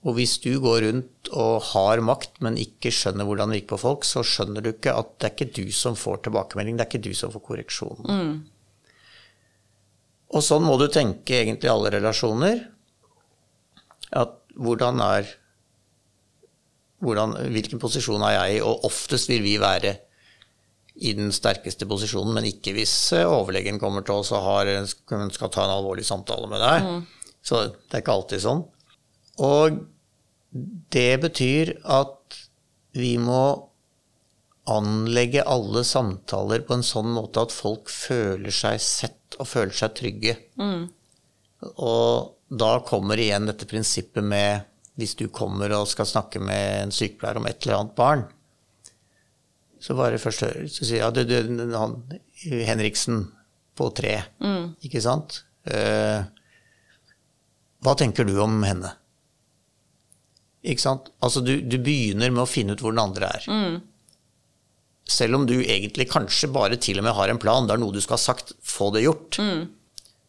Og 0.00 0.16
hvis 0.16 0.38
du 0.40 0.54
går 0.64 0.80
rundt 0.86 1.28
og 1.36 1.60
har 1.74 2.00
makt, 2.02 2.38
men 2.42 2.56
ikke 2.58 2.90
skjønner 2.94 3.26
hvordan 3.28 3.52
det 3.52 3.60
virker 3.60 3.74
på 3.74 3.82
folk, 3.82 4.06
så 4.08 4.24
skjønner 4.26 4.64
du 4.64 4.72
ikke 4.72 4.94
at 4.96 5.12
det 5.20 5.28
er 5.28 5.34
ikke 5.36 5.52
du 5.60 5.74
som 5.76 5.98
får 5.98 6.22
tilbakemelding, 6.24 6.78
det 6.78 6.86
er 6.86 6.90
ikke 6.90 7.04
du 7.04 7.12
som 7.14 7.30
får 7.34 7.44
korreksjon. 7.46 8.08
Og 10.30 10.44
sånn 10.46 10.64
må 10.64 10.78
du 10.80 10.86
tenke 10.90 11.36
egentlig 11.42 11.68
i 11.68 11.72
alle 11.74 11.92
relasjoner. 11.98 12.62
At 14.16 14.39
hvordan 14.56 15.00
er 15.04 15.28
hvordan, 17.00 17.36
Hvilken 17.54 17.80
posisjon 17.80 18.22
er 18.26 18.34
jeg 18.36 18.58
i? 18.58 18.62
Og 18.64 18.84
oftest 18.84 19.30
vil 19.30 19.42
vi 19.44 19.54
være 19.60 19.94
i 21.00 21.14
den 21.16 21.30
sterkeste 21.32 21.86
posisjonen, 21.88 22.34
men 22.36 22.48
ikke 22.50 22.74
hvis 22.76 22.92
eh, 23.16 23.24
overlegen 23.24 23.78
kommer 23.80 24.04
til 24.04 24.20
oss 24.20 24.34
og 24.36 24.42
har, 24.44 24.68
skal 24.84 25.48
ta 25.48 25.64
en 25.64 25.72
alvorlig 25.78 26.04
samtale 26.04 26.50
med 26.50 26.60
deg. 26.60 26.90
Så 27.40 27.62
det 27.70 27.96
er 27.96 28.02
ikke 28.02 28.18
alltid 28.18 28.44
sånn. 28.44 28.60
Og 29.40 29.80
det 30.92 31.20
betyr 31.22 31.72
at 31.88 32.36
vi 32.98 33.14
må 33.22 33.70
anlegge 34.70 35.46
alle 35.48 35.82
samtaler 35.88 36.66
på 36.66 36.76
en 36.76 36.84
sånn 36.84 37.08
måte 37.14 37.46
at 37.46 37.54
folk 37.54 37.88
føler 37.90 38.52
seg 38.54 38.76
sett 38.84 39.38
og 39.40 39.48
føler 39.48 39.72
seg 39.74 39.94
trygge. 39.96 40.36
Og 41.80 42.34
da 42.50 42.80
kommer 42.86 43.20
igjen 43.20 43.46
dette 43.46 43.68
prinsippet 43.70 44.24
med 44.26 44.66
hvis 44.98 45.14
du 45.16 45.28
kommer 45.32 45.72
og 45.76 45.88
skal 45.88 46.08
snakke 46.08 46.42
med 46.42 46.84
en 46.84 46.92
sykepleier 46.92 47.38
om 47.38 47.46
et 47.48 47.62
eller 47.62 47.78
annet 47.78 47.96
barn, 47.96 48.24
så 49.80 49.94
bare 49.96 50.18
først 50.20 50.44
hører 50.44 50.66
så 50.68 50.84
sier 50.84 51.00
ja, 51.00 51.10
du, 51.14 51.22
du, 51.24 51.62
han 51.72 51.94
Henriksen 52.68 53.22
på 53.78 53.86
tre, 53.96 54.18
ikke 54.84 55.00
sant? 55.00 55.38
Eh, 55.64 56.20
hva 57.80 57.94
tenker 57.96 58.26
du 58.28 58.34
om 58.42 58.58
henne? 58.66 58.90
Ikke 60.60 60.84
sant? 60.84 61.08
Altså, 61.24 61.40
du, 61.40 61.54
du 61.64 61.78
begynner 61.80 62.32
med 62.34 62.42
å 62.44 62.50
finne 62.50 62.74
ut 62.76 62.82
hvor 62.84 62.92
den 62.92 63.00
andre 63.00 63.30
er. 63.38 63.46
Selv 65.10 65.38
om 65.38 65.46
du 65.48 65.54
egentlig 65.62 66.10
kanskje 66.10 66.50
bare 66.52 66.76
til 66.76 67.00
og 67.00 67.06
med 67.06 67.16
har 67.16 67.32
en 67.32 67.40
plan, 67.40 67.64
det 67.64 67.78
er 67.78 67.80
noe 67.80 67.94
du 67.96 68.02
skal 68.04 68.18
ha 68.18 68.24
sagt, 68.26 68.52
få 68.60 68.90
det 68.92 69.06
gjort. 69.06 69.40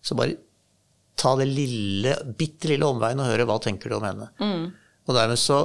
Så 0.01 0.15
bare 0.15 0.37
ta 1.21 1.35
det 1.37 1.45
lille, 1.51 2.15
bitte 2.39 2.71
lille 2.71 2.87
omveien 2.87 3.19
og 3.21 3.29
høre 3.29 3.45
hva 3.49 3.59
tenker 3.61 3.91
du 3.93 3.99
om 3.99 4.07
henne. 4.09 4.27
Og 5.05 5.13
dermed 5.17 5.37
så, 5.39 5.59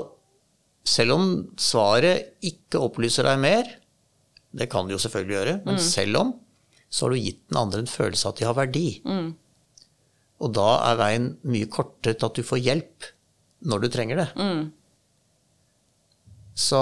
selv 0.86 1.16
om 1.16 1.26
svaret 1.60 2.36
ikke 2.44 2.82
opplyser 2.84 3.24
deg 3.28 3.40
mer, 3.42 3.70
det 4.56 4.68
kan 4.72 4.86
det 4.88 4.94
jo 4.96 5.00
selvfølgelig 5.02 5.36
gjøre, 5.36 5.54
men 5.66 5.80
selv 5.82 6.20
om, 6.20 6.34
så 6.88 7.06
har 7.06 7.12
du 7.16 7.18
gitt 7.24 7.42
den 7.50 7.58
andre 7.60 7.82
en 7.82 7.90
følelse 7.90 8.28
av 8.28 8.32
at 8.34 8.38
de 8.40 8.46
har 8.48 8.56
verdi. 8.56 8.86
Og 10.44 10.52
da 10.52 10.68
er 10.90 11.00
veien 11.00 11.26
mye 11.48 11.68
kortere 11.72 12.14
til 12.14 12.28
at 12.28 12.36
du 12.36 12.44
får 12.44 12.60
hjelp 12.62 13.08
når 13.66 13.82
du 13.82 13.88
trenger 13.92 14.20
det. 14.20 14.28
Så 16.56 16.80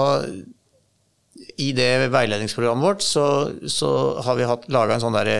i 1.59 1.71
det 1.75 2.09
veiledningsprogrammet 2.13 2.83
vårt 2.85 3.03
så, 3.03 3.25
så 3.67 3.89
har 4.23 4.35
vi 4.39 4.47
laga 4.71 4.95
en 4.95 5.03
sånn 5.03 5.15
derre 5.15 5.39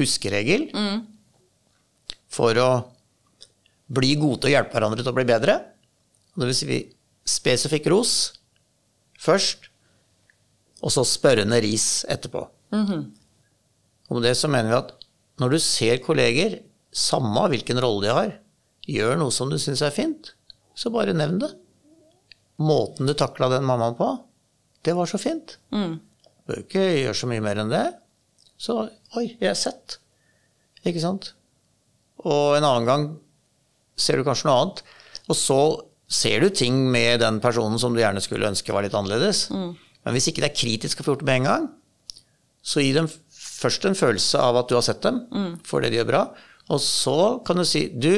huskeregel 0.00 0.68
for 2.30 2.56
å 2.62 2.70
bli 3.90 4.12
gode 4.20 4.42
til 4.44 4.52
å 4.52 4.54
hjelpe 4.54 4.76
hverandre 4.76 5.02
til 5.02 5.10
å 5.12 5.16
bli 5.16 5.26
bedre. 5.28 5.56
Og 6.34 6.42
det 6.44 6.50
vil 6.52 6.58
si 6.60 6.80
spesifikk 7.30 7.88
ros 7.92 8.12
først, 9.20 9.66
og 10.80 10.92
så 10.94 11.02
spørrende 11.04 11.58
ris 11.60 12.04
etterpå. 12.08 12.46
Og 14.08 14.16
med 14.16 14.24
det 14.24 14.36
så 14.38 14.48
mener 14.50 14.70
vi 14.72 14.78
at 14.78 14.94
når 15.42 15.54
du 15.56 15.58
ser 15.62 16.00
kolleger, 16.04 16.60
samme 16.92 17.42
hvilken 17.52 17.78
rolle 17.82 18.06
de 18.06 18.14
har, 18.14 18.30
gjør 18.90 19.18
noe 19.20 19.34
som 19.34 19.50
du 19.52 19.58
syns 19.60 19.82
er 19.86 19.92
fint, 19.94 20.32
så 20.74 20.90
bare 20.94 21.12
nevn 21.14 21.38
det. 21.42 21.50
Måten 22.60 23.06
du 23.08 23.14
takla 23.16 23.48
den 23.52 23.66
mammaen 23.68 23.94
på, 23.98 24.08
det 24.84 24.94
var 24.96 25.08
så 25.10 25.20
fint. 25.20 25.58
Du 25.70 26.50
bør 26.50 26.62
ikke 26.64 26.82
gjøre 26.86 27.18
så 27.20 27.28
mye 27.30 27.44
mer 27.44 27.60
enn 27.62 27.70
det. 27.72 27.84
Så 28.60 28.76
oi, 29.16 29.26
jeg 29.40 29.50
er 29.52 29.56
sett. 29.58 29.98
Ikke 30.84 31.00
sant? 31.04 31.34
Og 32.24 32.56
en 32.56 32.66
annen 32.66 32.88
gang 32.88 33.06
ser 34.00 34.18
du 34.20 34.26
kanskje 34.26 34.48
noe 34.48 34.58
annet. 34.62 34.82
Og 35.30 35.38
så 35.38 35.60
ser 36.10 36.42
du 36.42 36.50
ting 36.50 36.82
med 36.90 37.20
den 37.22 37.38
personen 37.42 37.78
som 37.78 37.94
du 37.94 38.02
gjerne 38.02 38.22
skulle 38.24 38.48
ønske 38.50 38.74
var 38.74 38.84
litt 38.84 38.96
annerledes. 38.98 39.46
Men 40.04 40.16
hvis 40.16 40.30
ikke 40.30 40.42
det 40.42 40.50
er 40.50 40.58
kritisk 40.58 41.00
å 41.00 41.06
få 41.06 41.14
gjort 41.14 41.24
det 41.24 41.30
med 41.30 41.40
en 41.42 41.50
gang, 41.50 41.66
så 42.60 42.82
gi 42.82 42.92
dem 42.96 43.08
først 43.40 43.86
en 43.88 43.96
følelse 43.96 44.40
av 44.40 44.58
at 44.60 44.68
du 44.68 44.76
har 44.76 44.84
sett 44.84 45.02
dem 45.04 45.22
for 45.64 45.80
det 45.80 45.92
de 45.92 46.00
gjør 46.00 46.10
bra. 46.10 46.22
Og 46.70 46.80
så 46.82 47.18
kan 47.46 47.60
du 47.60 47.64
si 47.68 47.86
du, 47.94 48.12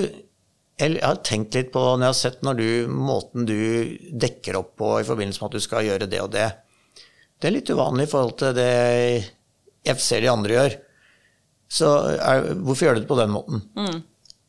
jeg 0.81 0.99
har 1.03 1.21
tenkt 1.27 1.55
litt 1.55 1.71
på 1.75 1.83
når 1.83 2.07
jeg 2.07 2.13
har 2.13 2.19
sett 2.19 2.43
når 2.47 2.59
du, 2.59 2.69
måten 2.89 3.47
du 3.49 3.59
dekker 4.25 4.59
opp 4.59 4.75
på 4.81 4.97
i 5.01 5.07
forbindelse 5.07 5.43
med 5.43 5.53
at 5.53 5.59
du 5.59 5.67
skal 5.67 5.87
gjøre 5.87 6.09
det 6.11 6.21
og 6.23 6.33
det. 6.35 6.49
Det 7.39 7.49
er 7.49 7.57
litt 7.57 7.71
uvanlig 7.75 8.07
i 8.07 8.13
forhold 8.13 8.37
til 8.39 8.55
det 8.57 8.73
jeg 9.83 9.99
ser 9.99 10.23
de 10.23 10.31
andre 10.31 10.59
gjør. 10.59 10.77
Så 11.73 11.89
er, 12.13 12.51
hvorfor 12.61 12.89
gjør 12.89 12.99
du 12.99 13.05
det 13.05 13.11
på 13.11 13.21
den 13.21 13.33
måten? 13.33 13.63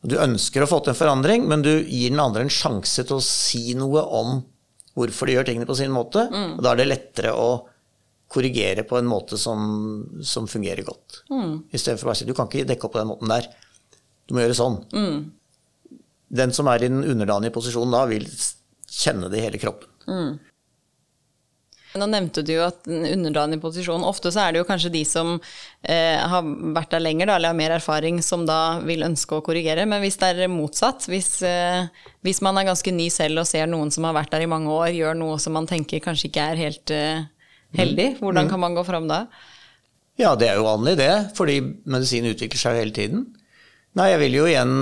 Du 0.04 0.18
ønsker 0.20 0.64
å 0.64 0.68
få 0.68 0.82
til 0.84 0.92
en 0.92 0.98
forandring, 0.98 1.46
men 1.48 1.62
du 1.64 1.70
gir 1.72 2.12
den 2.12 2.20
andre 2.20 2.44
en 2.44 2.52
sjanse 2.52 3.06
til 3.08 3.16
å 3.16 3.24
si 3.24 3.72
noe 3.78 4.02
om 4.04 4.42
hvorfor 4.94 5.30
de 5.30 5.38
gjør 5.38 5.46
tingene 5.48 5.68
på 5.68 5.76
sin 5.78 5.94
måte. 5.94 6.26
Og 6.28 6.60
da 6.62 6.74
er 6.74 6.82
det 6.82 6.90
lettere 6.90 7.32
å 7.32 7.48
korrigere 8.34 8.84
på 8.88 8.98
en 8.98 9.08
måte 9.08 9.38
som, 9.40 9.62
som 10.26 10.48
fungerer 10.50 10.84
godt. 10.86 11.22
Mm. 11.30 11.64
Istedenfor 11.74 12.10
bare 12.10 12.18
å 12.18 12.20
si 12.20 12.28
du 12.28 12.34
kan 12.36 12.50
ikke 12.50 12.68
dekke 12.68 12.88
opp 12.88 12.96
på 12.96 13.00
den 13.00 13.10
måten 13.12 13.32
der. 13.32 13.48
Du 14.28 14.34
må 14.36 14.44
gjøre 14.44 14.56
sånn. 14.58 14.78
Den 16.34 16.54
som 16.56 16.68
er 16.72 16.82
i 16.82 16.90
den 16.90 17.04
underdanige 17.04 17.54
posisjonen 17.54 17.94
da, 17.94 18.04
vil 18.10 18.26
kjenne 18.90 19.30
det 19.32 19.40
i 19.40 19.46
hele 19.46 19.60
kroppen. 19.62 19.90
Nå 21.94 22.08
nevnte 22.10 22.42
du 22.42 22.56
jo 22.56 22.64
at 22.66 22.88
underdanig 22.90 23.60
posisjon 23.62 24.02
Ofte 24.02 24.32
så 24.34 24.40
er 24.42 24.54
det 24.54 24.58
jo 24.58 24.66
kanskje 24.66 24.90
de 24.96 25.04
som 25.06 25.36
eh, 25.38 26.18
har 26.18 26.42
vært 26.74 26.90
der 26.96 27.04
lenger, 27.04 27.28
da, 27.30 27.36
eller 27.36 27.52
har 27.52 27.58
mer 27.60 27.74
erfaring, 27.76 28.18
som 28.18 28.42
da 28.48 28.80
vil 28.82 29.06
ønske 29.06 29.36
å 29.36 29.44
korrigere. 29.46 29.84
Men 29.86 30.02
hvis 30.02 30.18
det 30.18 30.32
er 30.32 30.50
motsatt, 30.50 31.06
hvis, 31.06 31.28
eh, 31.46 31.86
hvis 32.26 32.42
man 32.42 32.58
er 32.58 32.66
ganske 32.66 32.90
ny 32.90 33.06
selv 33.14 33.44
og 33.44 33.46
ser 33.46 33.70
noen 33.70 33.94
som 33.94 34.08
har 34.08 34.16
vært 34.18 34.34
der 34.34 34.42
i 34.42 34.50
mange 34.50 34.74
år, 34.74 34.88
gjør 34.90 35.14
noe 35.20 35.38
som 35.38 35.54
man 35.54 35.70
tenker 35.70 36.02
kanskje 36.02 36.32
ikke 36.32 36.48
er 36.50 36.62
helt 36.64 36.94
eh, 36.94 37.28
heldig, 37.78 38.08
hvordan 38.18 38.50
kan 38.50 38.64
man 38.64 38.74
gå 38.74 38.82
fram 38.90 39.06
da? 39.06 39.28
Ja, 40.18 40.34
det 40.38 40.50
er 40.50 40.58
jo 40.58 40.66
vanlig 40.66 40.96
det, 40.98 41.12
fordi 41.38 41.60
medisin 41.90 42.26
utvikler 42.26 42.58
seg 42.58 42.80
hele 42.82 42.94
tiden. 42.98 43.22
Nei, 43.94 44.10
jeg 44.10 44.22
vil 44.24 44.40
jo 44.40 44.50
igjen 44.50 44.74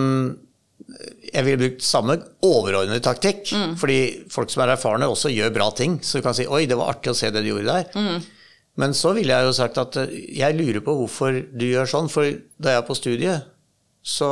jeg 1.32 1.44
ville 1.46 1.60
brukt 1.60 1.84
samme 1.86 2.16
overordnede 2.44 3.02
taktikk. 3.04 3.52
Fordi 3.80 3.98
folk 4.32 4.50
som 4.52 4.64
er 4.64 4.74
erfarne, 4.74 5.08
også 5.08 5.32
gjør 5.32 5.54
bra 5.54 5.70
ting. 5.76 5.98
Så 6.02 6.18
du 6.18 6.22
kan 6.26 6.34
si 6.34 6.46
'oi, 6.46 6.66
det 6.66 6.76
var 6.78 6.92
artig 6.94 7.12
å 7.12 7.16
se 7.16 7.30
det 7.30 7.42
du 7.42 7.50
gjorde 7.52 7.70
der'. 7.72 8.22
Men 8.80 8.94
så 8.96 9.12
ville 9.12 9.32
jeg 9.34 9.44
jo 9.44 9.52
sagt 9.52 9.76
at 9.78 9.96
eh, 10.00 10.12
jeg 10.38 10.56
lurer 10.56 10.80
på 10.80 10.94
hvorfor 10.96 11.42
du 11.52 11.66
gjør 11.66 11.86
sånn. 11.86 12.08
For 12.08 12.24
da 12.56 12.72
jeg 12.72 12.80
var 12.80 12.88
på 12.88 12.96
studiet, 12.96 13.48
så, 14.02 14.30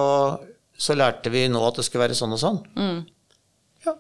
så 0.79 0.97
lærte 0.97 1.31
vi 1.31 1.47
nå 1.49 1.61
at 1.67 1.77
det 1.77 1.85
skulle 1.85 2.07
være 2.07 2.17
sånn 2.17 2.33
og 2.33 2.41
sånn. 2.41 2.61
Ja. 3.85 3.95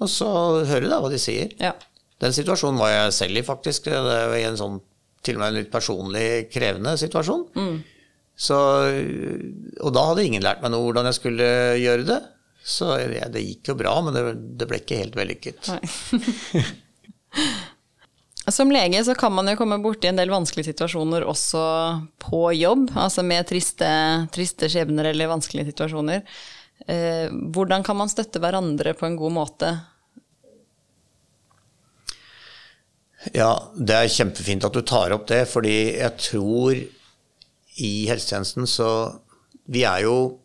Og 0.00 0.10
så 0.12 0.28
hører 0.68 0.84
du 0.84 0.90
da 0.92 1.00
hva 1.00 1.08
de 1.10 1.18
sier. 1.18 1.54
Ja. 1.58 1.72
Den 2.20 2.34
situasjonen 2.36 2.78
var 2.80 2.90
jeg 2.90 3.12
selv 3.16 3.40
i, 3.40 3.42
faktisk. 3.46 3.84
Det 3.88 3.96
var 4.02 4.36
i 4.36 4.44
en 4.44 4.58
sånn 4.60 4.80
til 5.24 5.34
og 5.38 5.40
med 5.40 5.48
en 5.48 5.58
litt 5.62 5.72
personlig 5.72 6.26
krevende 6.52 6.92
situasjon. 7.00 7.46
Så, 8.38 8.56
og 9.82 9.94
da 9.94 10.04
hadde 10.10 10.26
ingen 10.28 10.44
lært 10.44 10.60
meg 10.62 10.70
noe 10.70 10.84
hvordan 10.86 11.08
jeg 11.10 11.18
skulle 11.18 11.48
gjøre 11.82 12.06
det. 12.06 12.20
Så 12.68 12.92
ja, 13.00 13.26
det 13.32 13.42
gikk 13.42 13.72
jo 13.72 13.78
bra, 13.80 13.96
men 14.04 14.14
det, 14.14 14.22
det 14.60 14.68
ble 14.68 14.78
ikke 14.82 15.00
helt 15.00 15.16
vellykket. 15.18 15.70
Som 18.48 18.70
lege 18.72 19.00
så 19.04 19.14
kan 19.18 19.32
man 19.34 19.48
jo 19.50 19.56
komme 19.58 19.76
borti 19.82 20.08
en 20.08 20.16
del 20.16 20.30
vanskelige 20.32 20.70
situasjoner 20.70 21.26
også 21.28 21.62
på 22.22 22.46
jobb, 22.56 22.88
altså 22.96 23.24
med 23.26 23.48
triste, 23.50 23.90
triste 24.32 24.70
skjebner 24.72 25.10
eller 25.10 25.28
vanskelige 25.28 25.68
situasjoner. 25.72 26.22
Eh, 26.86 27.26
hvordan 27.52 27.84
kan 27.84 27.98
man 27.98 28.08
støtte 28.08 28.40
hverandre 28.40 28.94
på 28.96 29.08
en 29.08 29.18
god 29.20 29.34
måte? 29.36 29.72
Ja, 33.34 33.50
det 33.74 33.96
er 33.96 34.12
kjempefint 34.14 34.64
at 34.64 34.76
du 34.76 34.80
tar 34.86 35.12
opp 35.12 35.26
det, 35.28 35.42
fordi 35.50 35.98
jeg 35.98 36.14
tror 36.22 36.78
i 37.84 38.08
helsetjenesten 38.10 38.66
så 38.68 38.90
Vi 39.68 39.82
er 39.84 40.00
jo, 40.06 40.38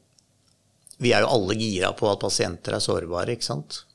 vi 1.00 1.14
er 1.16 1.24
jo 1.24 1.32
alle 1.32 1.56
gira 1.56 1.94
på 1.96 2.10
at 2.12 2.20
pasienter 2.20 2.76
er 2.76 2.84
sårbare, 2.84 3.38
ikke 3.38 3.48
sant? 3.48 3.86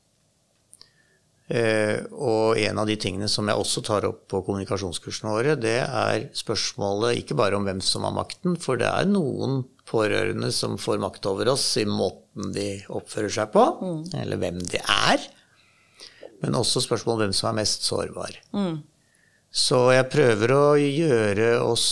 Eh, 1.49 2.05
og 2.13 2.59
en 2.61 2.81
av 2.81 2.89
de 2.89 2.97
tingene 3.01 3.29
som 3.29 3.49
jeg 3.49 3.61
også 3.61 3.83
tar 3.85 4.05
opp 4.09 4.27
på 4.29 4.43
kommunikasjonskursene 4.45 5.33
våre, 5.33 5.55
det 5.61 5.79
er 5.85 6.27
spørsmålet 6.37 7.23
ikke 7.23 7.37
bare 7.37 7.57
om 7.57 7.65
hvem 7.69 7.81
som 7.85 8.05
har 8.05 8.17
makten, 8.17 8.57
for 8.61 8.81
det 8.81 8.89
er 8.89 9.09
noen 9.09 9.63
pårørende 9.89 10.51
som 10.53 10.77
får 10.81 11.01
makt 11.01 11.29
over 11.31 11.49
oss 11.55 11.65
i 11.81 11.87
måten 11.89 12.53
de 12.57 12.69
oppfører 12.93 13.33
seg 13.33 13.53
på, 13.55 13.65
mm. 13.81 14.03
eller 14.21 14.43
hvem 14.43 14.61
de 14.65 14.83
er. 14.83 15.25
Men 16.43 16.59
også 16.59 16.85
spørsmålet 16.85 17.17
om 17.17 17.25
hvem 17.27 17.37
som 17.37 17.51
er 17.51 17.61
mest 17.63 17.89
sårbar. 17.89 18.37
Mm. 18.53 18.83
Så 19.51 19.79
jeg 19.95 20.11
prøver 20.13 20.53
å 20.53 20.65
gjøre 20.77 21.53
oss 21.65 21.87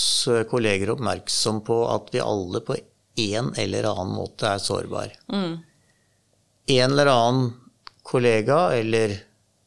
kolleger 0.51 0.93
oppmerksom 0.93 1.63
på 1.67 1.79
at 1.89 2.13
vi 2.13 2.21
alle 2.21 2.61
på 2.65 2.77
en 3.17 3.53
eller 3.57 3.89
annen 3.89 4.13
måte 4.13 4.51
er 4.51 4.61
sårbar. 4.61 5.15
Mm. 5.33 5.55
En 6.77 6.93
eller 6.93 7.11
annen 7.11 7.55
kollega 8.07 8.75
eller 8.77 9.17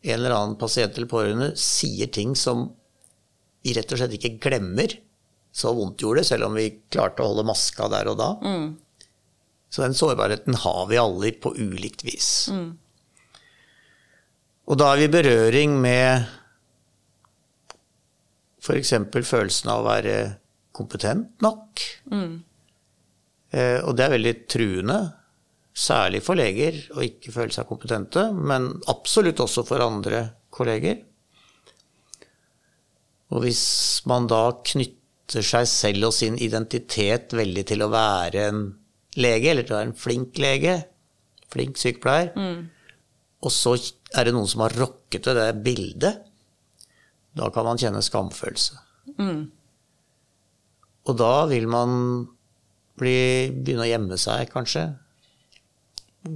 en 0.01 0.19
eller 0.19 0.35
annen 0.35 0.57
pasient 0.59 0.95
eller 0.95 1.09
pårørende 1.11 1.53
sier 1.59 2.07
ting 2.13 2.35
som 2.37 2.69
vi 3.63 3.73
rett 3.75 3.91
og 3.91 3.99
slett 3.99 4.15
ikke 4.15 4.37
glemmer. 4.39 4.93
Så 5.51 5.73
vondt 5.75 6.03
gjorde 6.03 6.21
det, 6.21 6.29
selv 6.29 6.47
om 6.47 6.55
vi 6.55 6.69
klarte 6.93 7.25
å 7.25 7.31
holde 7.31 7.47
maska 7.49 7.89
der 7.91 8.11
og 8.11 8.19
da. 8.21 8.29
Mm. 8.45 8.69
Så 9.69 9.81
den 9.83 9.97
sårbarheten 9.97 10.55
har 10.61 10.85
vi 10.89 11.01
alle 11.01 11.31
på 11.41 11.51
ulikt 11.57 12.05
vis. 12.05 12.29
Mm. 12.53 12.69
Og 14.69 14.77
da 14.77 14.91
er 14.93 15.01
vi 15.01 15.07
i 15.09 15.13
berøring 15.13 15.75
med 15.81 16.29
f.eks. 18.69 18.93
følelsen 19.25 19.71
av 19.73 19.81
å 19.81 19.89
være 19.89 20.15
kompetent 20.75 21.41
nok. 21.43 21.81
Mm. 22.13 22.35
Eh, 23.49 23.79
og 23.81 23.95
det 23.97 24.05
er 24.05 24.15
veldig 24.15 24.35
truende. 24.51 24.99
Særlig 25.79 26.21
for 26.25 26.37
leger 26.37 26.77
å 26.97 27.03
ikke 27.05 27.33
føle 27.33 27.55
seg 27.55 27.69
kompetente, 27.69 28.29
men 28.35 28.71
absolutt 28.91 29.41
også 29.43 29.63
for 29.67 29.83
andre 29.85 30.25
kolleger. 30.53 31.01
Og 33.29 33.45
hvis 33.45 33.63
man 34.09 34.27
da 34.29 34.43
knytter 34.65 35.45
seg 35.45 35.67
selv 35.69 36.09
og 36.09 36.15
sin 36.17 36.39
identitet 36.41 37.35
veldig 37.37 37.65
til 37.69 37.85
å 37.85 37.91
være 37.93 38.47
en 38.49 38.63
lege, 39.19 39.51
eller 39.51 39.65
til 39.65 39.75
å 39.75 39.79
være 39.79 39.91
en 39.91 39.99
flink 40.01 40.41
lege, 40.41 40.75
flink 41.53 41.77
sykepleier, 41.81 42.33
mm. 42.35 42.59
og 43.45 43.53
så 43.53 43.75
er 44.17 44.25
det 44.25 44.33
noen 44.35 44.49
som 44.49 44.65
har 44.65 44.75
rokket 44.77 45.29
ved 45.29 45.39
det 45.39 45.51
bildet, 45.65 46.25
da 47.39 47.49
kan 47.55 47.67
man 47.67 47.79
kjenne 47.79 48.03
skamfølelse. 48.03 48.79
Mm. 49.17 49.47
Og 51.09 51.17
da 51.17 51.33
vil 51.49 51.67
man 51.71 51.93
bli, 52.99 53.19
begynne 53.55 53.85
å 53.85 53.89
gjemme 53.89 54.19
seg, 54.19 54.49
kanskje 54.51 54.89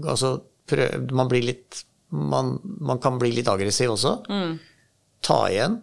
altså, 0.08 0.38
prøv, 0.70 1.12
man, 1.16 1.32
litt, 1.44 1.84
man, 2.10 2.56
man, 2.64 3.02
kan 3.04 3.20
bli 3.22 3.34
litt 3.36 3.52
aggressiv 3.52 3.96
også. 3.96 4.16
Mm. 4.30 4.58
Ta 5.24 5.44
igjen. 5.52 5.80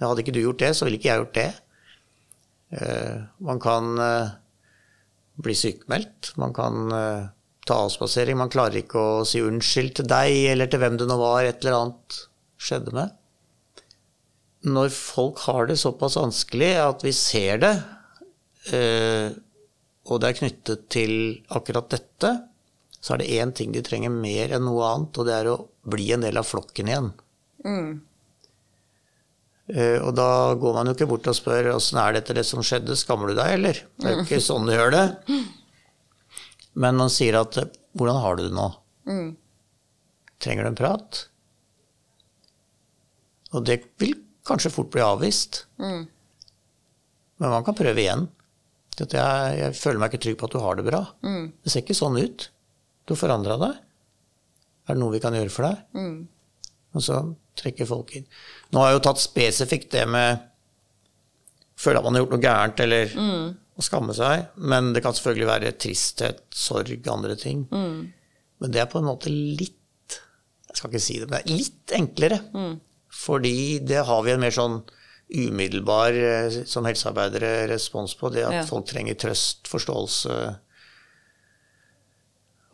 Hadde 0.00 0.24
ikke 0.24 0.34
du 0.36 0.42
gjort 0.42 0.62
det, 0.62 0.72
så 0.76 0.86
ville 0.86 1.00
ikke 1.00 1.10
jeg 1.10 1.22
gjort 1.24 1.36
det. 1.36 1.50
Uh, 2.70 3.26
man 3.44 3.60
kan 3.62 3.90
uh, 4.00 4.32
bli 5.42 5.56
sykemeldt. 5.58 6.32
Man 6.40 6.54
kan 6.56 6.94
uh, 6.94 7.28
ta 7.68 7.82
avspasering. 7.86 8.38
Man 8.40 8.52
klarer 8.52 8.80
ikke 8.80 9.00
å 9.00 9.24
si 9.28 9.42
unnskyld 9.44 9.98
til 9.98 10.10
deg 10.10 10.52
eller 10.54 10.70
til 10.70 10.82
hvem 10.82 11.00
det 11.00 11.08
nå 11.10 11.18
var 11.20 11.44
et 11.44 11.64
eller 11.64 11.80
annet 11.80 12.20
skjedde 12.60 12.94
med. 12.96 13.16
Når 14.68 14.90
folk 14.92 15.40
har 15.46 15.70
det 15.70 15.78
såpass 15.80 16.18
vanskelig 16.20 16.74
at 16.82 17.04
vi 17.06 17.12
ser 17.16 17.62
det, 17.62 17.72
og 20.04 20.20
det 20.20 20.28
er 20.28 20.36
knyttet 20.36 20.82
til 20.92 21.12
akkurat 21.48 21.88
dette, 21.94 22.34
så 23.00 23.14
er 23.14 23.22
det 23.22 23.32
én 23.40 23.54
ting 23.56 23.72
de 23.72 23.80
trenger 23.84 24.12
mer 24.12 24.52
enn 24.52 24.66
noe 24.68 24.84
annet, 24.84 25.16
og 25.16 25.28
det 25.28 25.34
er 25.38 25.48
å 25.48 25.56
bli 25.88 26.10
en 26.12 26.26
del 26.26 26.36
av 26.36 26.44
flokken 26.44 26.90
igjen. 26.90 27.08
Mm. 27.64 27.90
Uh, 29.70 29.98
og 30.02 30.12
da 30.18 30.28
går 30.58 30.76
man 30.76 30.90
jo 30.90 30.96
ikke 30.96 31.08
bort 31.08 31.28
og 31.30 31.36
spør 31.38 31.70
åssen 31.76 32.00
er 32.02 32.18
dette 32.18 32.34
det 32.36 32.44
som 32.48 32.60
skjedde, 32.66 32.98
skammer 32.98 33.30
du 33.30 33.38
deg, 33.38 33.54
eller? 33.56 33.80
Det 33.96 34.08
er 34.08 34.16
jo 34.18 34.24
ikke 34.26 34.42
sånn 34.44 34.68
du 34.68 34.74
gjør 34.74 34.92
det. 34.96 35.04
Men 36.84 37.00
man 37.00 37.12
sier 37.12 37.38
at 37.40 37.56
hvordan 37.96 38.20
har 38.22 38.36
du 38.36 38.44
det 38.44 38.54
nå? 38.56 38.66
Mm. 39.08 39.30
Trenger 40.42 40.66
du 40.66 40.70
en 40.72 40.80
prat? 40.80 41.22
Og 43.56 43.64
det 43.66 43.80
vil 44.02 44.18
kanskje 44.50 44.72
fort 44.74 44.90
bli 44.92 45.02
avvist. 45.04 45.64
Mm. 45.80 46.02
Men 47.40 47.54
man 47.54 47.64
kan 47.66 47.76
prøve 47.78 48.02
igjen. 48.02 48.26
Jeg, 49.00 49.16
jeg, 49.16 49.76
føler 49.78 50.00
meg 50.02 50.12
ikke 50.12 50.24
trygg 50.26 50.40
på 50.40 50.48
at 50.50 50.54
du 50.56 50.60
har 50.60 50.76
det 50.76 50.84
bra. 50.90 51.04
Mm. 51.24 51.46
Det 51.62 51.72
ser 51.72 51.84
ikke 51.84 51.96
sånn 51.96 52.18
ut. 52.20 52.50
Du 53.08 53.14
har 53.14 53.22
forandra 53.22 53.56
deg. 53.62 53.78
Er 54.84 54.96
det 54.96 55.00
noe 55.00 55.14
vi 55.14 55.22
kan 55.22 55.36
gjøre 55.36 55.54
for 55.54 55.68
deg? 55.68 55.80
Mm. 55.96 56.18
Og 56.98 57.06
så 57.06 57.22
trekker 57.60 57.88
folk 57.88 58.12
inn. 58.18 58.28
Nå 58.74 58.82
har 58.82 58.90
jeg 58.90 58.98
jo 58.98 59.04
tatt 59.08 59.22
spesifikt 59.22 59.92
det 59.96 60.06
med 60.10 60.46
Føle 61.80 61.96
at 61.96 62.04
man 62.04 62.12
har 62.12 62.20
gjort 62.20 62.32
noe 62.34 62.44
gærent, 62.44 62.80
eller 62.84 63.12
mm. 63.16 63.44
å 63.80 63.82
skamme 63.86 64.12
seg. 64.12 64.50
Men 64.68 64.90
det 64.92 65.00
kan 65.00 65.14
selvfølgelig 65.16 65.46
være 65.48 65.70
tristhet, 65.80 66.42
sorg, 66.52 67.06
andre 67.08 67.38
ting. 67.40 67.62
Mm. 67.72 68.02
Men 68.60 68.74
det 68.74 68.82
er 68.82 68.90
på 68.92 69.00
en 69.00 69.08
måte 69.08 69.32
litt 69.32 69.78
Jeg 70.68 70.76
skal 70.76 70.92
ikke 70.92 71.00
si 71.00 71.16
det, 71.22 71.30
men 71.30 71.38
det 71.38 71.40
er 71.40 71.56
litt 71.62 71.94
enklere. 71.96 72.38
Fordi 73.20 73.78
det 73.84 74.04
har 74.08 74.24
vi 74.24 74.32
en 74.34 74.42
mer 74.42 74.54
sånn 74.54 74.80
umiddelbar, 75.30 76.16
eh, 76.16 76.62
som 76.66 76.88
helsearbeidere, 76.88 77.68
respons 77.70 78.16
på. 78.18 78.32
Det 78.34 78.46
at 78.46 78.58
ja. 78.62 78.66
folk 78.68 78.88
trenger 78.90 79.18
trøst, 79.20 79.68
forståelse 79.70 80.40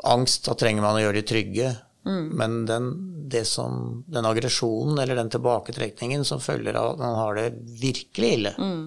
Angst, 0.06 0.44
da 0.46 0.54
trenger 0.54 0.84
man 0.84 0.98
å 0.98 1.00
gjøre 1.00 1.18
de 1.18 1.26
trygge. 1.26 1.70
Mm. 2.06 2.26
Men 2.38 2.56
den, 2.68 3.44
som, 3.48 4.04
den, 4.06 4.26
aggresjonen 4.28 4.98
eller 5.02 5.18
den 5.18 5.30
tilbaketrekningen 5.32 6.24
som 6.24 6.42
følger 6.42 6.76
av 6.78 6.92
at 6.92 7.00
man 7.02 7.16
har 7.18 7.38
det 7.38 7.46
virkelig 7.80 8.28
ille, 8.36 8.52
mm. 8.54 8.84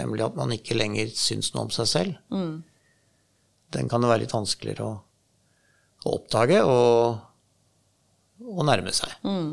nemlig 0.00 0.24
at 0.24 0.38
man 0.38 0.54
ikke 0.56 0.78
lenger 0.78 1.10
syns 1.12 1.52
noe 1.52 1.66
om 1.66 1.74
seg 1.74 1.90
selv, 1.90 2.14
mm. 2.32 2.54
den 3.76 3.90
kan 3.92 4.00
det 4.00 4.12
være 4.14 4.24
litt 4.24 4.32
vanskeligere 4.32 4.86
å, 4.86 4.94
å 6.06 6.14
oppdage 6.16 6.62
og, 6.64 7.20
og, 8.46 8.64
nærme 8.70 8.94
seg. 8.96 9.12
Mm. 9.28 9.52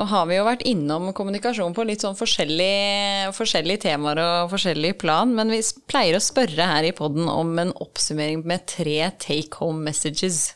Nå 0.00 0.06
har 0.08 0.30
vi 0.30 0.38
jo 0.38 0.46
vært 0.46 0.62
innom 0.64 1.10
kommunikasjon 1.12 1.74
på 1.76 1.84
litt 1.84 2.00
sånn 2.00 2.14
forskjellige, 2.16 3.34
forskjellige 3.36 3.82
temaer 3.82 4.16
og 4.22 4.52
forskjellig 4.54 4.94
plan, 5.02 5.34
men 5.36 5.52
vi 5.52 5.58
pleier 5.92 6.16
å 6.16 6.22
spørre 6.24 6.68
her 6.70 6.86
i 6.88 6.92
poden 6.96 7.28
om 7.28 7.50
en 7.60 7.74
oppsummering 7.84 8.40
med 8.48 8.64
tre 8.70 9.10
take 9.20 9.60
home 9.60 9.84
messages. 9.84 10.54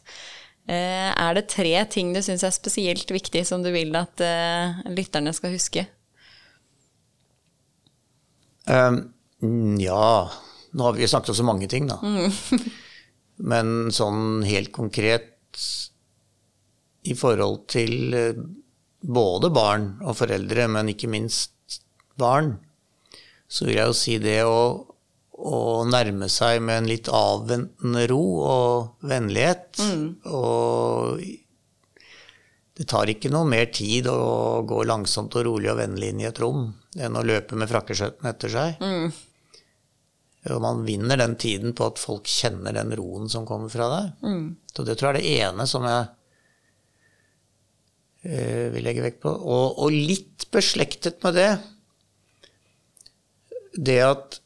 Eh, 0.64 1.11
er 1.12 1.36
det 1.36 1.45
tre 1.53 1.74
ting 1.92 2.14
du 2.16 2.22
syns 2.24 2.47
er 2.49 2.57
spesielt 2.57 3.12
viktig, 3.12 3.45
som 3.45 3.61
du 3.61 3.68
vil 3.74 3.92
at 4.01 4.24
uh, 4.24 4.80
lytterne 4.88 5.36
skal 5.36 5.53
huske? 5.53 5.84
Um, 8.64 9.76
ja 9.76 10.09
Nå 10.72 10.88
har 10.88 10.97
vi 10.97 11.05
snakket 11.05 11.34
om 11.34 11.40
så 11.42 11.45
mange 11.53 11.68
ting, 11.68 11.92
da. 11.92 12.01
Mm. 12.01 12.64
men 13.53 13.76
sånn 13.92 14.40
helt 14.49 14.72
konkret 14.72 15.66
i 17.05 17.12
forhold 17.12 17.66
til 17.76 18.16
uh, 18.16 18.47
både 19.05 19.51
barn 19.53 19.91
og 20.05 20.17
foreldre, 20.19 20.67
men 20.73 20.91
ikke 20.93 21.11
minst 21.13 21.81
barn, 22.21 22.57
så 23.49 23.69
vil 23.69 23.79
jeg 23.79 23.91
jo 23.91 23.97
si 23.99 24.17
det 24.23 24.41
å, 24.49 24.59
å 25.35 25.61
nærme 25.89 26.31
seg 26.33 26.63
med 26.65 26.83
en 26.83 26.91
litt 26.91 27.11
avventende 27.13 28.07
ro 28.11 28.23
og 28.49 29.07
vennlighet. 29.07 29.83
Mm. 29.85 30.07
Og 30.33 31.21
det 32.75 32.89
tar 32.91 33.13
ikke 33.13 33.31
noe 33.31 33.47
mer 33.47 33.69
tid 33.75 34.09
å 34.11 34.65
gå 34.67 34.81
langsomt 34.89 35.37
og 35.39 35.47
rolig 35.47 35.71
og 35.71 35.79
vennlig 35.79 36.11
inn 36.11 36.25
i 36.25 36.29
et 36.31 36.41
rom 36.43 36.67
enn 36.99 37.19
å 37.19 37.27
løpe 37.27 37.59
med 37.59 37.71
frakkeskjøtten 37.71 38.31
etter 38.31 38.51
seg. 38.51 38.83
Mm. 38.83 39.13
Og 40.55 40.61
man 40.61 40.83
vinner 40.85 41.17
den 41.17 41.39
tiden 41.41 41.73
på 41.77 41.87
at 41.89 42.01
folk 42.01 42.29
kjenner 42.29 42.75
den 42.77 42.93
roen 42.99 43.31
som 43.33 43.47
kommer 43.49 43.71
fra 43.73 43.87
deg. 43.93 44.27
Mm. 44.27 44.45
Så 44.75 44.85
det 44.85 44.99
tror 44.99 45.15
jeg 45.15 45.23
er 45.23 45.23
det 45.23 45.47
ene 45.47 45.69
som 45.71 45.87
jeg 45.89 46.11
vi 48.25 48.81
legger 48.81 49.05
vekt 49.05 49.20
på. 49.25 49.31
Og, 49.31 49.79
og, 49.85 49.93
litt 49.93 50.47
beslektet 50.55 51.20
med 51.25 51.37
det 51.37 51.51
det 53.75 53.99
at 54.05 54.39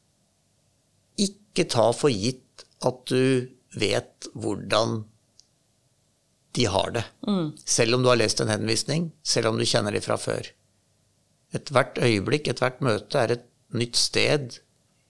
ikke 1.20 1.66
ta 1.68 1.90
for 1.92 2.10
gitt 2.10 2.64
at 2.86 3.02
du 3.10 3.48
vet 3.78 4.28
hvordan 4.34 5.02
de 6.56 6.66
har 6.66 6.94
det. 6.94 7.04
Mm. 7.28 7.52
Selv 7.64 7.98
om 7.98 8.04
du 8.04 8.08
har 8.10 8.18
lest 8.18 8.40
en 8.40 8.50
henvisning, 8.50 9.10
selv 9.22 9.52
om 9.52 9.58
du 9.60 9.66
kjenner 9.68 9.94
de 9.94 10.02
fra 10.02 10.16
før. 10.20 10.48
Ethvert 11.54 12.00
øyeblikk, 12.02 12.48
ethvert 12.48 12.80
møte 12.84 13.20
er 13.20 13.36
et 13.36 13.44
nytt 13.76 13.98
sted 14.00 14.58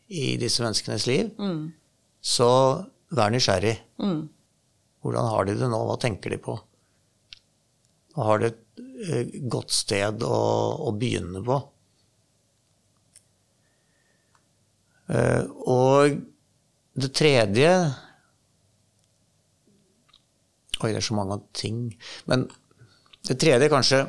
i 0.09 0.37
disse 0.41 0.62
menneskenes 0.64 1.07
liv. 1.09 1.31
Mm. 1.39 1.71
Så 2.21 2.51
vær 3.14 3.33
nysgjerrig. 3.33 3.79
Mm. 4.03 4.27
Hvordan 5.03 5.31
har 5.33 5.49
de 5.49 5.57
det 5.61 5.71
nå? 5.71 5.81
Hva 5.89 5.97
tenker 6.03 6.35
de 6.35 6.41
på? 6.43 6.59
Og 8.17 8.25
har 8.25 8.41
det 8.43 8.51
et 8.51 8.83
eh, 9.09 9.35
godt 9.51 9.75
sted 9.75 10.25
å, 10.27 10.39
å 10.89 10.95
begynne 10.99 11.43
på. 11.45 11.59
Eh, 15.09 15.45
og 15.69 16.19
det 16.99 17.15
tredje 17.17 17.71
Oi, 20.79 20.93
det 20.93 21.01
er 21.01 21.03
så 21.03 21.17
mange 21.19 21.41
ting. 21.59 21.79
Men 22.31 22.45
det 23.27 23.35
tredje 23.43 23.67
kanskje 23.73 24.05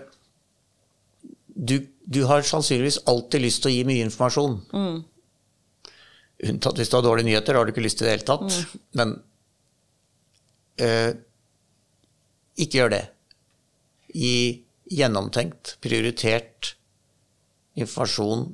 du, 1.50 1.80
du 2.06 2.20
har 2.30 2.46
sannsynligvis 2.46 3.00
alltid 3.10 3.42
lyst 3.42 3.64
til 3.64 3.72
å 3.72 3.74
gi 3.74 3.88
mye 3.90 4.06
informasjon. 4.06 4.60
Mm. 4.70 5.00
Unntatt 6.52 6.78
hvis 6.80 6.92
du 6.92 6.96
har 7.00 7.08
dårlige 7.08 7.28
nyheter, 7.32 7.58
har 7.58 7.66
du 7.66 7.74
ikke 7.74 7.84
lyst 7.84 8.00
til 8.00 8.08
det 8.08 8.14
i 8.14 8.14
det 8.14 8.20
hele 8.20 8.30
tatt. 8.30 8.54
Mm. 8.54 8.84
Men 9.00 9.16
eh, 10.86 11.10
ikke 12.62 12.84
gjør 12.84 12.94
det. 12.94 13.02
Gi 14.14 14.64
gjennomtenkt, 14.90 15.78
prioritert 15.82 16.76
informasjon 17.78 18.48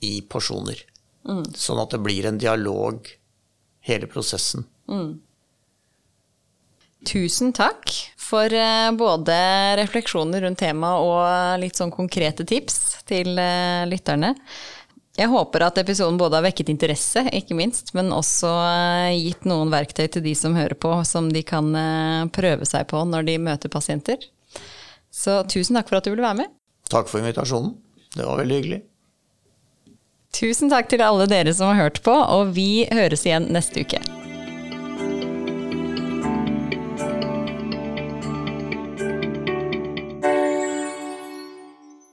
i 0.00 0.20
porsjoner. 0.22 0.84
Mm. 1.28 1.44
Sånn 1.56 1.80
at 1.82 1.92
det 1.94 2.00
blir 2.04 2.28
en 2.28 2.38
dialog, 2.40 3.08
hele 3.84 4.08
prosessen. 4.10 4.66
Mm. 4.88 5.20
Tusen 7.08 7.54
takk 7.56 7.88
for 8.20 8.52
eh, 8.52 8.90
både 8.92 9.36
refleksjoner 9.80 10.44
rundt 10.44 10.60
temaet 10.60 11.06
og 11.06 11.62
litt 11.62 11.78
sånn 11.80 11.92
konkrete 11.94 12.44
tips 12.48 13.00
til 13.08 13.40
eh, 13.40 13.86
lytterne. 13.88 14.34
Jeg 15.16 15.28
håper 15.32 15.64
at 15.66 15.80
episoden 15.80 16.20
både 16.20 16.38
har 16.38 16.44
vekket 16.46 16.70
interesse, 16.72 17.24
ikke 17.36 17.56
minst, 17.56 17.94
men 17.96 18.12
også 18.14 18.50
eh, 18.52 19.16
gitt 19.16 19.48
noen 19.48 19.72
verktøy 19.72 20.06
til 20.12 20.24
de 20.28 20.36
som 20.36 20.56
hører 20.56 20.76
på, 20.76 20.92
som 21.08 21.32
de 21.32 21.42
kan 21.44 21.72
prøve 22.36 22.68
seg 22.68 22.86
på 22.92 23.00
når 23.08 23.26
de 23.28 23.40
møter 23.48 23.72
pasienter. 23.72 24.28
Så 25.10 25.42
tusen 25.50 25.76
takk 25.78 25.90
for 25.90 25.98
at 25.98 26.06
du 26.06 26.12
ville 26.12 26.24
være 26.24 26.42
med. 26.44 26.54
Takk 26.90 27.10
for 27.10 27.22
invitasjonen. 27.22 27.74
Det 28.14 28.26
var 28.26 28.40
veldig 28.40 28.56
hyggelig. 28.60 28.80
Tusen 30.34 30.70
takk 30.70 30.88
til 30.90 31.02
alle 31.02 31.26
dere 31.30 31.54
som 31.54 31.72
har 31.72 31.84
hørt 31.88 32.02
på, 32.06 32.14
og 32.14 32.54
vi 32.54 32.86
høres 32.90 33.26
igjen 33.26 33.50
neste 33.54 33.82
uke. 33.82 33.98